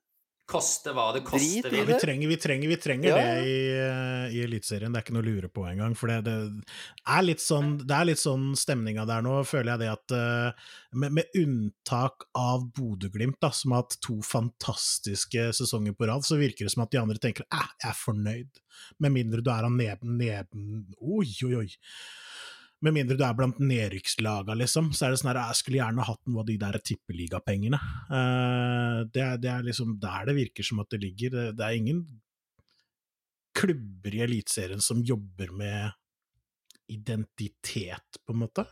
Koste 0.49 0.95
hva 0.97 1.11
det 1.13 1.21
Drit 1.27 1.29
koste 1.29 1.69
Ja, 1.69 1.83
vil. 1.85 1.87
vi 1.91 1.97
trenger, 2.01 2.29
vi 2.31 2.37
trenger, 2.41 2.69
vi 2.71 2.77
trenger 2.81 3.09
Ja. 3.11 3.17
det 3.17 3.45
i, 3.45 3.57
eh, 3.77 4.37
i 4.39 4.43
Eliteserien, 4.47 4.93
det 4.93 5.01
er 5.01 5.05
ikke 5.05 5.17
noe 5.19 5.23
å 5.23 5.29
lure 5.29 5.49
på 5.53 5.67
engang. 5.69 5.95
For 5.95 6.09
det, 6.09 6.25
det, 6.25 6.65
er 7.07 7.23
litt 7.23 7.43
sånn, 7.45 7.75
det 7.85 7.95
er 7.95 8.07
litt 8.09 8.23
sånn 8.23 8.57
stemninga 8.57 9.05
der 9.07 9.21
nå, 9.27 9.35
føler 9.45 9.75
jeg 9.75 9.83
det 9.85 9.91
at 9.93 10.15
eh, 10.17 10.71
med, 10.95 11.13
med 11.19 11.37
unntak 11.37 12.25
av 12.35 12.65
Bodø-Glimt, 12.73 13.45
som 13.53 13.73
har 13.77 13.85
hatt 13.85 13.99
to 14.01 14.23
fantastiske 14.25 15.51
sesonger 15.53 15.93
på 15.93 16.09
rad, 16.09 16.25
så 16.25 16.41
virker 16.41 16.65
det 16.65 16.73
som 16.73 16.83
at 16.87 16.91
de 16.97 17.03
andre 17.03 17.21
tenker 17.21 17.45
æh, 17.53 17.69
jeg 17.85 17.91
er 17.93 18.01
fornøyd. 18.01 18.63
Med 19.05 19.13
mindre 19.13 19.45
du 19.45 19.51
er 19.53 19.67
av 19.69 19.75
neben, 19.75 20.17
neben 20.17 20.87
Oi, 21.03 21.29
oi, 21.45 21.55
oi. 21.61 21.69
Med 22.87 22.95
mindre 22.95 23.17
du 23.19 23.25
er 23.27 23.35
blant 23.35 23.59
nedrykkslaga, 23.59 24.55
liksom, 24.61 24.93
så 24.95 25.07
er 25.07 25.13
det 25.13 25.19
sånn 25.19 25.33
her 25.33 25.41
Jeg 25.41 25.59
skulle 25.59 25.81
gjerne 25.81 26.07
hatt 26.07 26.21
noe 26.31 26.45
av 26.45 26.47
de 26.47 26.55
der 26.63 26.79
tippeligapengene. 26.79 27.81
Uh, 28.07 29.01
det, 29.11 29.25
det 29.43 29.51
er 29.51 29.67
liksom 29.67 29.97
der 29.99 30.29
det 30.29 30.37
virker 30.39 30.67
som 30.67 30.83
at 30.85 30.93
det 30.95 31.03
ligger. 31.03 31.35
Det, 31.35 31.47
det 31.59 31.67
er 31.67 31.79
ingen 31.79 32.05
klubber 33.59 34.15
i 34.15 34.23
Eliteserien 34.23 34.85
som 34.85 35.03
jobber 35.03 35.51
med 35.59 35.97
identitet, 36.89 38.21
på 38.25 38.33
en 38.33 38.45
måte. 38.45 38.65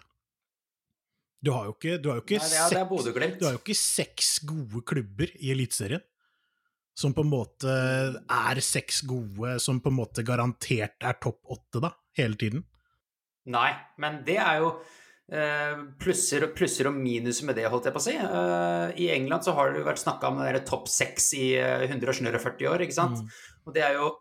Du 1.43 1.53
har 1.53 1.67
jo 1.69 1.75
ikke, 1.77 1.97
du 2.03 2.09
har 2.11 2.21
jo 2.21 2.25
ikke, 2.25 2.39
Nei, 2.41 2.51
det 2.51 2.61
er, 2.63 2.71
det 2.73 2.79
er 2.81 3.03
seks, 3.07 3.41
du 3.41 3.45
har 3.47 3.57
jo 3.57 3.61
ikke 3.61 3.79
seks 3.79 4.31
gode 4.49 4.83
klubber 4.89 5.35
i 5.39 5.51
Eliteserien. 5.55 6.05
Som 6.97 7.13
på 7.13 7.27
en 7.27 7.29
måte 7.29 7.69
er 7.69 8.63
seks 8.65 9.03
gode, 9.05 9.59
som 9.61 9.83
på 9.85 9.93
en 9.93 9.99
måte 9.99 10.25
garantert 10.25 11.05
er 11.05 11.19
topp 11.21 11.43
åtte, 11.53 11.83
da, 11.85 11.91
hele 12.17 12.39
tiden. 12.41 12.65
Nei, 13.53 13.71
men 14.03 14.21
det 14.27 14.39
er 14.43 14.61
jo 14.63 14.71
eh, 15.31 15.81
plusser, 16.03 16.49
plusser 16.57 16.91
og 16.91 16.99
minus 16.99 17.43
med 17.47 17.59
det, 17.59 17.69
holdt 17.71 17.89
jeg 17.89 17.97
på 17.97 18.03
å 18.03 18.07
si. 18.07 18.19
Eh, 18.19 18.93
I 19.07 19.11
England 19.17 19.47
så 19.47 19.57
har 19.57 19.73
det 19.73 19.83
jo 19.83 19.89
vært 19.89 20.03
snakka 20.03 20.33
om 20.33 20.45
topp 20.67 20.91
seks 20.91 21.33
i 21.39 21.49
eh, 21.61 21.89
140 21.89 22.71
år, 22.73 22.87
ikke 22.87 23.01
sant. 23.01 23.23
Mm. 23.23 23.51
Og 23.67 23.77
det 23.77 23.85
er 23.87 23.99
jo 24.01 24.15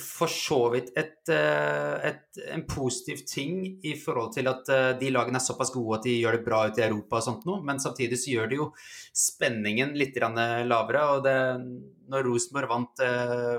for 0.00 0.30
så 0.32 0.56
vidt 0.72 0.88
et, 0.98 1.20
eh, 1.30 2.06
et, 2.08 2.38
en 2.50 2.64
positiv 2.66 3.20
ting 3.30 3.60
i 3.86 3.92
forhold 4.00 4.32
til 4.34 4.48
at 4.50 4.70
eh, 4.72 4.88
de 4.98 5.10
lagene 5.14 5.38
er 5.38 5.44
såpass 5.44 5.70
gode 5.74 6.00
at 6.00 6.08
de 6.08 6.16
gjør 6.16 6.38
det 6.38 6.46
bra 6.46 6.64
ute 6.66 6.82
i 6.82 6.86
Europa 6.88 7.20
og 7.20 7.26
sånt 7.28 7.46
noe, 7.46 7.60
men 7.62 7.82
samtidig 7.82 8.18
så 8.18 8.32
gjør 8.32 8.50
det 8.50 8.58
jo 8.58 8.68
spenningen 9.14 9.94
litt 9.98 10.18
lavere. 10.18 11.04
Og 11.14 11.22
det, 11.26 11.36
når 12.10 12.26
Rosenborg 12.26 12.72
vant 12.74 13.06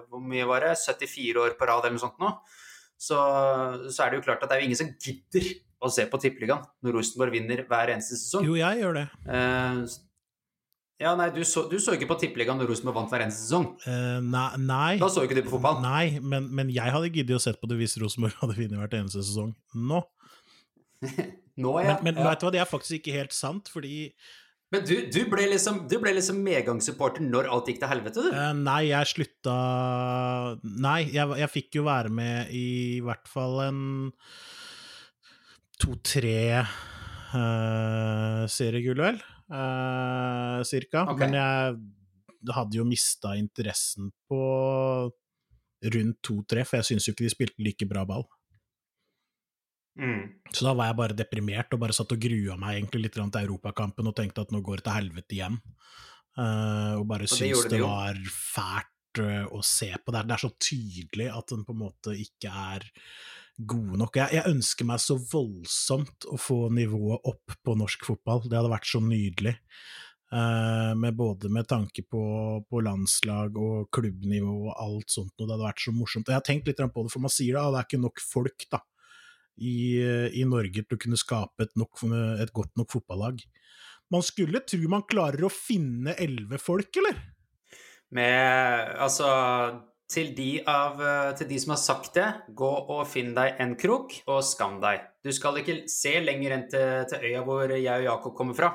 hvor 0.09 0.23
mye 0.23 0.47
var 0.49 0.67
det, 0.67 0.75
74 0.81 1.43
år 1.45 1.55
på 1.55 1.69
rad 1.69 1.85
eller 1.85 1.95
noe 1.95 2.03
sånt 2.03 2.19
nå, 2.19 2.33
så, 2.97 3.19
så, 3.89 4.05
er 4.05 4.11
det 4.11 4.19
jo 4.21 4.25
klart 4.25 4.43
at 4.43 4.49
det 4.49 4.57
er 4.57 4.63
jo 4.63 4.69
ingen 4.69 4.79
som 4.79 4.91
gidder 4.91 5.51
å 5.83 5.91
se 5.91 6.05
på 6.09 6.19
Tippeligaen 6.21 6.63
når 6.85 6.99
Rosenborg 6.99 7.35
vinner 7.35 7.63
hver 7.67 7.91
eneste 7.93 8.17
sesong. 8.17 8.47
Jo, 8.47 8.55
jeg 8.59 8.81
gjør 8.81 8.99
det. 9.01 9.05
Uh, 9.27 9.83
ja, 11.03 11.11
nei, 11.19 11.27
du 11.35 11.41
så, 11.43 11.65
du 11.67 11.75
så 11.83 11.97
ikke 11.97 12.07
på 12.07 12.17
Tippeligaen 12.21 12.59
når 12.61 12.71
Rosenborg 12.71 13.01
vant 13.01 13.11
hver 13.11 13.25
eneste 13.25 13.43
sesong? 13.43 13.67
Uh, 13.83 14.21
nei, 14.23 14.47
nei, 14.63 14.91
Da 15.01 15.11
så 15.11 15.25
ikke 15.27 15.37
du 15.37 15.43
på 15.45 15.57
fotball? 15.57 15.81
Nei, 15.83 16.21
men, 16.23 16.47
men 16.55 16.71
jeg 16.73 16.95
hadde 16.95 17.11
giddet 17.11 17.35
å 17.35 17.43
sett 17.43 17.59
på 17.59 17.69
det 17.71 17.79
hvis 17.81 17.97
Rosenborg 18.01 18.37
hadde 18.41 18.57
vunnet 18.57 18.79
hvert 18.79 18.97
eneste 19.01 19.25
sesong. 19.27 19.51
Nå. 19.75 20.01
Nå, 21.65 21.77
ja. 21.83 21.99
Men, 21.99 22.15
men 22.15 22.23
ja. 22.23 22.31
vet 22.31 22.41
du 22.41 22.47
hva, 22.47 22.55
det 22.55 22.63
er 22.63 22.69
faktisk 22.69 22.99
ikke 22.99 23.19
helt 23.19 23.35
sant, 23.35 23.69
fordi 23.71 24.09
Men 24.75 24.83
du, 24.83 24.95
du 25.07 25.21
ble 25.31 25.45
liksom, 25.53 25.85
du 25.87 25.95
ble 26.03 26.11
liksom 26.17 26.41
medgangssupporter 26.43 27.23
når 27.23 27.47
alt 27.47 27.69
gikk 27.71 27.79
til 27.79 27.91
helvete, 27.93 28.25
du? 28.25 28.33
uh, 28.35 28.51
Nei, 28.57 28.81
jeg 28.89 29.11
slutta 29.13 29.55
Nei, 30.63 30.99
jeg, 31.15 31.37
jeg 31.39 31.51
fikk 31.53 31.79
jo 31.79 31.85
være 31.87 32.11
med 32.11 32.51
i 32.55 32.99
hvert 33.05 33.29
fall 33.31 33.61
en 33.69 33.79
to-tre 35.79 36.39
uh, 36.59 38.43
seriegull, 38.51 38.99
vel? 38.99 39.19
Uh, 39.51 40.59
cirka. 40.67 41.05
Okay. 41.11 41.25
Men 41.25 41.37
jeg 41.39 42.55
hadde 42.55 42.79
jo 42.79 42.87
mista 42.87 43.35
interessen 43.39 44.11
på 44.27 44.41
rundt 45.95 46.19
to-tre, 46.25 46.63
for 46.67 46.79
jeg 46.79 46.89
syns 46.91 47.07
jo 47.07 47.15
ikke 47.15 47.27
de 47.27 47.33
spilte 47.33 47.63
like 47.63 47.87
bra 47.89 48.05
ball. 48.07 48.25
Mm. 49.95 50.23
Så 50.51 50.65
da 50.65 50.73
var 50.75 50.89
jeg 50.89 50.99
bare 50.99 51.15
deprimert 51.17 51.71
og 51.75 51.81
bare 51.85 51.95
satt 51.95 52.11
og 52.11 52.19
grua 52.21 52.57
meg 52.59 52.79
egentlig 52.79 53.05
litt 53.05 53.15
til 53.15 53.39
Europakampen 53.45 54.11
og 54.11 54.15
tenkte 54.17 54.43
at 54.43 54.51
nå 54.51 54.59
går 54.65 54.81
det 54.81 54.87
til 54.87 54.97
helvete 54.97 55.37
igjen. 55.37 55.57
Uh, 56.35 56.99
og 56.99 57.05
bare 57.07 57.29
Og 57.29 57.31
syntes 57.31 57.63
det 57.69 57.77
det 57.77 57.85
var 57.85 58.19
fælt 58.27 59.21
uh, 59.23 59.45
å 59.55 59.61
se 59.63 59.91
på. 59.95 60.11
Det 60.11 60.19
er, 60.19 60.27
det 60.27 60.35
er 60.35 60.43
så 60.43 60.53
tydelig 60.59 61.29
at 61.31 61.51
den 61.53 61.63
på 61.67 61.75
en 61.75 61.83
måte 61.85 62.15
ikke 62.19 62.51
er 62.51 62.87
god 63.55 63.93
nok. 64.01 64.17
Jeg, 64.19 64.35
jeg 64.35 64.51
ønsker 64.51 64.89
meg 64.89 64.99
så 64.99 65.15
voldsomt 65.15 66.27
å 66.27 66.39
få 66.39 66.65
nivået 66.75 67.29
opp 67.31 67.55
på 67.63 67.77
norsk 67.79 68.03
fotball. 68.09 68.43
Det 68.49 68.59
hadde 68.59 68.73
vært 68.73 68.91
så 68.91 68.99
nydelig. 69.03 69.55
Uh, 70.33 70.91
med 70.99 71.15
både 71.15 71.47
med 71.53 71.67
tanke 71.69 72.01
på, 72.11 72.25
på 72.67 72.79
landslag 72.83 73.55
og 73.61 73.87
klubbnivå 73.95 74.55
og 74.65 74.73
alt 74.73 75.13
sånt. 75.13 75.31
Og 75.37 75.45
det 75.45 75.53
hadde 75.53 75.69
vært 75.69 75.85
så 75.85 75.95
morsomt. 75.95 76.27
Jeg 76.27 76.41
har 76.41 76.43
tenkt 76.43 76.67
litt 76.67 76.83
på 76.83 77.05
det, 77.05 77.13
for 77.13 77.23
man 77.23 77.31
sier 77.31 77.55
da, 77.55 77.69
det 77.71 77.79
er 77.79 77.87
ikke 77.87 78.03
nok 78.03 78.23
folk 78.25 78.67
da, 78.73 78.81
i, 79.57 80.01
i 80.35 80.43
Norge 80.47 80.83
til 80.83 80.97
å 80.97 81.01
kunne 81.01 81.19
skape 81.19 81.67
et, 81.67 81.73
nok, 81.79 82.03
et 82.41 82.53
godt 82.55 82.73
nok 82.79 82.91
fotballag. 82.95 83.41
Man 84.13 84.25
skulle 84.25 84.61
tro 84.67 84.91
man 84.91 85.05
klarer 85.09 85.47
å 85.47 85.53
finne 85.53 86.13
elleve 86.21 86.59
folk, 86.61 86.91
eller? 87.01 87.17
Med 88.15 88.95
Altså 89.01 89.27
til 90.11 90.35
de, 90.37 90.49
av, 90.69 90.99
til 91.39 91.47
de 91.49 91.57
som 91.61 91.73
har 91.73 91.81
sagt 91.81 92.17
det, 92.19 92.27
gå 92.57 92.71
og 92.93 93.07
finn 93.09 93.33
deg 93.37 93.57
en 93.61 93.73
krok, 93.79 94.13
og 94.29 94.43
skam 94.45 94.77
deg. 94.83 95.01
Du 95.25 95.31
skal 95.33 95.57
ikke 95.61 95.79
se 95.89 96.13
lenger 96.21 96.53
enn 96.53 96.67
til, 96.69 97.07
til 97.09 97.25
øya 97.25 97.41
hvor 97.47 97.73
jeg 97.73 97.89
og 97.89 98.05
Jakob 98.05 98.35
kommer 98.37 98.57
fra. 98.57 98.73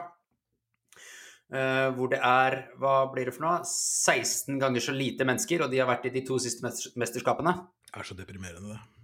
Uh, 1.50 1.90
hvor 1.96 2.10
det 2.12 2.20
er, 2.22 2.56
hva 2.78 2.94
blir 3.10 3.26
det 3.26 3.34
for 3.34 3.42
noe, 3.42 3.62
16 3.66 4.58
ganger 4.62 4.84
så 4.84 4.94
lite 4.94 5.26
mennesker, 5.26 5.64
og 5.64 5.72
de 5.72 5.80
har 5.82 5.88
vært 5.90 6.06
i 6.06 6.14
de 6.14 6.22
to 6.26 6.38
siste 6.42 6.62
mesterskapene. 6.98 7.56
Det 7.90 8.02
er 8.02 8.06
så 8.06 8.18
deprimerende, 8.18 8.76
det. 8.76 8.99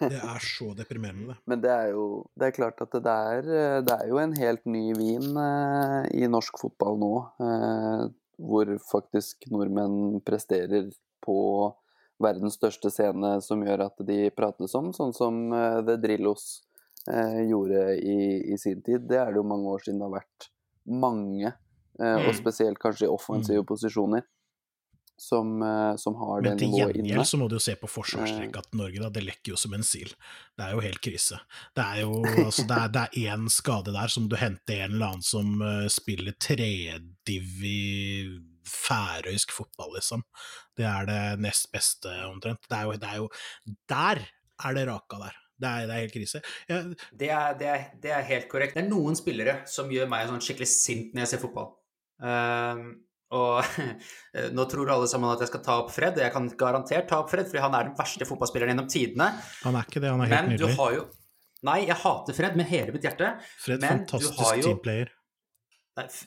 Det 0.00 0.18
er 0.18 0.42
så 0.42 0.72
deprimerende. 0.76 1.36
Men 1.46 1.60
det 1.62 1.70
er 1.70 1.90
jo 1.94 2.26
det 2.38 2.48
er 2.48 2.54
klart 2.56 2.80
at 2.82 2.92
det 2.92 3.16
er, 3.32 3.48
det 3.86 3.94
er 3.96 4.08
jo 4.10 4.18
en 4.18 4.34
helt 4.36 4.64
ny 4.66 4.90
vin 4.98 5.36
eh, 5.40 6.08
i 6.18 6.26
norsk 6.30 6.58
fotball 6.60 6.98
nå. 7.00 7.12
Eh, 7.40 8.06
hvor 8.36 8.68
faktisk 8.90 9.46
nordmenn 9.48 10.18
presterer 10.26 10.90
på 11.24 11.36
verdens 12.20 12.58
største 12.58 12.90
scene 12.92 13.36
som 13.44 13.62
gjør 13.64 13.86
at 13.86 14.02
de 14.08 14.26
prates 14.36 14.74
om, 14.76 14.90
sånn 14.96 15.14
som 15.16 15.38
eh, 15.54 15.78
The 15.86 15.96
Drillos 16.02 16.44
eh, 17.08 17.42
gjorde 17.48 17.86
i, 18.00 18.18
i 18.52 18.58
sin 18.60 18.82
tid. 18.84 19.06
Det 19.08 19.18
er 19.22 19.32
det 19.32 19.40
jo 19.40 19.46
mange 19.48 19.70
år 19.72 19.86
siden 19.86 20.02
det 20.02 20.08
har 20.10 20.18
vært 20.18 20.50
mange, 21.06 21.54
eh, 22.00 22.18
og 22.20 22.30
Mm. 22.32 22.38
spesielt 22.42 22.78
kanskje 22.82 23.06
i 23.08 23.12
offensive 23.12 23.64
posisjoner, 23.68 24.26
som, 25.16 25.62
eh, 25.62 25.96
som 25.96 26.14
har 26.20 26.42
det 26.42 26.50
Men 26.50 26.58
til 26.60 26.74
gjengjeld 26.76 27.28
så 27.28 27.38
må 27.40 27.48
du 27.48 27.56
jo 27.56 27.62
se 27.62 27.76
på 27.80 27.88
forsvarsrekka 27.88 28.62
til 28.66 28.80
Norge, 28.82 29.00
da. 29.00 29.08
Det 29.12 29.24
lekker 29.24 29.54
jo 29.54 29.60
som 29.60 29.76
en 29.76 29.86
sil. 29.86 30.12
Det 30.56 30.66
er 30.66 30.74
jo 30.76 30.82
helt 30.84 31.00
krise. 31.04 31.40
Det 31.76 31.84
er 31.84 32.02
jo 32.04 32.20
altså, 32.46 32.66
det 32.68 32.76
er, 32.76 32.92
det 32.92 33.04
er 33.06 33.32
én 33.32 33.48
skade 33.52 33.94
der, 33.96 34.12
som 34.12 34.28
du 34.28 34.36
henter 34.40 34.84
en 34.84 34.98
eller 34.98 35.14
annen 35.14 35.24
som 35.26 35.56
uh, 35.64 35.86
spiller 35.92 36.36
i 37.32 37.40
færøysk 38.66 39.54
fotball, 39.54 39.94
liksom. 39.96 40.22
Det 40.76 40.86
er 40.88 41.08
det 41.08 41.22
nest 41.40 41.70
beste, 41.72 42.12
omtrent. 42.26 42.66
Det 42.68 42.76
er 42.76 42.84
jo, 42.84 42.96
det 43.00 43.10
er 43.10 43.20
jo 43.22 43.28
Der 43.88 44.22
er 44.66 44.76
det 44.76 44.86
raka 44.88 45.20
der. 45.22 45.42
Det 45.56 45.68
er, 45.68 45.86
det 45.88 45.94
er 45.94 46.02
helt 46.04 46.12
krise. 46.12 46.42
Jeg, 46.68 46.94
Det 47.16 47.30
er, 47.30 47.56
det, 47.58 47.68
er, 47.72 47.84
det 48.02 48.12
er 48.12 48.28
helt 48.28 48.48
korrekt. 48.52 48.76
Det 48.76 48.84
er 48.84 48.90
noen 48.90 49.16
spillere 49.16 49.62
som 49.70 49.90
gjør 49.92 50.10
meg 50.12 50.28
sånn 50.28 50.42
skikkelig 50.44 50.68
sint 50.68 51.14
når 51.14 51.24
jeg 51.24 51.32
ser 51.32 51.44
fotball. 51.46 51.70
Ehm, 52.20 52.90
og 53.34 53.64
nå 54.56 54.64
tror 54.70 54.90
alle 54.94 55.08
sammen 55.10 55.32
at 55.32 55.40
jeg 55.42 55.48
skal 55.50 55.62
ta 55.66 55.78
opp 55.82 55.90
Fred, 55.90 56.14
og 56.18 56.22
jeg 56.22 56.32
kan 56.32 56.48
garantert 56.60 57.08
ta 57.10 57.18
opp 57.22 57.30
Fred, 57.32 57.46
fordi 57.50 57.62
han 57.64 57.74
er 57.74 57.88
den 57.88 57.96
verste 57.98 58.28
fotballspilleren 58.28 58.74
gjennom 58.74 58.88
tidene. 58.92 59.30
han 59.64 59.74
er 59.80 59.88
ikke 59.88 60.00
det, 60.04 60.10
han 60.14 60.20
er 60.22 60.30
helt 60.30 60.48
Men 60.48 60.56
du 60.56 60.66
nydelig. 60.66 60.76
har 60.78 60.92
jo 61.00 61.06
Nei, 61.66 61.78
jeg 61.88 61.96
hater 61.96 62.36
Fred 62.36 62.54
med 62.60 62.66
hele 62.68 62.92
mitt 62.92 63.02
hjerte. 63.02 63.30
Fred, 63.58 63.80
men 63.80 64.04
du 64.04 64.12
har 64.12 64.20
fantastisk 64.20 64.58
jo- 64.60 64.66
teamplayer. 64.68 65.08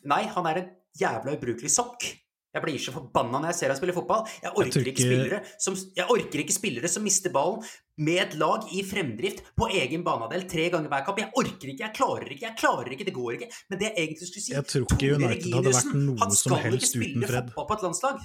Nei, 0.09 0.23
han 0.33 0.47
er 0.49 0.57
en 0.63 0.69
jævla 0.99 1.35
ubrukelig 1.37 1.69
sokk. 1.71 2.03
Jeg 2.49 2.63
blir 2.65 2.79
så 2.81 2.91
forbanna 2.95 3.37
når 3.37 3.51
jeg 3.51 3.57
ser 3.59 3.69
han 3.71 3.77
spille 3.77 3.93
fotball. 3.93 4.23
Jeg 4.41 4.51
orker, 4.57 4.81
ikke 4.81 4.89
ikke- 4.95 5.05
spillere 5.05 5.39
som, 5.61 5.75
jeg 5.95 6.07
orker 6.09 6.41
ikke 6.41 6.55
spillere 6.57 6.89
som 6.89 7.03
mister 7.05 7.29
ballen 7.31 7.61
med 7.99 8.21
et 8.23 8.35
lag 8.39 8.67
i 8.75 8.83
fremdrift 8.87 9.41
på 9.59 9.69
egen 9.75 10.03
banehalvdel 10.05 10.45
tre 10.51 10.67
ganger 10.73 10.91
hver 10.91 11.05
kamp. 11.07 11.19
Jeg 11.21 11.31
orker 11.41 11.71
ikke, 11.73 11.83
jeg 11.83 11.95
klarer 11.97 12.35
ikke, 12.35 12.45
jeg 12.47 12.59
klarer 12.59 12.93
ikke, 12.95 13.07
det 13.09 13.15
går 13.15 13.37
ikke. 13.37 13.49
Men 13.71 13.81
det 13.81 13.89
jeg 13.89 13.97
egentlig 14.05 14.29
skulle 14.29 14.45
si 14.45 14.55
Jeg 14.55 14.67
tror 14.69 14.85
ikke 14.85 14.99
Tore 14.99 15.17
United 15.19 15.57
hadde 15.57 15.73
vært 15.75 15.97
noe 15.97 16.29
som 16.39 16.55
helst 16.63 16.95
uten 16.99 17.27
Fred. 17.27 17.51
på 17.55 17.67
et 17.75 17.85
landslag. 17.87 18.23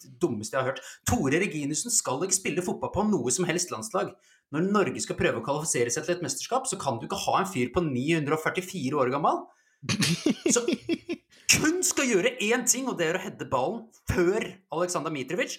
Det 0.00 0.10
dummeste 0.22 0.56
jeg 0.56 0.64
har 0.64 0.72
hørt. 0.72 0.82
Tore 1.08 1.40
Reginussen 1.42 1.94
skal 1.94 2.26
ikke 2.26 2.38
spille 2.38 2.64
fotball 2.64 2.92
på 2.94 3.06
noe 3.10 3.34
som 3.34 3.46
helst 3.48 3.72
landslag. 3.74 4.14
Når 4.50 4.66
Norge 4.66 5.02
skal 5.04 5.18
prøve 5.18 5.38
å 5.38 5.46
kvalifisere 5.46 5.92
seg 5.94 6.06
til 6.06 6.16
et 6.16 6.24
mesterskap, 6.26 6.66
så 6.66 6.78
kan 6.80 6.98
du 6.98 7.06
ikke 7.06 7.20
ha 7.28 7.36
en 7.38 7.50
fyr 7.50 7.70
på 7.74 7.84
944 7.86 8.98
år 8.98 9.12
gammel 9.14 9.44
som 10.54 10.66
kun 11.50 11.78
skal 11.86 12.10
gjøre 12.10 12.34
én 12.44 12.66
ting, 12.68 12.88
og 12.90 12.98
det 12.98 13.06
er 13.10 13.16
å 13.16 13.22
heade 13.22 13.46
ballen 13.48 13.84
før 14.10 14.44
Aleksandr 14.74 15.14
Mitrovic, 15.14 15.56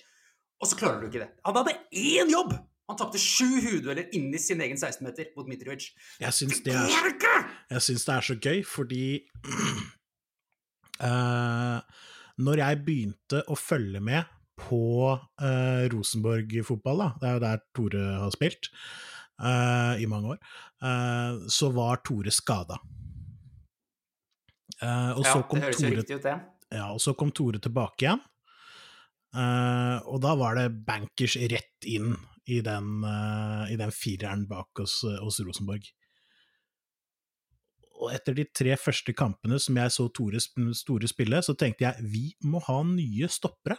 og 0.61 0.69
så 0.69 0.77
klarer 0.77 0.99
du 1.01 1.07
ikke 1.07 1.23
det. 1.23 1.31
Han 1.47 1.57
hadde 1.57 1.79
én 1.89 2.29
jobb! 2.35 2.53
Han 2.91 2.99
tapte 2.99 3.21
sju 3.21 3.47
hodedueller 3.63 4.11
inni 4.17 4.39
sin 4.41 4.61
egen 4.63 4.79
16-meter 4.79 5.31
mot 5.37 5.47
Mitrovic. 5.49 5.89
Jeg 6.19 6.35
syns 6.35 6.61
det 6.65 6.75
det 6.75 8.15
er 8.17 8.27
så 8.27 8.35
gøy, 8.35 8.61
fordi 8.67 9.05
uh, 10.99 11.79
Når 12.45 12.61
jeg 12.61 12.81
begynte 12.85 13.41
å 13.51 13.55
følge 13.59 13.99
med 14.03 14.29
på 14.61 14.83
uh, 15.13 15.83
Rosenborg-fotball, 15.91 17.03
da, 17.03 17.09
det 17.21 17.27
er 17.29 17.35
jo 17.35 17.43
der 17.43 17.61
Tore 17.75 18.05
har 18.23 18.33
spilt 18.33 18.69
uh, 19.41 19.93
i 20.01 20.07
mange 20.09 20.35
år, 20.35 20.41
uh, 20.85 21.43
så 21.51 21.69
var 21.75 22.01
Tore 22.07 22.33
skada. 22.33 22.79
Eh, 24.81 25.11
og, 25.13 25.23
Ja, 25.25 25.33
så 25.35 25.43
kom 25.45 25.59
det 25.59 25.69
høres 25.69 25.79
jo 25.81 25.87
Tore, 25.87 26.01
riktig 26.01 26.17
ut, 26.17 26.25
det. 26.25 26.35
ja, 26.73 26.87
og 26.89 27.01
så 27.03 27.13
kom 27.17 27.31
Tore 27.35 27.61
tilbake 27.61 28.05
igjen. 28.07 28.21
Eh, 29.31 29.97
og 30.09 30.21
da 30.23 30.33
var 30.39 30.57
det 30.57 30.67
bankers 30.87 31.37
rett 31.51 31.87
inn 31.87 32.15
i 32.51 32.59
den, 32.65 33.01
uh, 33.05 33.65
i 33.71 33.77
den 33.79 33.93
fireren 33.95 34.45
bak 34.49 34.83
hos, 34.83 35.01
hos 35.21 35.39
Rosenborg. 35.45 35.87
Og 38.01 38.09
etter 38.15 38.35
de 38.37 38.47
tre 38.49 38.75
første 38.81 39.13
kampene 39.13 39.59
som 39.61 39.77
jeg 39.77 39.93
så 39.93 40.07
Tore 40.09 40.41
Store 40.41 41.09
spille, 41.09 41.41
så 41.45 41.53
tenkte 41.57 41.85
jeg 41.85 42.11
vi 42.11 42.23
må 42.49 42.61
ha 42.65 42.79
nye 42.87 43.29
stoppere 43.31 43.77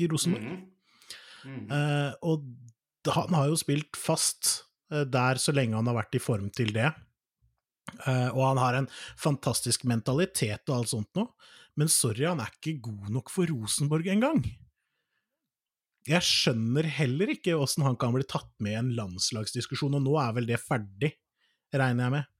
i 0.00 0.08
Rosenborg. 0.10 0.48
Mm. 0.48 0.70
Mhm. 1.44 1.66
Uh, 1.68 2.12
og 2.24 2.46
han 3.12 3.36
har 3.36 3.50
jo 3.50 3.58
spilt 3.60 3.98
fast 4.00 4.64
eh, 4.88 5.02
der 5.04 5.36
så 5.36 5.52
lenge 5.52 5.76
han 5.76 5.90
har 5.90 5.98
vært 5.98 6.16
i 6.16 6.22
form 6.22 6.48
til 6.56 6.72
det. 6.72 6.88
Uh, 8.00 8.30
og 8.32 8.40
han 8.46 8.60
har 8.62 8.78
en 8.78 8.86
fantastisk 9.20 9.84
mentalitet 9.84 10.64
og 10.70 10.78
alt 10.78 10.92
sånt 10.94 11.10
noe, 11.18 11.34
men 11.76 11.90
sorry, 11.92 12.24
han 12.24 12.40
er 12.40 12.48
ikke 12.54 12.78
god 12.86 13.10
nok 13.12 13.28
for 13.34 13.50
Rosenborg 13.50 14.08
engang. 14.08 14.40
Jeg 16.04 16.20
skjønner 16.26 16.84
heller 16.98 17.30
ikke 17.32 17.54
åssen 17.56 17.84
han 17.86 17.96
kan 18.00 18.12
bli 18.12 18.26
tatt 18.28 18.50
med 18.62 18.74
i 18.74 18.78
en 18.80 18.90
landslagsdiskusjon, 18.98 19.96
og 19.96 20.04
nå 20.04 20.16
er 20.20 20.34
vel 20.36 20.48
det 20.50 20.58
ferdig, 20.60 21.14
regner 21.72 22.04
jeg 22.04 22.14
med. 22.18 22.30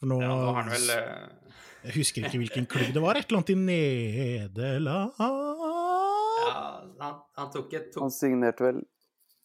For 0.00 0.10
nå, 0.10 0.18
Ja, 0.24 0.32
nå 0.34 0.48
har 0.50 0.58
han 0.58 0.72
vel 0.72 0.90
eh, 0.96 1.52
Jeg 1.84 1.96
husker 2.00 2.26
ikke 2.26 2.40
hvilken 2.42 2.66
klubb 2.70 2.90
det 2.96 3.04
var, 3.04 3.20
et 3.20 3.28
eller 3.28 3.42
annet 3.42 3.54
i 3.54 3.58
Nederland 3.60 5.20
Ja, 5.22 6.58
han, 6.98 7.22
han 7.38 7.52
tok 7.54 7.76
et 7.78 7.92
tok, 7.94 8.02
Han 8.08 8.14
signerte 8.14 8.66
vel 8.66 8.82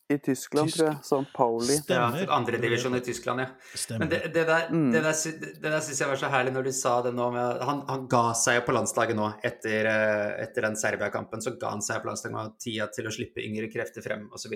i 0.09 0.17
Tyskland, 0.25 0.69
Tysk- 0.69 0.77
tror 0.79 0.87
jeg. 0.89 0.99
St. 1.05 1.33
Pauli. 1.37 1.75
Stemmer. 1.77 2.21
Ja, 2.23 2.33
andredivisjon 2.37 2.95
i 2.97 3.01
Tyskland, 3.05 3.39
ja. 3.43 3.47
Stemmer. 3.77 3.99
Men 3.99 4.09
det, 4.09 4.19
det 4.33 4.45
der, 4.47 4.67
Mm. 4.73 4.91
det 4.91 5.03
der, 5.05 5.13
sy- 5.13 5.35
det 5.39 5.61
der 5.61 5.79
syns 5.85 5.99
jeg 6.01 6.07
var 6.09 6.15
så 6.21 6.29
herlig 6.33 6.53
når 6.55 6.63
du 6.65 6.71
sa 6.71 7.01
det 7.05 7.13
nå 7.13 7.27
med 7.33 7.61
Han, 7.61 7.81
han 7.87 8.07
ga 8.07 8.33
seg 8.33 8.55
jo 8.59 8.65
på 8.65 8.73
landslaget 8.73 9.15
nå 9.15 9.27
etter, 9.43 9.85
eh, 9.85 10.43
etter 10.47 10.61
den 10.65 10.75
Serbia-kampen. 10.75 11.41
Så 11.41 11.53
ga 11.61 11.69
han 11.75 11.81
seg 11.85 12.01
på 12.01 12.09
landslaget 12.09 12.35
med 12.39 12.57
tida 12.59 12.87
til 12.93 13.05
å 13.05 13.13
slippe 13.13 13.43
yngre 13.45 13.69
krefter 13.71 14.01
frem, 14.01 14.27
osv. 14.33 14.53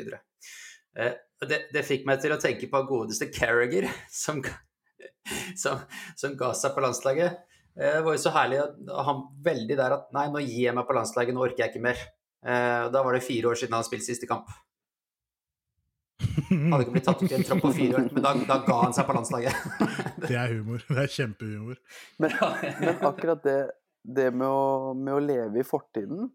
Eh, 0.95 1.13
det, 1.47 1.61
det 1.73 1.85
fikk 1.85 2.05
meg 2.05 2.19
til 2.21 2.31
å 2.31 2.39
tenke 2.41 2.69
på 2.69 2.83
godeste 2.89 3.29
Carriager, 3.33 3.89
som, 4.09 4.41
som, 5.55 5.79
som 6.15 6.35
ga 6.39 6.51
seg 6.57 6.73
på 6.75 6.81
landslaget. 6.81 7.37
Eh, 7.77 7.93
Det 7.97 8.03
var 8.05 8.13
jo 8.17 8.21
så 8.25 8.33
herlig 8.35 8.59
at 8.63 8.75
han 9.05 9.23
veldig 9.45 9.77
der 9.77 9.95
at 9.99 10.09
Nei, 10.13 10.27
nå 10.33 10.41
gir 10.43 10.67
jeg 10.67 10.75
meg 10.77 10.85
på 10.89 10.93
landslaget, 10.97 11.33
nå 11.33 11.45
orker 11.45 11.65
jeg 11.65 11.73
ikke 11.75 11.85
mer. 11.87 11.97
Eh, 12.45 12.89
Da 12.93 13.03
var 13.03 13.13
det 13.13 13.23
fire 13.25 13.49
år 13.53 13.55
siden 13.61 13.73
han 13.77 13.83
spilte 13.87 14.05
siste 14.09 14.27
kamp. 14.29 14.49
Hadde 16.49 16.83
ikke 16.85 16.95
blitt 16.95 17.07
tatt 17.07 17.23
ut 17.23 17.31
i 17.31 17.37
en 17.37 17.47
tropp 17.47 17.63
på 17.65 17.71
fire 17.77 17.99
år, 17.99 18.07
men 18.13 18.25
da, 18.25 18.33
da 18.49 18.59
ga 18.67 18.77
han 18.83 18.95
seg 18.95 19.07
på 19.07 19.15
landslaget. 19.17 19.65
Det 20.27 20.37
er 20.39 20.53
humor. 20.53 20.85
Det 20.87 21.01
er 21.03 21.11
kjempehumor. 21.11 21.79
Men, 22.23 22.37
men 22.79 23.03
akkurat 23.09 23.43
det, 23.43 23.57
det 24.03 24.29
med, 24.31 24.47
å, 24.47 24.93
med 24.95 25.17
å 25.17 25.21
leve 25.23 25.59
i 25.59 25.67
fortiden, 25.67 26.29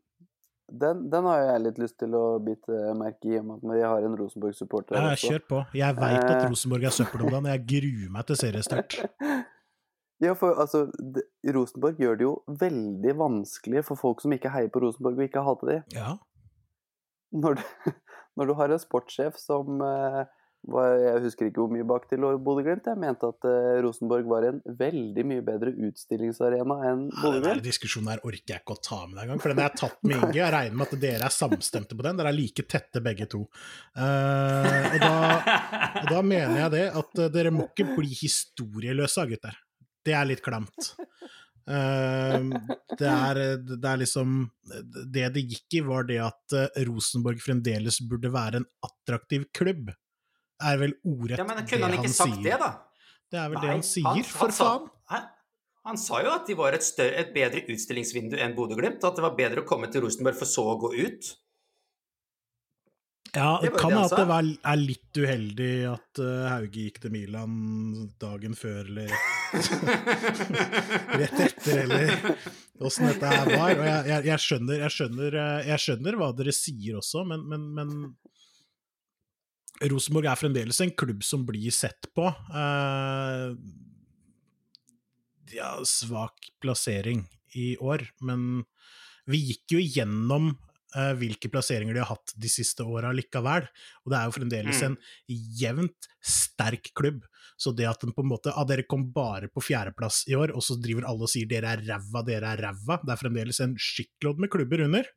den, 0.68 1.06
den 1.08 1.24
har 1.24 1.40
jeg 1.40 1.62
litt 1.64 1.78
lyst 1.80 1.96
til 2.02 2.12
å 2.12 2.24
bite 2.44 2.92
merke 2.98 3.30
i, 3.30 3.38
om 3.40 3.54
at 3.54 3.62
vi 3.64 3.80
har 3.80 4.04
en 4.04 4.16
Rosenborg-supporter 4.18 4.98
Ja, 5.00 5.14
kjør 5.16 5.44
på. 5.48 5.62
Jeg 5.78 5.96
veit 5.96 6.18
at 6.20 6.42
Eh. 6.42 6.48
Rosenborg 6.50 6.84
er 6.84 6.92
søppel 6.92 7.24
om 7.24 7.30
dagen. 7.32 7.48
Jeg 7.54 7.64
gruer 7.72 8.10
meg 8.18 8.28
til 8.28 8.42
seriestart. 8.42 8.98
Ja, 10.18 10.32
for 10.34 10.58
altså, 10.58 10.88
det, 10.98 11.22
Rosenborg 11.54 12.00
gjør 12.02 12.16
det 12.18 12.24
jo 12.26 12.32
veldig 12.58 13.12
vanskelig 13.20 13.84
for 13.86 14.00
folk 14.00 14.18
som 14.24 14.32
ikke 14.34 14.50
heier 14.50 14.70
på 14.74 14.80
Rosenborg, 14.82 15.20
og 15.20 15.28
ikke 15.28 15.44
hater 15.46 15.70
de. 15.70 15.76
Ja. 15.94 16.16
Når 17.38 17.60
du, 17.60 17.92
når 18.38 18.52
du 18.52 18.58
har 18.62 18.70
en 18.74 18.80
sportssjef 18.82 19.36
som 19.42 19.80
eh, 19.84 20.22
var, 20.68 20.94
Jeg 20.98 21.20
husker 21.22 21.46
ikke 21.48 21.62
hvor 21.62 21.70
mye 21.70 21.84
bak 21.86 22.08
til 22.10 22.24
Bodø-Glimt. 22.42 22.88
Jeg 22.90 22.98
mente 22.98 23.28
at 23.30 23.46
eh, 23.46 23.76
Rosenborg 23.84 24.26
var 24.30 24.46
en 24.48 24.56
veldig 24.80 25.24
mye 25.30 25.44
bedre 25.46 25.70
utstillingsarena 25.86 26.76
enn 26.90 27.04
Ja, 27.06 27.12
Den 27.12 27.22
Bodø-Glimt. 27.22 27.62
diskusjonen 27.68 28.10
her 28.10 28.24
orker 28.26 28.54
jeg 28.56 28.62
ikke 28.64 28.74
å 28.74 28.82
ta 28.82 28.98
med 29.06 29.14
deg 29.20 29.28
engang, 29.28 29.42
for 29.44 29.52
den 29.54 29.62
har 29.62 29.70
jeg 29.70 29.80
tatt 29.84 30.00
med 30.02 30.16
Inge. 30.18 30.34
Jeg 30.40 30.52
regner 30.56 30.80
med 30.80 30.90
at 30.90 31.00
dere 31.06 31.28
er 31.30 31.36
samstemte 31.36 31.98
på 31.98 32.06
den. 32.08 32.18
Dere 32.18 32.32
er 32.32 32.38
like 32.40 32.66
tette 32.74 33.02
begge 33.06 33.28
to. 33.30 33.44
Eh, 33.94 34.90
og, 34.96 34.98
da, 35.04 35.14
og 36.02 36.10
da 36.16 36.24
mener 36.34 36.58
jeg 36.64 36.74
det 36.74 36.84
at 37.04 37.24
dere 37.38 37.54
må 37.54 37.68
ikke 37.70 37.90
bli 37.94 38.10
historieløse, 38.18 39.28
gutter. 39.30 39.62
Det 40.06 40.14
er 40.18 40.26
litt 40.30 40.42
klamt. 40.44 40.92
Eh, 41.68 42.36
det, 42.96 43.08
er, 43.12 43.38
det 43.60 43.84
er 43.84 43.98
liksom 44.00 44.36
Det 45.12 45.26
det 45.34 45.42
gikk 45.50 45.74
i, 45.76 45.82
var 45.84 46.06
det 46.08 46.16
at 46.24 46.54
eh, 46.56 46.84
Rosenborg 46.88 47.42
fremdeles 47.44 48.00
burde 48.08 48.30
være 48.32 48.62
en 48.62 48.68
attraktiv 48.88 49.44
klubb. 49.52 49.90
Er 50.64 50.78
vel 50.80 50.94
ordrett 51.04 51.38
Ja, 51.42 51.44
men 51.46 51.60
kunne 51.68 51.90
han 51.90 51.98
ikke 51.98 52.14
sagt 52.14 52.40
det, 52.44 52.56
da? 52.62 52.70
Det 53.28 53.38
er 53.42 53.50
vel 53.52 53.60
det 53.60 53.74
han 53.74 53.84
sier, 53.84 54.22
for 54.24 54.54
sa- 54.54 54.70
faen. 54.78 54.88
Hæ? 55.12 55.20
Han 55.88 56.00
sa 56.00 56.22
jo 56.24 56.32
at 56.34 56.48
de 56.48 56.56
var 56.56 56.74
et, 56.76 56.84
større, 56.84 57.16
et 57.20 57.30
bedre 57.32 57.62
utstillingsvindu 57.72 58.34
enn 58.40 58.56
Bodø-Glimt. 58.56 59.04
At 59.04 59.16
det 59.16 59.24
var 59.24 59.36
bedre 59.38 59.62
å 59.62 59.68
komme 59.68 59.88
til 59.92 60.02
Rosenborg 60.04 60.36
for 60.40 60.48
så 60.48 60.64
å 60.72 60.78
gå 60.80 60.90
ut. 60.96 61.30
Ja, 63.36 63.58
Det 63.62 63.70
det 63.70 63.80
kan 63.80 63.92
hende 63.92 64.06
at 64.08 64.16
det 64.16 64.26
var, 64.28 64.48
er 64.72 64.80
litt 64.80 65.20
uheldig 65.20 65.72
at 65.92 66.20
uh, 66.24 66.48
Hauge 66.48 66.86
gikk 66.88 67.00
til 67.04 67.12
Milan 67.12 68.08
dagen 68.20 68.56
før, 68.56 68.88
eller 68.88 69.12
rett 71.20 71.40
etter, 71.46 71.82
eller 71.84 72.12
åssen 72.84 73.08
dette 73.08 73.30
her 73.32 73.50
var. 73.50 73.72
Og 73.74 73.84
jeg, 73.86 74.00
jeg, 74.10 74.26
jeg, 74.28 74.44
skjønner, 74.44 74.84
skjønner, 74.92 75.36
eh, 75.42 75.68
jeg 75.72 75.84
skjønner 75.84 76.18
hva 76.20 76.30
dere 76.38 76.54
sier 76.56 76.98
også, 77.00 77.24
men, 77.28 77.44
men, 77.50 77.66
men 77.76 77.94
Rosenborg 79.88 80.26
er 80.30 80.40
fremdeles 80.40 80.80
en 80.82 80.94
klubb 80.98 81.22
som 81.26 81.44
blir 81.48 81.70
sett 81.74 82.10
på. 82.16 82.26
Eh, 82.28 83.52
de 85.48 85.60
har 85.62 85.84
svak 85.88 86.50
plassering 86.60 87.24
i 87.56 87.72
år, 87.80 88.04
men 88.20 88.64
vi 89.28 89.40
gikk 89.52 89.76
jo 89.76 89.80
gjennom 89.80 90.50
eh, 90.96 91.14
hvilke 91.20 91.50
plasseringer 91.52 91.96
de 91.96 92.02
har 92.02 92.10
hatt 92.12 92.34
de 92.36 92.50
siste 92.52 92.84
åra 92.84 93.14
likevel. 93.16 93.68
Og 94.04 94.12
det 94.12 94.18
er 94.18 94.28
jo 94.28 94.36
fremdeles 94.36 94.82
Mm. 94.82 94.86
en 94.90 94.98
jevnt 95.62 96.08
sterk 96.20 96.92
klubb. 96.96 97.22
Så 97.58 97.72
det 97.74 97.88
at 97.90 98.04
den 98.04 98.14
på 98.14 98.22
en 98.22 98.30
måte 98.30 98.52
ah, 98.54 98.66
dere 98.68 98.86
kom 98.86 99.08
bare 99.14 99.48
på 99.50 99.62
fjerdeplass 99.66 100.22
i 100.30 100.36
år, 100.38 100.52
og 100.54 100.62
så 100.62 100.76
driver 100.78 101.08
alle 101.10 101.26
og 101.26 101.32
sier 101.32 101.48
dere 101.50 101.74
er 101.74 101.82
ræva, 101.88 102.22
dere 102.26 102.52
er 102.54 102.62
ræva. 102.68 103.00
Det 103.02 103.14
er 103.14 103.20
fremdeles 103.20 103.58
en 103.64 103.74
skikklodd 103.82 104.44
med 104.44 104.52
klubber 104.52 104.84
under. 104.86 105.08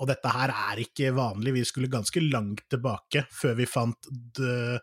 Og 0.00 0.08
dette 0.08 0.32
her 0.32 0.50
er 0.50 0.80
ikke 0.80 1.12
vanlig. 1.14 1.54
Vi 1.58 1.64
skulle 1.68 1.92
ganske 1.92 2.22
langt 2.24 2.64
tilbake 2.72 3.26
før 3.36 3.56
vi 3.58 3.68
fant, 3.68 4.10
de, 4.10 4.78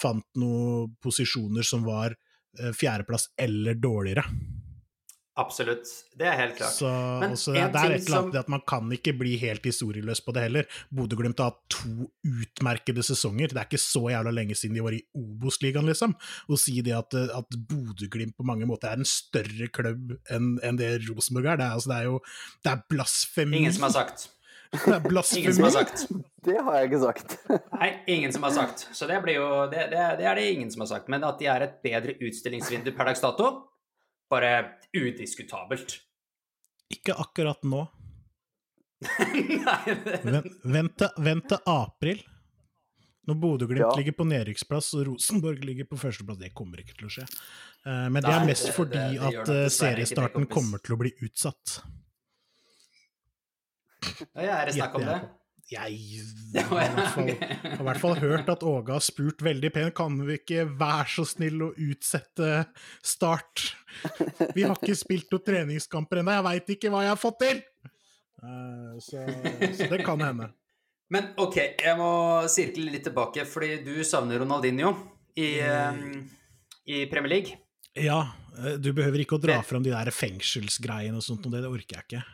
fant 0.00 0.26
noen 0.40 0.94
posisjoner 1.04 1.66
som 1.66 1.84
var 1.86 2.16
eh, 2.16 2.72
fjerdeplass 2.74 3.30
eller 3.38 3.76
dårligere. 3.78 4.24
Absolutt. 5.36 5.88
Det 6.14 6.28
er 6.30 6.36
helt 6.38 6.54
klart. 6.60 6.76
Så, 6.76 6.86
Men 7.18 7.32
og 7.34 7.56
en 7.58 7.72
det 7.74 7.80
er 7.80 7.88
ting 7.88 7.94
et 7.96 8.06
eller 8.06 8.18
annet 8.20 8.34
som- 8.34 8.40
at 8.44 8.48
man 8.52 8.60
kan 8.70 8.92
ikke 8.94 9.14
bli 9.18 9.32
helt 9.40 9.64
historieløs 9.66 10.20
på 10.22 10.32
det 10.32 10.42
heller. 10.46 10.64
Bodø-Glimt 10.94 11.38
har 11.42 11.50
hatt 11.50 11.64
to 11.74 12.06
utmerkede 12.22 13.02
sesonger. 13.02 13.48
Det 13.50 13.58
er 13.58 13.66
ikke 13.66 13.82
så 13.82 14.04
jævla 14.12 14.30
lenge 14.30 14.54
siden 14.54 14.76
de 14.78 14.84
var 14.84 14.94
i 14.94 15.02
Obos-ligaen, 15.18 15.86
liksom. 15.90 16.14
Å 16.48 16.58
si 16.58 16.80
det 16.86 16.94
at, 16.94 17.14
at 17.14 17.50
Bodø-Glimt 17.50 18.36
på 18.38 18.46
mange 18.46 18.68
måter 18.70 18.92
er 18.92 19.02
en 19.02 19.04
større 19.04 19.66
klubb 19.74 20.14
enn 20.30 20.60
en 20.62 20.76
det 20.78 20.92
Rosenborg 21.08 21.50
er, 21.50 21.56
det 21.56 21.66
er, 21.66 21.74
altså, 21.80 21.90
det 21.90 21.98
er 21.98 22.04
jo 22.12 22.20
det 22.62 22.72
er 22.76 22.84
blasfemi. 22.94 23.56
Ingen 23.64 23.72
som 23.72 23.88
har 23.88 23.96
sagt. 23.98 24.28
Det 24.74 24.90
er 24.90 25.04
blasfemi. 25.04 25.42
Ingen 25.44 25.54
som 25.54 25.64
har 25.68 25.70
sagt. 25.70 26.00
Det 26.44 26.56
har 26.66 26.74
jeg 26.80 26.88
ikke 26.88 26.98
sagt. 27.04 27.36
Nei, 27.80 27.90
ingen 28.10 28.32
som 28.34 28.42
har 28.42 28.50
sagt. 28.56 28.88
Så 28.92 29.06
det 29.06 29.20
blir 29.22 29.36
jo 29.38 29.46
det, 29.70 29.84
det, 29.92 30.06
det 30.18 30.26
er 30.26 30.34
det 30.34 30.48
ingen 30.50 30.70
som 30.72 30.82
har 30.82 30.88
sagt. 30.90 31.06
Men 31.08 31.22
at 31.22 31.38
de 31.38 31.46
er 31.46 31.62
et 31.68 31.76
bedre 31.84 32.16
utstillingsvindu 32.18 32.90
per 32.96 33.06
dags 33.06 33.22
dato, 33.22 33.52
bare 34.34 34.52
udiskutabelt. 34.94 35.98
Ikke 36.94 37.14
akkurat 37.16 37.62
nå. 37.64 37.86
Nei, 39.04 39.94
Vent, 40.64 41.02
vent, 41.20 41.48
til, 41.50 41.58
april. 41.68 42.22
Når 43.24 43.38
Bodø-Glimt 43.40 43.80
Ja. 43.80 43.90
ligger 43.96 44.12
på 44.18 44.24
nedrykksplass 44.28 44.90
og 44.98 45.06
Rosenborg 45.08 45.62
ligger 45.64 45.86
på 45.88 45.96
førsteplass. 45.96 46.38
Det 46.42 46.50
kommer 46.56 46.82
ikke 46.82 46.96
til 46.98 47.08
å 47.08 47.12
skje. 47.12 47.24
Eh, 47.88 48.08
Men 48.12 48.20
det 48.22 48.32
er 48.34 48.44
mest 48.48 48.68
fordi 48.76 48.98
det- 49.00 49.14
det 49.16 49.22
at 49.30 49.48
eh, 49.48 49.54
det, 49.64 49.72
seriestarten 49.72 50.44
kommer 50.50 50.82
til 50.84 50.94
å 50.96 50.98
bli 51.00 51.12
utsatt. 51.24 51.78
ja, 54.36 54.60
er 54.60 54.66
det 54.68 54.74
snakk 54.76 54.94
om 55.00 55.06
det? 55.08 55.18
Jeg 55.72 56.24
har 56.68 56.82
i 56.84 56.88
hvert 56.94 57.12
fall, 57.14 57.30
i 57.30 57.84
hvert 57.88 58.00
fall 58.02 58.18
hørt 58.20 58.50
at 58.52 58.64
Åge 58.68 58.92
har 58.96 59.04
spurt 59.04 59.44
veldig 59.44 59.70
pent 59.74 59.94
kan 59.96 60.18
vi 60.26 60.36
ikke 60.40 60.66
være 60.78 61.06
så 61.14 61.24
snill 61.28 61.62
å 61.66 61.70
utsette 61.86 62.50
start. 63.04 63.64
Vi 64.54 64.66
har 64.66 64.76
ikke 64.76 64.96
spilt 64.98 65.32
noen 65.32 65.46
treningskamper 65.46 66.20
ennå, 66.20 66.36
jeg 66.36 66.46
veit 66.50 66.74
ikke 66.76 66.92
hva 66.92 67.04
jeg 67.06 67.14
har 67.14 67.20
fått 67.22 67.40
til! 67.44 67.64
Eh, 68.44 68.92
Så, 69.00 69.24
så 69.78 69.88
det 69.90 70.04
kan 70.04 70.20
hende. 70.20 70.50
Men 71.12 71.32
OK, 71.40 71.56
jeg 71.84 71.96
må 71.98 72.10
sirkle 72.50 72.90
litt 72.92 73.04
tilbake, 73.06 73.44
fordi 73.48 73.78
du 73.86 73.94
savner 74.06 74.40
Ronaldinho 74.42 74.94
i, 75.36 75.58
eh, 75.60 76.00
i 76.90 77.04
Premier 77.10 77.36
League. 77.36 77.58
Ja, 77.94 78.20
eh, 78.58 78.76
du 78.80 78.92
behøver 78.96 79.22
ikke 79.22 79.38
å 79.38 79.42
dra 79.42 79.60
fram 79.66 79.84
de 79.84 79.92
der 79.94 80.10
fengselsgreiene 80.14 81.20
og 81.20 81.24
sånt, 81.26 81.46
og 81.46 81.54
det, 81.54 81.62
det 81.64 81.70
orker 81.72 82.00
jeg 82.00 82.06
ikke. 82.08 82.24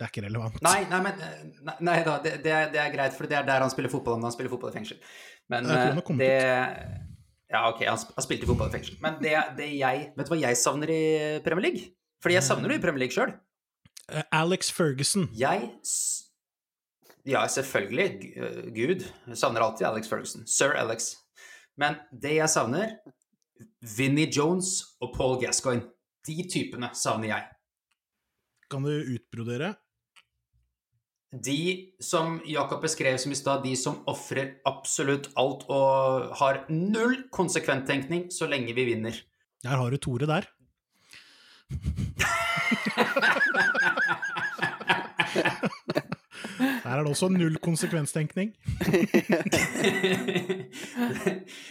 Det 0.00 0.06
er 0.06 0.12
ikke 0.14 0.22
relevant. 0.24 0.54
Nei, 0.64 0.78
nei, 0.88 0.98
men 1.04 1.18
eh, 1.20 1.40
Nei, 1.60 1.74
nei 1.84 1.98
da, 2.06 2.14
det, 2.24 2.38
det, 2.40 2.52
er, 2.56 2.70
det 2.72 2.80
er 2.80 2.92
greit, 2.94 3.12
for 3.12 3.28
det 3.28 3.36
er 3.36 3.44
der 3.44 3.60
han 3.60 3.72
spiller 3.72 3.92
fotball 3.92 4.16
når 4.16 4.30
han 4.30 4.36
spiller 4.38 4.52
fotball 4.54 4.72
i 4.72 4.76
fengsel. 4.78 4.96
Men 5.52 5.68
eh, 5.68 5.98
det 6.16 6.30
Ja, 7.50 7.66
OK, 7.68 7.82
han, 7.84 8.00
han 8.16 8.24
spilte 8.24 8.48
fotball 8.48 8.70
i 8.70 8.74
fengsel. 8.78 8.96
Men 9.04 9.18
det, 9.20 9.34
det 9.58 9.68
jeg 9.74 10.06
Vet 10.16 10.30
du 10.30 10.32
hva 10.32 10.38
jeg 10.40 10.56
savner 10.56 10.92
i 10.94 11.02
Premier 11.44 11.66
League? 11.68 11.90
Fordi 12.24 12.38
jeg 12.38 12.46
savner 12.48 12.72
det 12.72 12.80
i 12.80 12.84
Premier 12.86 13.04
League 13.04 13.16
sjøl. 13.16 13.34
Eh, 14.08 14.24
Alex 14.40 14.72
Ferguson. 14.72 15.28
Jeg 15.36 15.68
Ja, 17.28 17.44
selvfølgelig. 17.52 18.32
Øh, 18.40 18.64
Gud. 18.72 19.04
Jeg 19.04 19.36
savner 19.36 19.66
alltid 19.66 19.86
Alex 19.90 20.08
Ferguson. 20.08 20.48
Sir 20.48 20.72
Alex. 20.80 21.12
Men 21.76 22.00
det 22.24 22.38
jeg 22.38 22.48
savner 22.48 22.96
Vinnie 23.84 24.32
Jones 24.32 24.96
og 25.00 25.12
Paul 25.16 25.36
Gascoigne. 25.44 25.92
De 26.24 26.40
typene 26.48 26.88
savner 26.96 27.34
jeg. 27.34 27.46
Kan 28.70 28.84
du 28.86 28.92
utbrodere? 29.16 29.74
De 31.30 31.92
som 32.02 32.40
Jakob 32.46 32.82
beskrev 32.82 33.16
som 33.16 33.32
i 33.32 33.38
stad, 33.38 33.62
de 33.62 33.76
som 33.78 34.00
ofrer 34.10 34.56
absolutt 34.66 35.28
alt 35.38 35.62
og 35.70 36.32
har 36.40 36.64
null 36.74 37.28
konsekventtenkning 37.30 38.30
så 38.34 38.48
lenge 38.50 38.74
vi 38.74 38.84
vinner. 38.88 39.14
Der 39.62 39.76
har 39.78 39.90
du 39.90 39.96
Tore 40.02 40.26
der. 40.26 40.48
Der 46.90 46.98
er 46.98 47.04
det 47.04 47.12
også 47.12 47.28
null 47.30 47.56
konsekvenstenkning. 47.62 48.50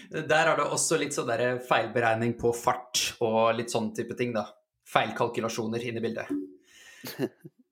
Der 0.09 0.47
er 0.47 0.55
det 0.55 0.69
også 0.71 0.95
litt 1.03 1.13
sånn 1.17 1.59
feilberegning 1.67 2.39
på 2.39 2.55
fart 2.55 3.19
og 3.19 3.57
litt 3.59 3.75
sånn 3.75 3.91
type 3.97 4.15
ting, 4.15 4.31
da. 4.31 4.47
Feilkalkulasjoner 4.87 5.83
inne 5.83 5.99
i 5.99 6.05
bildet. 6.07 6.31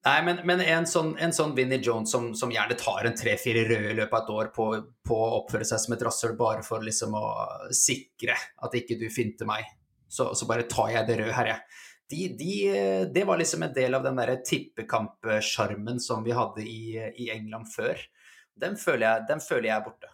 Nei, 0.07 0.19
men, 0.23 0.37
men 0.47 0.61
en, 0.63 0.85
sånn, 0.87 1.15
en 1.19 1.33
sånn 1.35 1.51
Vinnie 1.57 1.81
Jones 1.83 2.11
som, 2.13 2.29
som 2.37 2.51
gjerne 2.53 2.77
tar 2.79 3.09
en 3.09 3.15
tre-fire 3.17 3.65
røde 3.67 3.89
i 3.91 3.97
løpet 3.97 4.13
av 4.15 4.21
et 4.21 4.29
år 4.37 4.51
på, 4.55 4.67
på, 5.03 5.17
å 5.17 5.41
oppføre 5.41 5.67
seg 5.67 5.81
som 5.83 5.95
et 5.95 6.05
rasshøl 6.05 6.37
bare 6.39 6.63
for 6.63 6.85
liksom 6.85 7.17
å 7.17 7.25
sikre 7.75 8.37
at 8.63 8.77
ikke 8.77 8.95
du 9.01 9.09
finter 9.11 9.49
meg, 9.49 9.67
så, 10.07 10.29
så 10.37 10.47
bare 10.47 10.67
tar 10.71 10.93
jeg 10.93 11.09
det 11.09 11.17
røde 11.19 11.35
her, 11.35 11.51
jeg. 11.51 11.83
De, 12.07 12.21
de, 12.39 12.51
det 13.11 13.25
var 13.27 13.41
liksom 13.41 13.65
en 13.67 13.73
del 13.75 13.97
av 13.97 14.05
den 14.05 14.21
der 14.21 14.37
tippekampsjarmen 14.47 15.99
som 15.99 16.23
vi 16.23 16.35
hadde 16.37 16.63
i, 16.63 16.95
i, 16.95 17.27
England 17.33 17.67
før. 17.73 17.99
Den 18.55 18.79
føler, 18.79 19.09
jeg, 19.09 19.27
den 19.33 19.43
føler 19.43 19.73
jeg 19.73 19.75
er 19.75 19.85
borte. 19.89 20.13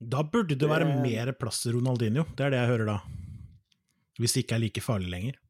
Da 0.00 0.24
burde 0.24 0.56
det 0.56 0.70
være 0.70 0.88
mer 1.04 1.34
plass 1.36 1.60
til 1.66 1.76
Ronaldinho, 1.76 2.24
det 2.32 2.48
er 2.48 2.56
det 2.56 2.62
jeg 2.62 2.72
hører 2.72 2.94
da. 2.94 2.98
Hvis 4.16 4.32
det 4.32 4.46
ikke 4.46 4.56
er 4.56 4.64
like 4.64 4.84
farlig 4.84 5.12
lenger. 5.12 5.40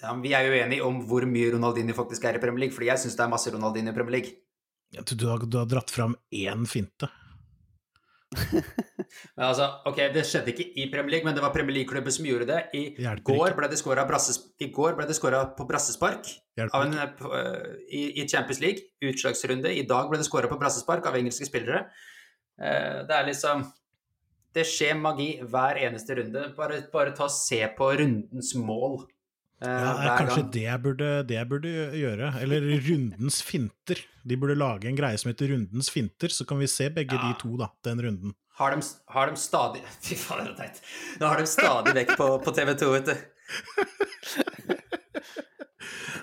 Ja, 0.00 0.14
vi 0.16 0.32
er 0.32 0.46
jo 0.48 0.56
enige 0.56 0.84
om 0.86 1.00
hvor 1.08 1.24
mye 1.28 1.50
Ronaldinho 1.52 1.94
faktisk 1.96 2.24
er 2.24 2.38
i 2.38 2.42
Premier 2.42 2.64
League, 2.64 2.76
fordi 2.76 2.88
jeg 2.88 3.02
syns 3.02 3.18
det 3.18 3.24
er 3.26 3.32
masse 3.32 3.52
Ronaldinho 3.52 3.92
i 3.92 3.96
Premier 3.96 4.16
League. 4.18 4.38
Ja, 4.96 5.04
du, 5.06 5.26
har, 5.28 5.42
du, 5.44 5.58
har, 5.60 5.68
dratt 5.70 5.90
fram 5.92 6.16
én 6.34 6.64
finte. 6.66 7.10
men 9.34 9.44
altså, 9.44 9.66
ok, 9.90 9.98
Det 10.14 10.22
skjedde 10.26 10.52
ikke 10.52 10.66
i 10.78 10.86
Premier 10.90 11.16
League, 11.16 11.26
men 11.26 11.36
det 11.36 11.42
var 11.44 11.52
Premier 11.54 11.80
League-klubben 11.80 12.14
som 12.14 12.26
gjorde 12.26 12.48
det. 12.48 12.60
I 12.74 12.84
går 13.26 13.56
ble 13.58 13.68
det 13.70 13.78
skåra 13.78 14.06
på 14.06 15.66
brassespark 15.68 16.32
en, 16.60 16.96
uh, 16.96 17.68
i, 17.90 18.22
i, 18.22 18.26
Champions 18.28 18.62
League, 18.62 18.88
utslagsrunde. 19.04 19.74
I 19.74 19.86
dag 19.88 20.10
ble 20.10 20.20
det 20.20 20.28
skåra 20.30 20.50
på 20.50 20.58
brassespark 20.60 21.06
av 21.10 21.20
engelske 21.20 21.48
spillere. 21.48 21.84
Uh, 22.60 23.04
det 23.08 23.18
er 23.18 23.28
liksom 23.28 23.68
Det 24.50 24.64
skjer 24.66 24.96
magi 24.98 25.36
hver 25.46 25.78
eneste 25.78 26.16
runde. 26.18 26.48
Bare, 26.56 26.80
bare 26.90 27.14
ta 27.14 27.28
og 27.28 27.34
se 27.34 27.60
på 27.76 27.92
rundens 28.00 28.56
mål. 28.58 29.04
Uh, 29.60 29.68
ja, 29.68 29.88
det 29.92 30.06
er 30.08 30.20
kanskje 30.22 30.42
det 30.54 30.62
jeg, 30.64 30.80
burde, 30.80 31.08
det 31.28 31.36
jeg, 31.36 31.48
burde, 31.50 31.72
gjøre. 32.00 32.30
Eller 32.40 32.64
Rundens 32.86 33.42
finter. 33.44 34.00
De 34.24 34.38
burde 34.40 34.56
lage 34.56 34.88
en 34.88 34.96
greie 34.96 35.18
som 35.20 35.28
heter 35.28 35.52
Rundens 35.52 35.90
finter, 35.92 36.32
så 36.32 36.46
kan 36.48 36.60
vi 36.62 36.68
se 36.70 36.88
begge 36.94 37.18
ja. 37.18 37.28
de 37.28 37.36
to, 37.42 37.52
da, 37.60 37.68
den 37.84 38.00
runden. 38.06 38.36
Har 38.60 38.76
de, 38.76 38.84
har 39.12 39.30
de 39.30 39.40
stadig 39.40 39.84
Fy 40.04 40.16
faen, 40.20 40.48
det 40.48 40.54
er 40.54 40.58
teit. 40.64 40.80
Nå 41.20 41.28
har 41.28 41.40
de 41.40 41.48
stadig 41.48 41.96
vekk 42.00 42.16
på, 42.16 42.30
på 42.44 42.56
TV 42.56 42.72
2, 42.80 42.90
vet 42.96 43.12
du. 43.12 43.16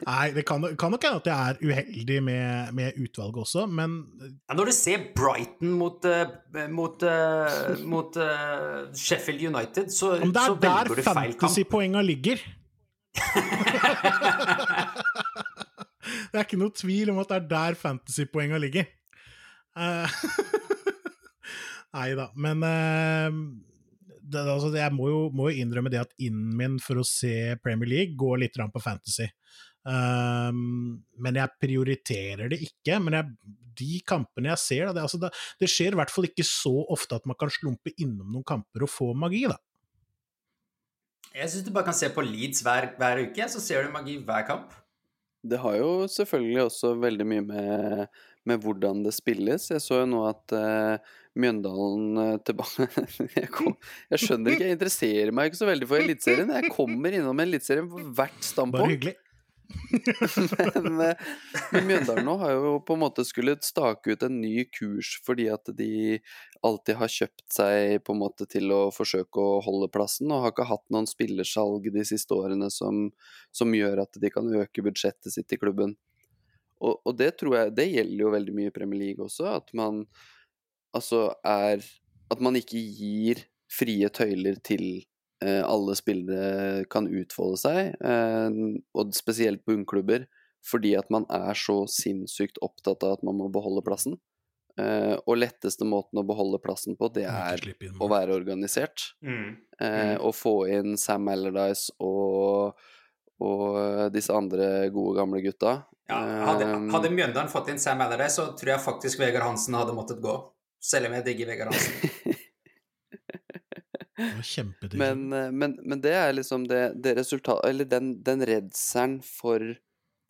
Nei, 0.07 0.29
det 0.31 0.45
kan, 0.47 0.63
kan 0.79 0.93
nok 0.93 1.03
hende 1.03 1.19
at 1.19 1.25
jeg 1.27 1.51
er 1.51 1.57
uheldig 1.67 2.19
med, 2.23 2.69
med 2.77 2.99
utvalget 3.03 3.41
også, 3.43 3.65
men 3.67 3.97
ja, 4.23 4.55
Når 4.55 4.69
du 4.69 4.73
ser 4.77 5.09
Brighton 5.17 5.73
mot, 5.75 6.05
mot, 6.07 6.69
mot, 6.77 7.03
uh, 7.03 7.81
mot 7.83 8.19
uh, 8.21 8.85
Sheffield 8.95 9.43
United, 9.49 9.91
så, 9.91 10.15
så 10.15 10.21
velger 10.23 10.31
du 10.31 10.31
feil 10.31 10.55
kamp. 10.55 10.63
Det 10.63 10.71
er 10.71 10.93
der 10.95 11.11
fantasypoenga 11.11 12.05
ligger. 12.07 12.45
det 16.31 16.37
er 16.37 16.45
ikke 16.45 16.61
noe 16.61 16.75
tvil 16.75 17.09
om 17.13 17.21
at 17.23 17.29
det 17.31 17.37
er 17.39 17.47
der 17.53 17.73
fantasypoenga 17.79 18.57
ligger. 18.61 18.85
Uh, 19.77 20.09
Nei 21.97 22.09
da, 22.17 22.25
men 22.37 22.57
uh, 22.65 23.31
det, 24.27 24.43
altså, 24.43 24.69
jeg 24.75 24.95
må 24.95 25.09
jo, 25.11 25.19
må 25.33 25.43
jo, 25.49 25.63
innrømme 25.63 25.91
det 25.93 26.03
at 26.03 26.15
innen 26.21 26.55
min 26.59 26.75
for 26.83 26.95
å 27.01 27.07
se 27.07 27.55
Premier 27.63 27.89
League 27.89 28.15
går 28.19 28.43
litt 28.43 28.57
på 28.57 28.83
fantasy. 28.83 29.27
Um, 29.87 30.97
men 31.23 31.39
jeg 31.39 31.55
prioriterer 31.63 32.51
det 32.51 32.59
ikke. 32.65 32.99
Men 33.03 33.19
jeg, 33.19 33.25
de 33.77 34.01
kampene 34.07 34.51
jeg 34.51 34.63
ser, 34.63 34.91
det, 34.91 35.05
altså 35.05 35.21
det, 35.21 35.31
det, 35.61 35.69
skjer 35.71 35.95
i 35.95 36.01
hvert 36.01 36.11
fall 36.11 36.27
ikke 36.27 36.45
så 36.47 36.73
ofte 36.93 37.19
at 37.19 37.27
man 37.29 37.37
kan 37.39 37.51
slumpe 37.53 37.93
innom 37.95 38.33
noen 38.33 38.47
kamper 38.47 38.85
og 38.85 38.91
få 38.91 39.13
magi, 39.17 39.45
da. 39.49 39.57
Jeg 41.37 41.51
syns 41.53 41.67
du 41.67 41.73
bare 41.73 41.85
kan 41.91 41.97
se 41.97 42.09
på 42.09 42.23
Leeds 42.25 42.63
hver, 42.65 42.91
hver, 42.97 43.19
uke, 43.27 43.45
så 43.51 43.61
ser 43.61 43.85
du 43.85 43.93
magi 43.93 44.15
hver 44.25 44.45
kamp. 44.47 44.73
Det 45.47 45.59
har 45.61 45.75
jo 45.77 45.91
selvfølgelig 46.09 46.63
også 46.65 46.95
veldig 46.97 47.27
mye 47.29 47.43
med, 47.45 48.17
med 48.49 48.63
hvordan 48.63 49.03
det 49.05 49.13
spilles. 49.13 49.69
Jeg 49.69 49.83
så 49.83 50.01
jo 50.01 50.09
nå 50.09 50.23
at 50.31 50.55
uh, 50.57 51.13
Mjøndalen 51.37 52.17
uh, 52.17 52.33
tilbake 52.41 52.87
jeg, 53.37 53.45
jeg, 53.45 54.23
skjønner 54.23 54.55
ikke, 54.55 54.65
jeg 54.65 54.79
interesserer 54.79 55.31
meg 55.35 55.51
ikke 55.51 55.61
så 55.61 55.69
veldig 55.69 55.91
for 55.93 56.01
Eliteserien. 56.01 56.55
Jeg 56.57 56.73
kommer 56.73 57.19
innom 57.19 57.45
Eliteserien 57.45 57.89
på 57.91 58.01
hvert 58.17 58.41
standpunkt. 58.41 58.81
Bare 58.81 58.95
hyggelig. 58.95 59.15
men, 60.75 61.01
eh, 61.01 61.15
men 61.71 61.87
Mjøndalen 61.87 62.25
nå 62.27 62.35
har 62.39 62.53
jo 62.55 62.73
på 62.87 62.95
en 62.95 63.01
måte 63.01 63.25
skulle 63.27 63.57
stake 63.63 64.15
ut 64.15 64.23
en 64.23 64.39
ny 64.39 64.63
kurs 64.71 65.17
fordi 65.25 65.49
at 65.51 65.71
de 65.75 66.19
alltid 66.65 66.99
har 66.99 67.11
kjøpt 67.11 67.45
seg 67.53 68.03
på 68.05 68.13
en 68.13 68.21
måte 68.21 68.47
til 68.49 68.71
å 68.73 68.79
forsøke 68.93 69.41
å 69.41 69.59
holde 69.65 69.89
plassen, 69.93 70.31
og 70.31 70.45
har 70.45 70.53
ikke 70.53 70.69
hatt 70.69 70.85
noen 70.93 71.09
spillersalg 71.09 71.89
de 71.93 72.05
siste 72.07 72.35
årene 72.35 72.69
som, 72.73 73.07
som 73.55 73.75
gjør 73.75 74.03
at 74.05 74.19
de 74.21 74.31
kan 74.33 74.47
øke 74.61 74.85
budsjettet 74.85 75.33
sitt 75.33 75.53
i 75.53 75.59
klubben. 75.61 75.97
Og, 76.77 76.99
og, 77.01 77.13
det 77.17 77.31
tror 77.39 77.55
jeg 77.55 77.71
Det 77.73 77.87
gjelder 77.89 78.19
jo 78.21 78.33
veldig 78.35 78.53
mye 78.53 78.69
i 78.69 78.73
Premier 78.73 78.99
League 79.01 79.23
også, 79.25 79.47
at 79.49 79.71
man 79.73 80.03
altså 80.93 81.31
er 81.41 81.81
At 82.29 82.43
man 82.43 82.59
ikke 82.59 82.77
gir 82.77 83.41
frie 83.71 84.05
tøyler 84.13 84.59
til 84.61 85.07
Eh, 85.45 85.63
alle 85.69 85.93
spillere 85.95 86.85
kan 86.89 87.05
utfolde 87.05 87.59
seg, 87.61 87.93
eh, 88.01 88.55
og 88.97 89.13
spesielt 89.13 89.61
bunnklubber, 89.69 90.25
fordi 90.65 90.95
at 90.97 91.11
man 91.13 91.27
er 91.29 91.53
så 91.53 91.83
sinnssykt 91.85 92.57
opptatt 92.65 93.05
av 93.05 93.19
at 93.19 93.25
man 93.27 93.37
må 93.37 93.49
beholde 93.53 93.85
plassen. 93.85 94.17
Eh, 94.77 95.15
og 95.25 95.39
letteste 95.41 95.87
måten 95.89 96.19
å 96.21 96.25
beholde 96.27 96.59
plassen 96.61 96.97
på, 96.99 97.09
det 97.15 97.25
er 97.25 97.63
å 97.97 98.09
være 98.11 98.35
organisert. 98.37 99.07
Mm. 99.25 99.55
Mm. 99.79 100.13
Og 100.21 100.35
få 100.37 100.55
inn 100.69 100.97
Sam 101.01 101.29
Allardyce 101.33 101.95
og, 102.05 102.77
og 103.41 103.79
disse 104.13 104.33
andre 104.37 104.89
gode, 104.93 105.15
gamle 105.17 105.41
gutta. 105.45 105.79
Ja, 106.07 106.19
hadde, 106.51 106.69
hadde 106.93 107.11
Mjøndalen 107.11 107.49
fått 107.51 107.71
inn 107.73 107.81
Sam 107.81 108.05
Allardyce, 108.05 108.37
så 108.37 108.45
tror 108.59 108.75
jeg 108.75 108.85
faktisk 108.85 109.23
Vegard 109.23 109.49
Hansen 109.49 109.75
hadde 109.79 109.97
måttet 109.97 110.21
gå. 110.23 110.37
Selv 110.77 111.09
om 111.09 111.17
jeg 111.17 111.25
digger 111.25 111.49
Vegard 111.51 111.73
Hansen. 111.73 112.37
Men, 114.93 115.33
eh, 115.33 115.51
men, 115.51 115.75
men, 115.83 116.01
det 116.01 116.13
er 116.17 116.31
liksom 116.33 116.63
det, 116.65 116.95
det 117.03 117.11
resultatet 117.19 117.69
Eller 117.69 117.85
den, 117.85 118.15
den 118.25 118.41
redselen 118.49 119.19
for 119.21 119.61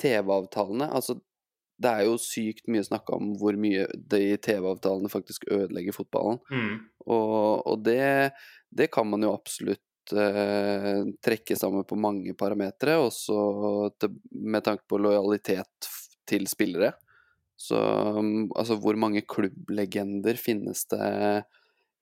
TV-avtalene. 0.02 0.90
Altså, 0.92 1.20
det 1.78 1.90
er 1.90 2.06
jo 2.08 2.16
sykt 2.22 2.70
mye 2.74 2.86
snakka 2.86 3.18
om 3.18 3.34
hvor 3.38 3.58
mye 3.60 3.86
de 3.94 4.38
TV-avtalene 4.42 5.12
faktisk 5.14 5.46
ødelegger 5.54 5.96
fotballen. 5.96 6.40
Mm. 6.50 6.72
Og, 7.06 7.68
og 7.70 7.84
det, 7.86 8.34
det, 8.74 8.90
kan 8.94 9.08
man 9.10 9.26
jo 9.26 9.36
absolutt 9.36 10.14
eh, 10.14 11.04
trekke 11.24 11.58
sammen 11.60 11.86
på 11.88 12.00
mange 12.02 12.34
parametere, 12.38 12.98
også 13.02 13.38
til, 14.02 14.18
med 14.32 14.66
tanke 14.66 14.88
på 14.90 15.00
lojalitet 15.02 15.92
til 16.28 16.50
spillere. 16.50 16.96
Så 17.58 17.78
altså, 17.78 18.78
hvor 18.82 18.98
mange 19.00 19.24
klubblegender 19.26 20.38
finnes 20.38 20.84
det 20.92 21.46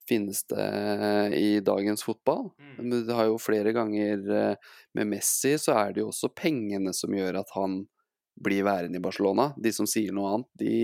finnes 0.06 0.44
det 0.46 0.66
i 1.34 1.60
dagens 1.66 2.04
fotball. 2.06 2.52
Mm. 2.78 2.92
Det 3.08 3.14
har 3.16 3.26
jo 3.26 3.40
flere 3.42 3.72
ganger 3.74 4.28
eh, 4.30 4.74
med 4.94 5.10
Messi, 5.10 5.56
så 5.58 5.74
er 5.80 5.94
det 5.94 6.04
jo 6.04 6.12
også 6.12 6.30
pengene 6.30 6.92
som 6.94 7.14
gjør 7.16 7.40
at 7.40 7.50
han 7.56 7.80
blir 8.36 8.66
værende 8.66 9.00
i 9.00 9.02
Barcelona. 9.02 9.50
De 9.56 9.72
som 9.72 9.88
sier 9.88 10.14
noe 10.14 10.34
annet, 10.34 10.50
de 10.60 10.74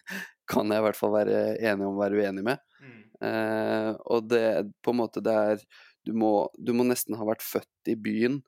kan 0.50 0.70
jeg 0.70 0.82
i 0.82 0.86
hvert 0.86 0.98
fall 0.98 1.14
være 1.14 1.42
enig 1.60 1.86
om 1.86 1.96
å 1.96 2.02
være 2.02 2.20
uenig 2.20 2.44
med. 2.46 2.62
Mm. 2.80 3.02
Eh, 3.28 3.90
og 4.12 4.30
det 4.30 4.46
på 4.84 4.94
en 4.94 5.00
måte 5.02 5.24
det 5.24 5.34
er 5.52 5.66
du 6.04 6.12
må, 6.12 6.50
du 6.60 6.74
må, 6.76 6.84
nesten 6.84 7.16
ha 7.16 7.24
vært 7.24 7.44
født 7.44 7.88
i 7.88 7.96
byen 7.96 8.42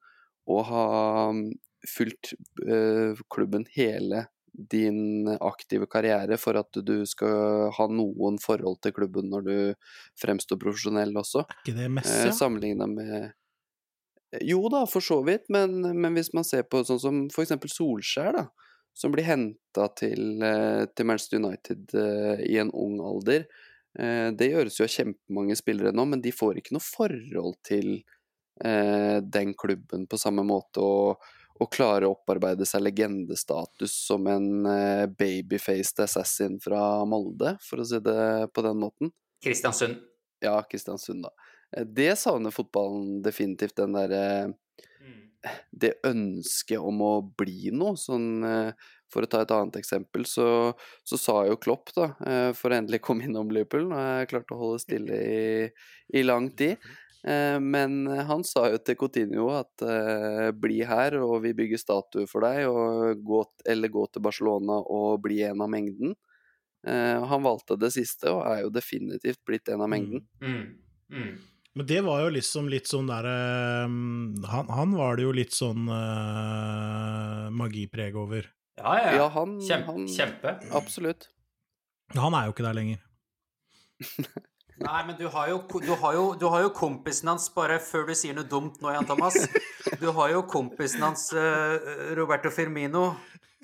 og 0.52 0.66
ha 0.68 0.86
mm, 1.32 1.46
fulgt 1.88 2.34
eh, 2.66 3.16
klubben 3.32 3.64
hele 3.72 4.26
din 4.57 5.28
aktive 5.28 5.88
karriere 5.90 6.38
for 6.40 6.57
at 6.61 6.78
du 6.84 6.98
skal 7.09 7.72
ha 7.76 7.86
noen 7.92 8.38
forhold 8.40 8.80
til 8.84 8.94
klubben 8.96 9.28
når 9.32 9.48
du 9.48 9.57
fremstår 10.20 10.61
profesjonell 10.61 11.12
også. 11.16 11.44
Er 11.44 11.59
ikke 11.64 11.76
det 11.76 11.90
Messi? 11.92 12.20
Eh, 12.28 12.36
Sammenligna 12.36 12.88
med 12.88 13.32
Jo 14.43 14.66
da, 14.72 14.83
for 14.91 15.05
så 15.05 15.20
vidt, 15.27 15.47
men, 15.53 15.81
men, 15.95 16.16
hvis 16.16 16.33
man 16.35 16.47
ser 16.47 16.66
på 16.66 16.83
sånn 16.85 17.01
som 17.03 17.20
eksempel 17.31 17.70
Solskjær, 17.70 18.35
da, 18.35 18.47
som 18.97 19.12
blir 19.14 19.27
henta 19.29 19.87
til, 19.99 20.43
eh, 20.43 20.85
til, 20.97 21.07
Manchester 21.07 21.39
United 21.39 21.95
uh, 21.95 22.43
i 22.43 22.57
en 22.62 22.72
ung 22.74 22.99
alder. 23.05 23.45
Uh, 23.97 24.33
det 24.37 24.51
gjøres 24.51 24.79
jo 24.81 24.87
av 24.87 24.93
kjempemange 24.93 25.57
spillere 25.59 25.93
nå, 25.95 26.07
men 26.09 26.24
de 26.24 26.33
får 26.35 26.61
ikke 26.61 26.77
noe 26.77 26.85
forhold 26.85 27.59
til 27.66 27.99
den 28.57 29.51
klubben 29.53 30.07
på 30.09 30.16
samme 30.16 30.41
måte. 30.49 30.81
og 30.81 31.27
og 31.57 31.70
klare 31.72 32.05
å 32.05 32.12
opparbeide 32.12 32.66
seg 32.68 32.83
legendestatus 32.85 33.93
som 34.07 34.27
en 34.29 34.66
babyfaced 35.16 36.03
assassin 36.05 36.59
fra 36.61 36.81
Molde, 37.09 37.55
for 37.64 37.81
å 37.81 37.87
si 37.89 38.01
det 38.05 38.49
på 38.53 38.64
den 38.64 38.77
måten. 38.81 39.12
Kristiansund. 39.45 39.97
Ja, 40.45 40.59
Kristiansund, 40.68 41.24
da. 41.24 41.33
Eh, 41.75 41.87
det 41.87 42.12
savner 42.21 42.55
fotballen 42.55 43.23
definitivt, 43.25 43.77
den 43.81 43.97
derre 43.97 44.23
mm. 44.51 45.23
Det 45.71 45.95
ønsket 46.07 46.83
om 46.83 47.03
å 47.07 47.14
bli 47.39 47.73
noe. 47.75 47.97
Sånn, 48.01 48.45
uh, 48.45 48.93
for 49.12 49.23
å 49.23 49.31
ta 49.31 49.45
et 49.45 49.55
annet 49.55 49.79
eksempel, 49.79 50.27
så, 50.27 50.49
så 51.07 51.19
sa 51.21 51.41
jo 51.47 51.59
Klopp, 51.62 51.95
da, 51.97 52.11
uh, 52.27 52.53
for 52.57 52.73
å 52.73 52.81
endelig 52.81 53.05
komme 53.07 53.29
innom 53.29 53.53
Liverpool 53.55 53.87
Nå 53.91 53.99
har 53.99 54.23
jeg 54.25 54.33
klart 54.35 54.55
å 54.55 54.61
holde 54.61 54.83
stille 54.83 55.21
i, 55.23 55.43
i 56.19 56.25
lang 56.27 56.51
tid. 56.59 56.83
Eh, 57.27 57.61
Men 57.61 58.07
han 58.07 58.45
sa 58.47 58.69
jo 58.71 58.79
til 58.79 58.97
Coutinho 59.01 59.49
at 59.57 59.83
eh, 59.83 60.53
bli 60.55 60.79
her, 60.87 61.19
og 61.19 61.41
vi 61.43 61.55
bygger 61.59 61.81
statue 61.83 62.29
for 62.31 62.47
deg, 62.47 62.69
og 62.71 63.25
gå, 63.27 63.41
eller 63.67 63.91
gå 63.91 64.07
til 64.12 64.23
Barcelona 64.23 64.79
og 64.79 65.25
bli 65.25 65.41
en 65.49 65.64
av 65.64 65.73
mengden. 65.73 66.14
Eh, 66.87 67.27
Han 67.33 67.43
valgte 67.43 67.79
det 67.83 67.91
siste, 67.97 68.31
og 68.31 68.45
er 68.47 68.62
jo 68.62 68.71
definitivt 68.75 69.43
blitt 69.47 69.69
en 69.75 69.83
av 69.83 69.91
mengden. 69.91 70.23
Mm. 70.39 70.79
Mm. 71.11 71.35
Men 71.77 71.87
det 71.87 72.01
var 72.07 72.22
jo 72.24 72.33
liksom 72.33 72.70
litt 72.72 72.89
sånn 72.89 73.09
derre 73.11 73.37
han, 73.85 74.68
han 74.72 74.95
var 74.97 75.18
det 75.18 75.27
jo 75.27 75.33
litt 75.37 75.53
sånn 75.53 75.91
uh, 75.93 77.53
magipreg 77.53 78.16
over. 78.16 78.49
Ja, 78.81 78.95
ja, 78.97 79.11
ja. 79.11 79.16
Ja, 79.20 79.27
han, 79.35 79.57
Kjempe. 79.61 79.93
han 79.93 80.09
kjempe. 80.09 80.55
Absolutt. 80.77 81.29
Han 82.16 82.37
er 82.37 82.49
jo 82.49 82.55
ikke 82.55 82.64
der 82.64 82.77
lenger. 82.77 83.03
Nei, 84.77 84.99
men 85.09 85.16
du 85.16 85.24
har, 85.33 85.49
jo, 85.49 85.61
du, 85.81 85.93
har 86.01 86.16
jo, 86.16 86.24
du 86.37 86.45
har 86.53 86.66
jo 86.66 86.72
kompisen 86.77 87.31
hans, 87.33 87.49
bare 87.55 87.79
før 87.81 88.09
du 88.11 88.16
sier 88.16 88.37
noe 88.37 88.45
dumt 88.49 88.83
nå, 88.85 88.91
Jan 88.93 89.07
Thomas 89.09 89.39
Du 90.03 90.11
har 90.12 90.35
jo 90.35 90.43
kompisen 90.49 91.05
hans, 91.05 91.31
uh, 91.33 92.12
Roberto 92.16 92.53
Firmino, 92.53 93.07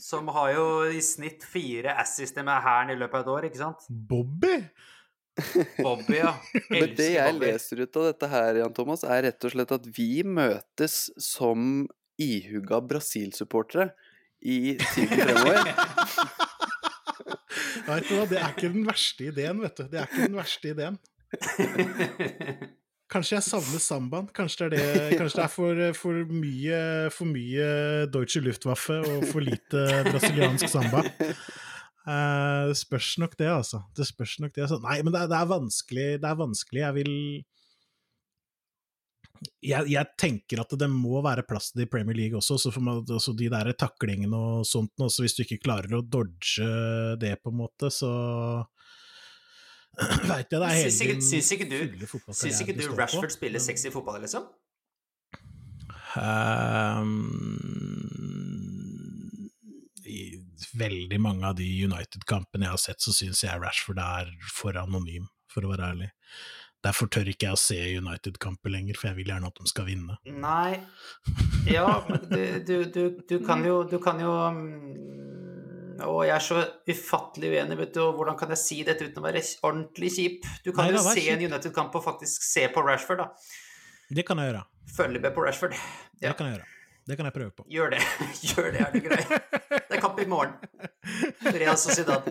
som 0.00 0.28
har 0.32 0.54
jo 0.56 0.66
i 0.88 1.02
snitt 1.04 1.44
fire 1.44 1.96
assister 2.00 2.44
med 2.46 2.64
hæren 2.64 2.94
i 2.94 2.96
løpet 2.96 3.20
av 3.20 3.24
et 3.26 3.32
år, 3.34 3.48
ikke 3.50 3.60
sant? 3.60 3.84
Bobby? 3.88 4.56
Bobby, 5.78 6.18
ja. 6.18 6.34
Men 6.70 6.94
det 6.98 7.08
jeg 7.14 7.34
Bobby. 7.34 7.46
leser 7.46 7.82
ut 7.84 7.96
av 8.00 8.08
dette 8.10 8.28
her, 8.34 8.60
Jan 8.62 8.74
Thomas, 8.76 9.04
er 9.04 9.24
rett 9.28 9.48
og 9.48 9.54
slett 9.54 9.74
at 9.78 9.88
vi 9.96 10.10
møtes 10.26 10.96
som 11.20 11.86
ihuga 12.20 12.82
Brasil-supportere 12.84 13.90
i 14.42 14.76
tiden 14.92 15.22
fremover. 15.22 15.72
Vet 17.86 18.06
du 18.06 18.14
hva, 18.14 18.26
det 18.30 18.38
er 18.38 18.52
ikke 18.52 18.70
den 18.72 18.84
verste 18.86 19.26
ideen, 19.30 19.58
vet 19.62 19.80
du. 19.80 19.82
Det 19.90 19.98
er 19.98 20.06
ikke 20.06 20.28
den 20.28 20.38
verste 20.38 20.70
ideen. 20.70 20.96
Kanskje 23.12 23.34
jeg 23.36 23.44
savner 23.44 23.82
sambaen. 23.82 24.28
Kanskje 24.32 24.68
det 24.72 24.80
er, 24.80 24.94
det, 25.10 25.18
kanskje 25.20 25.40
det 25.40 25.44
er 25.44 25.52
for, 25.52 25.80
for, 25.98 26.20
mye, 26.32 26.78
for 27.12 27.28
mye 27.28 27.66
Deutsche 28.12 28.40
Luftwaffe 28.44 28.96
og 29.02 29.26
for 29.28 29.44
lite 29.44 29.82
brasiliansk 30.08 30.70
samba. 30.72 31.02
Eh, 32.02 32.68
det 32.72 32.78
spørs 32.80 33.14
nok 33.22 33.36
det, 33.38 33.48
altså. 33.52 33.82
Det 33.96 34.06
spørs 34.08 34.38
nok 34.42 34.54
det. 34.54 34.66
Altså. 34.66 34.80
Nei, 34.82 34.98
men 35.02 35.14
det 35.14 35.22
er, 35.22 35.30
det 35.30 35.38
er 35.38 35.50
vanskelig. 35.50 36.06
Det 36.22 36.30
er 36.30 36.38
vanskelig. 36.40 36.82
Jeg 36.82 36.98
vil 36.98 37.12
jeg, 39.62 39.88
jeg 39.90 40.06
tenker 40.18 40.62
at 40.62 40.74
det 40.78 40.88
må 40.90 41.18
være 41.24 41.44
plass 41.46 41.70
til 41.70 41.82
det 41.82 41.88
i 41.88 41.90
Premier 41.90 42.14
League 42.14 42.38
også, 42.38 42.58
så 42.62 42.70
for 42.74 42.84
meg, 42.84 43.02
altså 43.10 43.34
de 43.34 43.48
der 43.50 43.72
taklingene 43.78 44.38
og 44.38 44.66
sånt, 44.68 44.92
også 45.02 45.24
hvis 45.24 45.34
du 45.34 45.42
ikke 45.42 45.64
klarer 45.64 45.96
å 45.98 46.02
dodge 46.06 46.68
det, 47.18 47.32
på 47.42 47.50
en 47.50 47.58
måte, 47.62 47.90
så 47.90 48.10
veit 50.30 50.46
jeg 50.46 50.60
det 50.60 50.68
er 50.68 50.76
hele 50.78 50.92
Syns 50.92 51.02
ikke, 51.02 51.16
din 51.18 51.26
syns 51.26 51.50
ikke 51.56 51.68
du, 51.72 52.06
syns 52.30 52.62
ikke 52.62 52.76
du 52.78 52.84
Rashford 52.94 53.30
på, 53.30 53.34
spiller 53.34 53.62
sexy 53.62 53.90
fotball, 53.94 54.22
liksom? 54.22 54.46
Um, 56.12 57.18
I 60.06 60.41
veldig 60.76 61.20
mange 61.22 61.48
av 61.48 61.58
de 61.58 61.66
United-kampene 61.66 62.68
jeg 62.68 62.74
har 62.74 62.82
sett, 62.82 63.04
så 63.04 63.14
syns 63.16 63.44
jeg 63.44 63.62
Rashford 63.62 64.00
er 64.02 64.32
for 64.52 64.76
anonym, 64.80 65.28
for 65.52 65.66
å 65.66 65.72
være 65.72 65.92
ærlig. 65.94 66.10
Derfor 66.82 67.06
tør 67.14 67.28
ikke 67.30 67.46
jeg 67.46 67.54
å 67.54 67.60
se 67.60 67.78
United-kamper 68.02 68.72
lenger, 68.74 68.98
for 68.98 69.10
jeg 69.10 69.20
vil 69.20 69.30
gjerne 69.30 69.50
at 69.52 69.60
de 69.60 69.70
skal 69.70 69.86
vinne. 69.86 70.16
Nei 70.26 70.80
Ja, 71.70 72.00
men 72.08 72.24
du, 72.66 72.74
du, 72.90 73.04
du, 73.28 73.36
kan 73.46 73.62
jo 73.62 73.84
Du 73.86 74.00
kan 74.02 74.18
jo 74.18 74.32
mm, 74.56 76.00
Å, 76.02 76.16
jeg 76.26 76.34
er 76.34 76.42
så 76.42 76.64
ufattelig 76.90 77.52
uenig, 77.52 77.78
vet 77.78 77.94
du, 77.94 78.02
og 78.02 78.18
hvordan 78.18 78.38
kan 78.40 78.50
jeg 78.50 78.62
si 78.64 78.80
dette 78.88 79.06
uten 79.06 79.22
å 79.22 79.26
være 79.28 79.44
ordentlig 79.62 80.10
kjip? 80.16 80.50
Du 80.66 80.72
kan 80.72 80.88
Nei, 80.88 80.96
jo 80.96 81.04
se 81.06 81.22
en. 81.30 81.46
United-kamp 81.46 81.94
og 82.00 82.06
faktisk 82.08 82.42
se 82.48 82.66
på 82.74 82.82
Rashford, 82.82 83.22
da. 83.22 83.30
Det 84.10 84.26
kan 84.26 84.42
jeg 84.42 84.50
gjøre. 84.50 84.66
Følge 84.96 85.22
med 85.22 85.36
på 85.36 85.46
Rashford. 85.46 85.78
Det 86.18 86.34
kan 86.34 86.50
jeg 86.50 86.58
gjøre. 86.58 86.71
Det 87.08 87.16
kan 87.18 87.26
jeg 87.26 87.34
prøve 87.34 87.50
på. 87.56 87.64
gjør 87.72 87.90
det. 87.96 88.00
Gjør 88.52 88.70
det, 88.70 88.80
er 88.84 88.92
det 88.94 89.02
grei. 89.04 89.20
Det 89.26 89.96
er 89.96 90.00
kamp 90.02 90.18
i 90.22 90.26
morgen. 90.30 90.54
Real 91.50 91.78
Sociedad. 91.80 92.28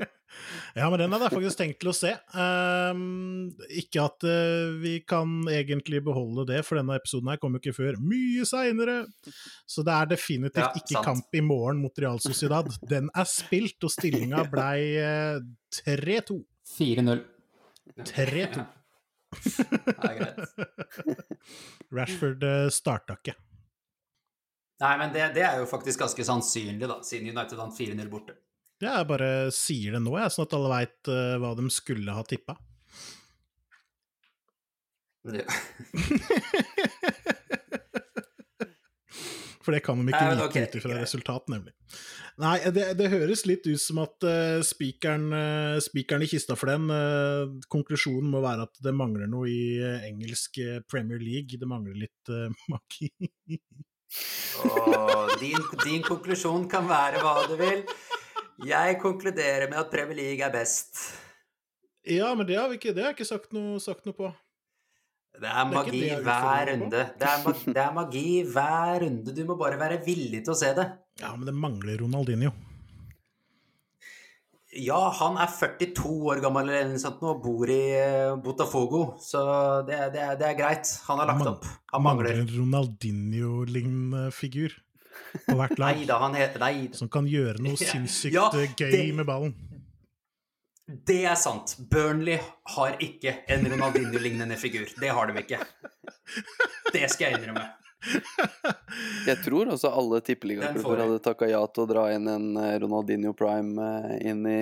Ja, 0.78 0.88
men 0.88 1.02
den 1.02 1.12
hadde 1.12 1.28
jeg 1.28 1.34
faktisk 1.34 1.60
tenkt 1.60 1.80
til 1.82 1.90
å 1.92 1.96
se. 1.96 2.14
Um, 2.32 3.50
ikke 3.82 4.06
at 4.06 4.24
uh, 4.24 4.72
vi 4.80 4.94
kan 5.04 5.34
egentlig 5.52 6.00
beholde 6.06 6.46
det, 6.54 6.62
for 6.64 6.80
denne 6.80 6.96
episoden 7.02 7.28
her 7.34 7.42
kommer 7.42 7.60
jo 7.60 7.66
ikke 7.66 7.76
før 7.82 8.00
mye 8.00 8.46
seinere. 8.48 9.02
Så 9.68 9.84
det 9.84 9.98
er 9.98 10.12
definitivt 10.14 10.64
Ja, 10.64 10.72
ikke 10.80 10.96
sant. 10.96 11.10
kamp 11.10 11.36
i 11.36 11.44
morgen 11.44 11.84
mot 11.84 12.00
Real 12.00 12.22
Sociedad. 12.24 12.72
Den 12.88 13.12
er 13.12 13.28
spilt, 13.28 13.76
og 13.84 13.92
stillinga 13.92 14.46
blei 14.52 14.80
uh, 15.04 15.44
3-2. 15.84 16.40
4-0. 16.78 17.26
3-2. 18.08 18.66
Ja, 19.92 20.16
greit. 20.16 20.42
Rashford 21.96 22.48
uh, 22.48 22.68
starta 22.72 23.20
ikke. 23.20 23.36
Nei, 24.82 24.94
men 24.98 25.14
det, 25.14 25.28
det 25.38 25.46
er 25.46 25.60
jo 25.62 25.70
faktisk 25.70 26.02
ganske 26.02 26.26
sannsynlig, 26.26 26.88
da, 26.90 26.98
siden 27.06 27.30
United 27.30 27.60
vant 27.60 27.78
4-0 27.78 28.10
borte. 28.10 28.34
Ja, 28.82 28.96
Jeg 28.98 29.08
bare 29.12 29.32
sier 29.54 29.94
det 29.94 30.02
nå, 30.02 30.16
jeg, 30.18 30.34
sånn 30.34 30.48
at 30.48 30.56
alle 30.58 30.72
veit 30.74 31.12
hva 31.44 31.52
de 31.60 31.68
skulle 31.70 32.16
ha 32.18 32.24
tippa. 32.26 32.58
Ja. 35.30 35.46
For 39.62 39.76
det 39.76 39.84
kan 39.86 40.00
de 40.02 40.10
ikke 40.10 40.30
vite 40.34 40.48
ut 40.50 40.76
ifra 40.80 40.96
greit. 40.96 41.04
resultat, 41.06 41.48
nemlig. 41.52 41.74
Nei, 42.42 42.56
det, 42.74 42.86
det 42.98 43.10
høres 43.12 43.44
litt 43.46 43.68
ut 43.68 43.82
som 43.82 44.00
at 44.02 44.26
uh, 44.26 44.62
spikeren, 44.66 45.28
uh, 45.36 45.78
spikeren 45.84 46.26
i 46.26 46.30
kista 46.32 46.56
for 46.58 46.72
den 46.72 46.88
uh, 46.90 47.52
Konklusjonen 47.72 48.32
må 48.32 48.42
være 48.42 48.66
at 48.70 48.82
det 48.82 48.94
mangler 48.98 49.30
noe 49.30 49.50
i 49.52 49.78
eh, 49.78 50.08
engelsk 50.08 50.58
eh, 50.64 50.80
Premier 50.90 51.22
League. 51.22 51.60
Det 51.60 51.70
mangler 51.70 52.00
litt 52.08 52.32
eh, 52.32 52.50
magi. 52.74 53.12
Og 54.68 55.34
din, 55.42 55.58
din 55.86 56.04
konklusjon 56.06 56.68
kan 56.72 56.88
være 56.90 57.22
hva 57.24 57.36
du 57.50 57.56
vil. 57.60 57.84
Jeg 58.68 58.98
konkluderer 59.02 59.70
med 59.72 59.80
at 59.82 59.92
Premier 59.94 60.18
League 60.20 60.46
er 60.46 60.54
best. 60.54 61.00
ja, 62.06 62.34
men 62.36 62.46
det 62.48 62.58
har, 62.60 62.70
vi 62.70 62.78
ikke, 62.78 62.94
det 62.94 63.04
har 63.04 63.12
jeg 63.14 63.20
ikke 63.22 63.30
sagt 63.34 63.54
noe, 63.58 63.80
sagt 63.82 64.06
noe 64.06 64.18
på. 64.18 64.32
Det 65.32 65.48
er 65.48 65.54
Det 65.54 65.54
er 65.64 65.70
magi 65.72 66.02
det 66.02 66.18
hver 66.26 66.66
runde. 66.74 67.06
Det 67.18 67.30
er, 67.30 67.46
det 67.74 67.82
er 67.82 67.94
magi 67.96 68.26
hver 68.44 69.00
runde. 69.06 69.34
Du 69.34 69.46
må 69.48 69.56
bare 69.58 69.80
være 69.80 70.02
villig 70.06 70.44
til 70.44 70.54
å 70.54 70.60
se 70.60 70.74
det. 70.78 70.90
Ja, 71.22 71.32
men 71.36 71.48
det 71.48 71.56
mangler 71.56 71.98
Ronaldinho. 72.04 72.52
Ja, 74.72 75.00
han 75.20 75.36
er 75.36 75.50
42 75.52 76.12
år 76.32 76.40
gammel 76.46 76.70
eller 76.72 76.92
noe 76.94 77.00
sånt 77.02 77.20
nå, 77.20 77.34
og 77.34 77.42
bor 77.44 77.68
i 77.74 77.80
eh, 77.98 78.36
Botafogo, 78.40 79.02
så 79.20 79.42
det, 79.88 79.98
det, 80.14 80.28
det 80.40 80.46
er 80.48 80.56
greit. 80.56 80.88
Han 81.10 81.20
har 81.20 81.28
lagt 81.28 81.42
Man- 81.44 81.50
opp. 81.58 81.66
Han 81.92 82.06
Mangler 82.06 82.38
en 82.40 82.48
Ronaldinho-lignende 82.54 84.30
figur 84.32 84.72
på 85.50 85.58
hvert 85.60 85.76
lag. 85.82 85.96
Nei 86.00 86.08
da, 86.08 86.22
han 86.24 86.38
heter 86.40 86.64
Nei. 86.64 86.88
Som 86.96 87.12
kan 87.12 87.28
gjøre 87.28 87.60
noe 87.66 87.76
sinnssykt 87.82 88.38
ja, 88.38 88.48
eh, 88.56 88.72
gøy 88.80 88.96
det- 88.96 89.04
med 89.20 89.28
ballen. 89.28 89.58
Det 91.08 91.22
er 91.28 91.36
sant. 91.40 91.76
Burnley 91.92 92.40
har 92.76 92.96
ikke 93.00 93.36
en 93.52 93.68
Ronaldinho-lignende 93.72 94.58
figur. 94.60 94.88
Det 95.00 95.12
har 95.16 95.28
de 95.30 95.40
ikke. 95.44 95.60
Det 96.92 97.06
skal 97.12 97.30
jeg 97.30 97.38
innrømme. 97.42 97.64
Jeg 99.30 99.38
tror 99.46 99.70
også 99.76 99.92
alle 99.94 100.22
tippeligaklubber 100.26 101.04
hadde 101.04 101.20
takka 101.24 101.50
ja 101.52 101.62
til 101.70 101.86
å 101.86 101.90
dra 101.90 102.08
inn 102.16 102.28
en 102.32 102.48
eh, 102.58 102.76
Ronaldinho 102.82 103.34
Prime 103.38 103.78
eh, 103.86 104.16
inn 104.32 104.42
i 104.50 104.62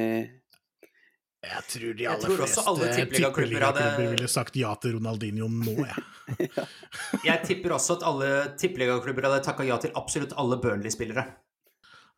Jeg 1.40 1.64
tror 1.72 1.94
de 1.96 2.08
aller 2.12 2.26
tror 2.26 2.42
fleste 2.42 2.96
tippeligaklubber 2.98 3.66
hadde- 3.70 4.08
ville 4.12 4.32
sagt 4.38 4.60
ja 4.60 4.74
til 4.82 4.98
Ronaldinho 4.98 5.48
nå, 5.48 5.78
jeg. 5.88 6.50
Jeg 7.30 7.46
tipper 7.48 7.78
også 7.78 7.96
at 8.00 8.08
alle 8.12 8.32
tippeligaklubber 8.60 9.30
hadde 9.30 9.46
takka 9.48 9.64
ja 9.68 9.80
til 9.82 9.96
absolutt 9.98 10.36
alle 10.38 10.60
Burnley-spillere. 10.62 11.26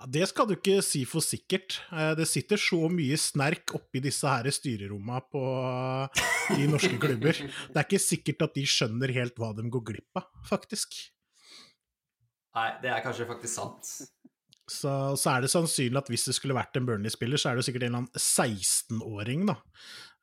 Det 0.10 0.24
skal 0.30 0.48
du 0.50 0.56
ikke 0.56 0.80
si 0.86 1.04
for 1.06 1.22
sikkert. 1.22 1.80
Eh, 1.94 2.14
Det 2.18 2.28
sitter 2.30 2.58
så 2.58 2.88
mye 2.90 3.18
snerk 3.20 3.76
oppi 3.78 4.02
disse 4.02 4.28
her 4.28 4.50
styreromma 4.50 5.20
på 5.30 5.42
de 6.56 6.64
i 6.64 6.70
norske 6.70 6.98
klubber. 7.02 7.38
Det 7.38 7.78
er 7.78 7.86
ikke 7.86 8.02
sikkert 8.02 8.48
at 8.48 8.56
de 8.58 8.66
skjønner 8.66 9.14
helt 9.14 9.38
hva 9.38 9.52
de 9.58 9.68
går 9.70 9.86
glipp 9.92 10.22
av, 10.22 10.28
faktisk. 10.50 10.98
Nei, 12.56 12.70
det 12.84 12.90
er 12.92 13.04
kanskje 13.06 13.30
faktisk 13.30 13.54
sant. 13.54 13.94
Så, 14.72 14.92
så 15.20 15.34
er 15.34 15.44
det 15.44 15.52
sannsynlig 15.52 16.00
at 16.00 16.10
hvis 16.12 16.26
det 16.30 16.36
skulle 16.38 16.56
vært 16.56 16.76
en 16.80 16.86
Burnley-spiller, 16.88 17.40
så 17.40 17.52
er 17.52 17.60
det 17.60 17.66
sikkert 17.68 17.86
en 17.88 17.92
eller 17.94 18.04
annen 18.06 18.22
16-åring, 18.22 19.46
da. 19.50 19.58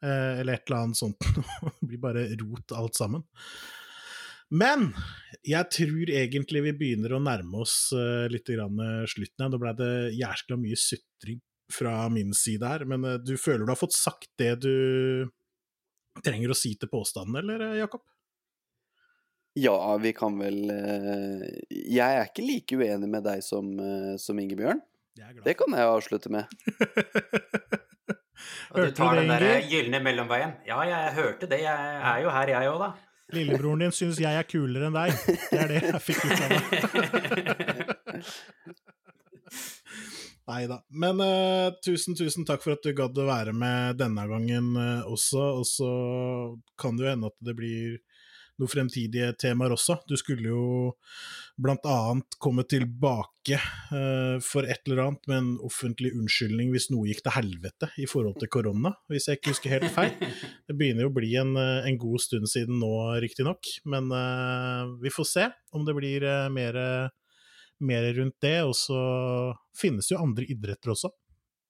Eh, 0.03 0.41
Eller 0.41 0.57
et 0.59 0.69
eller 0.69 0.85
annet 0.87 1.01
sånt. 1.01 1.29
det 1.81 1.89
blir 1.91 2.01
bare 2.03 2.27
rot 2.41 2.73
alt 2.77 2.97
sammen. 2.97 3.25
Men 4.49 4.91
jeg 5.45 5.69
tror 5.75 6.13
egentlig 6.13 6.63
vi 6.65 6.77
begynner 6.77 7.17
å 7.17 7.23
nærme 7.23 7.65
oss 7.65 7.91
uh, 7.93 8.25
litt 8.33 8.49
grann 8.49 8.81
uh, 8.81 9.09
slutten 9.11 9.45
her. 9.45 9.53
Da 9.53 9.61
ble 9.61 9.75
det 9.77 9.93
jæskla 10.17 10.57
mye 10.61 10.79
sutring 10.81 11.43
fra 11.73 12.07
min 12.13 12.33
side 12.33 12.65
her, 12.65 12.87
men 12.89 13.05
uh, 13.05 13.19
du 13.21 13.35
føler 13.37 13.67
du 13.67 13.75
har 13.75 13.81
fått 13.81 13.97
sagt 13.97 14.31
det 14.41 14.55
du 14.65 15.29
trenger 16.25 16.53
å 16.53 16.57
si 16.57 16.75
til 16.79 16.91
påstanden, 16.93 17.37
eller 17.43 17.65
eh, 17.69 17.81
Jakob? 17.83 18.05
Ja, 19.59 19.75
vi 19.99 20.13
kan 20.15 20.37
vel 20.39 20.71
eh, 20.71 21.47
Jeg 21.73 22.19
er 22.21 22.29
ikke 22.29 22.45
like 22.47 22.79
uenig 22.79 23.09
med 23.11 23.25
deg 23.27 23.43
som, 23.43 23.73
eh, 23.83 24.15
som 24.23 24.39
Ingebjørn. 24.39 24.83
Det 25.43 25.57
kan 25.59 25.75
jeg 25.75 25.91
avslutte 25.91 26.31
med. 26.31 26.47
Og 28.71 28.85
du 28.85 28.93
tar 28.95 29.19
den 29.19 29.33
der 29.33 29.65
gylne 29.67 29.99
mellomveien. 30.05 30.53
Ja, 30.69 30.79
jeg 30.87 31.15
hørte 31.17 31.49
det. 31.51 31.59
Jeg 31.65 31.75
er 32.13 32.21
jo 32.23 32.31
her, 32.31 32.53
jeg 32.53 32.71
òg, 32.71 32.85
da. 32.85 33.08
Lillebroren 33.35 33.83
din 33.85 33.93
syns 33.93 34.21
jeg 34.23 34.33
er 34.41 34.47
kulere 34.49 34.89
enn 34.89 34.97
deg. 34.97 35.13
Det 35.51 35.59
er 35.61 35.69
det 35.73 35.83
jeg 35.85 36.01
fikk 36.07 36.21
ut 36.25 36.41
av 36.41 36.49
det. 36.55 36.61
Nei 40.49 40.63
da. 40.65 40.79
Men 40.89 41.21
uh, 41.21 41.75
tusen, 41.85 42.17
tusen 42.17 42.47
takk 42.49 42.63
for 42.65 42.73
at 42.73 42.85
du 42.85 42.95
gadd 42.97 43.19
å 43.21 43.29
være 43.29 43.53
med 43.53 43.99
denne 44.01 44.25
gangen 44.31 44.71
uh, 44.81 45.05
også. 45.13 45.43
Og 45.61 45.67
så 45.69 45.91
kan 46.81 46.97
det 46.97 47.05
jo 47.05 47.11
hende 47.13 47.29
at 47.29 47.37
det 47.45 47.55
blir 47.59 47.99
noen 48.59 48.71
fremtidige 48.71 49.33
temaer 49.41 49.75
også. 49.75 49.99
Du 50.09 50.17
skulle 50.19 50.51
jo 50.51 50.63
blant 51.59 51.87
annet 51.91 52.39
komme 52.43 52.63
tilbake 52.69 53.59
uh, 53.59 54.39
for 54.45 54.69
et 54.69 54.87
eller 54.87 55.05
annet 55.07 55.31
med 55.31 55.39
en 55.41 55.53
offentlig 55.67 56.13
unnskyldning 56.15 56.71
hvis 56.75 56.91
noe 56.95 57.09
gikk 57.11 57.25
til 57.27 57.35
helvete 57.35 57.91
i 57.99 58.07
forhold 58.11 58.39
til 58.43 58.51
korona, 58.53 58.95
hvis 59.11 59.29
jeg 59.31 59.41
ikke 59.41 59.55
husker 59.55 59.77
helt 59.77 59.95
feil. 59.95 60.15
Det 60.69 60.77
begynner 60.79 61.07
jo 61.07 61.13
å 61.13 61.17
bli 61.19 61.33
en, 61.41 61.55
en 61.59 62.01
god 62.01 62.23
stund 62.23 62.51
siden 62.51 62.79
nå, 62.83 62.93
riktignok, 63.23 63.71
men 63.89 64.11
vi 65.03 65.13
får 65.15 65.31
se 65.33 65.49
om 65.75 65.87
det 65.87 65.97
blir 65.97 66.27
mer 66.53 66.77
mer 67.79 68.13
rundt 68.15 68.37
det. 68.41 68.59
Og 68.65 68.77
så 68.77 68.99
finnes 69.77 70.11
jo 70.11 70.21
andre 70.23 70.47
idretter 70.51 70.95
også. 70.95 71.11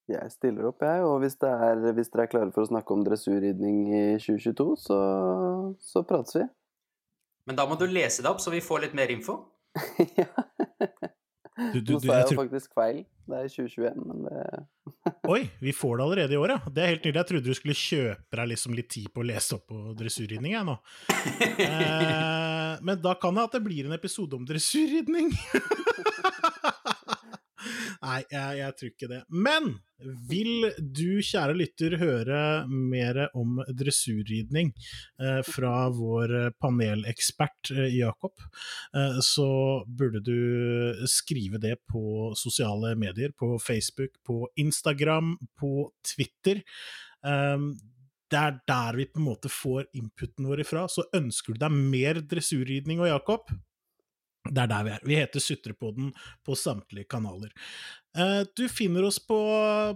Jeg 0.08 0.32
stiller 0.32 0.70
opp, 0.70 0.84
jeg. 0.84 1.04
Og 1.04 1.18
hvis, 1.22 1.36
er, 1.44 1.82
hvis 1.92 2.12
dere 2.12 2.24
er 2.24 2.32
klare 2.32 2.52
for 2.54 2.64
å 2.64 2.70
snakke 2.70 2.94
om 2.94 3.04
dressurridning 3.04 3.82
i 3.92 4.04
2022, 4.16 4.70
så, 4.86 5.00
så 5.84 6.04
prates 6.08 6.38
vi. 6.38 6.46
Men 7.48 7.56
da 7.56 7.64
må 7.64 7.78
du 7.80 7.86
lese 7.88 8.20
det 8.24 8.28
opp, 8.28 8.42
så 8.44 8.52
vi 8.52 8.60
får 8.60 8.84
litt 8.84 8.96
mer 8.98 9.08
info. 9.12 9.40
ja. 10.20 10.28
Du, 11.72 11.80
du, 11.80 11.94
Nå 11.96 12.00
sa 12.04 12.20
jeg, 12.20 12.34
jo 12.36 12.38
faktisk 12.38 12.74
feil. 12.76 13.00
Det 13.28 13.38
er 13.38 13.48
2021, 13.50 14.02
men 14.06 14.26
det 14.28 14.42
Oi, 15.32 15.40
vi 15.60 15.72
får 15.74 15.98
det 15.98 16.04
allerede 16.04 16.36
i 16.36 16.38
år, 16.38 16.52
ja. 16.54 16.58
Det 16.70 16.84
er 16.84 16.92
helt 16.92 17.02
nydelig. 17.02 17.18
Jeg 17.18 17.30
trodde 17.30 17.48
du 17.48 17.58
skulle 17.58 17.76
kjøpe 17.76 18.38
deg 18.40 18.50
liksom 18.52 18.76
litt 18.78 18.90
tid 18.94 19.08
på 19.14 19.24
å 19.24 19.26
lese 19.26 19.56
opp 19.58 19.66
på 19.72 19.96
dressurridning, 19.98 20.54
jeg 20.54 20.68
nå. 20.68 20.76
eh, 21.66 22.76
men 22.84 23.02
da 23.02 23.16
kan 23.20 23.40
det 23.40 23.48
at 23.48 23.58
det 23.58 23.64
blir 23.64 23.88
en 23.88 23.96
episode 23.96 24.38
om 24.38 24.46
dressurridning. 24.48 25.32
Nei, 28.08 28.22
jeg, 28.32 28.56
jeg, 28.60 28.74
tror 28.78 28.92
ikke 28.92 29.08
det. 29.10 29.20
Men 29.28 29.66
vil 30.30 30.68
du, 30.78 31.18
kjære 31.24 31.56
lytter, 31.58 31.96
høre 32.00 32.40
mer 32.70 33.20
om 33.36 33.58
dressurridning 33.76 34.70
eh, 35.20 35.40
fra 35.46 35.88
vår 35.92 36.34
panelekspert 36.62 37.72
eh, 37.74 37.90
Jakob, 37.98 38.38
eh, 38.96 39.18
så 39.24 39.50
burde 39.86 40.22
du 40.24 41.04
skrive 41.10 41.60
det 41.60 41.76
på 41.90 42.32
sosiale 42.38 42.94
medier. 42.98 43.34
På 43.36 43.56
Facebook, 43.60 44.16
på 44.24 44.46
Instagram, 44.56 45.34
på 45.58 45.90
Twitter. 46.14 46.62
Eh, 47.26 47.68
det 48.28 48.40
er 48.40 48.58
der 48.68 48.96
vi 48.98 49.08
på 49.08 49.20
en 49.20 49.28
måte 49.28 49.50
får 49.52 49.88
inputen 49.96 50.48
vår 50.48 50.62
ifra. 50.64 50.86
Så 50.88 51.06
ønsker 51.16 51.54
du 51.56 51.62
deg 51.64 51.76
mer 51.76 52.20
dressurridning 52.28 53.00
og 53.02 53.10
Jakob, 53.10 53.52
det 54.50 54.64
er 54.64 54.70
der 54.70 54.84
vi 54.86 54.92
er. 54.96 55.04
Vi 55.06 55.18
heter 55.18 55.42
Sutrepoden 55.42 56.12
på 56.46 56.56
samtlige 56.58 57.08
kanaler. 57.10 57.52
Eh, 58.18 58.42
du 58.56 58.68
finner 58.68 59.04
oss 59.04 59.18
på, 59.26 59.38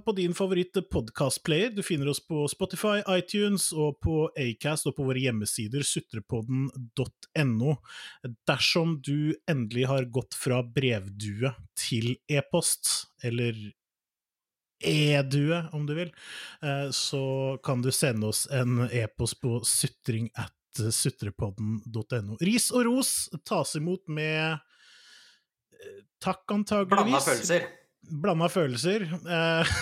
på 0.05 0.13
din 0.13 0.35
favoritt 0.35 0.77
podkastplayer. 0.91 1.71
Du 1.75 1.83
finner 1.83 2.09
oss 2.13 2.21
på 2.27 2.45
Spotify, 2.51 3.01
iTunes 3.09 3.71
og 3.73 3.99
på 4.05 4.29
Acast 4.39 4.87
og 4.91 4.97
på 4.99 5.07
våre 5.09 5.23
hjemmesider 5.23 5.85
sutrepodden.no. 5.87 7.77
Dersom 8.49 8.99
du 9.03 9.35
endelig 9.51 9.89
har 9.91 10.11
gått 10.13 10.39
fra 10.39 10.63
brevdue 10.63 11.55
til 11.79 12.15
e-post, 12.31 13.09
eller 13.25 13.57
e-due, 14.83 15.59
om 15.73 15.87
du 15.87 15.95
vil, 15.95 16.11
eh, 16.63 16.91
så 16.91 17.59
kan 17.65 17.83
du 17.83 17.91
sende 17.95 18.27
oss 18.31 18.47
en 18.51 18.89
e-post 18.91 19.41
på 19.41 19.61
sutring 19.67 20.31
at 20.35 20.55
sutrepodden.no. 20.79 22.39
Ris 22.41 22.70
og 22.73 22.87
ros 22.89 23.12
tas 23.49 23.77
imot 23.79 24.09
med 24.12 24.57
eh, 24.57 26.01
takk, 26.23 26.45
antageligvis. 26.55 26.91
Blanda 26.93 27.23
følelser. 27.27 27.68
Blanda 28.23 28.49
følelser. 28.53 29.07
Eh, 29.37 29.73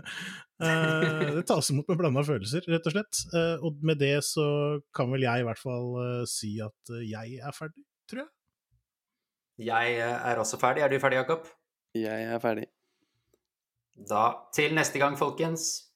eh, 0.64 1.22
det 1.36 1.46
tas 1.50 1.70
imot 1.74 1.92
med 1.92 2.00
blanda 2.00 2.24
følelser, 2.26 2.66
rett 2.72 2.90
og 2.90 2.96
slett. 2.96 3.22
Og 3.66 3.84
med 3.86 4.00
det 4.02 4.16
så 4.26 4.48
kan 4.96 5.12
vel 5.12 5.28
jeg 5.28 5.44
i 5.44 5.48
hvert 5.48 5.62
fall 5.62 6.26
si 6.30 6.56
at 6.64 6.94
jeg 7.04 7.40
er 7.40 7.56
ferdig, 7.56 7.86
tror 8.10 8.24
jeg. 8.24 8.30
Jeg 9.70 9.96
er 10.00 10.40
også 10.40 10.56
ferdig. 10.60 10.86
Er 10.86 10.88
du 10.88 10.96
ferdig, 11.02 11.20
Jakob? 11.20 11.48
Jeg 11.94 12.24
er 12.24 12.38
ferdig. 12.40 12.70
Da 14.08 14.30
til 14.56 14.72
neste 14.74 14.98
gang, 15.02 15.18
folkens. 15.20 15.90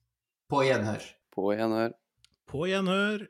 På 0.51 0.61
gjenhør. 0.67 1.01
På 1.33 1.53
gjenhør. 1.57 1.95
På 2.47 2.67
gjenhør. 2.69 3.25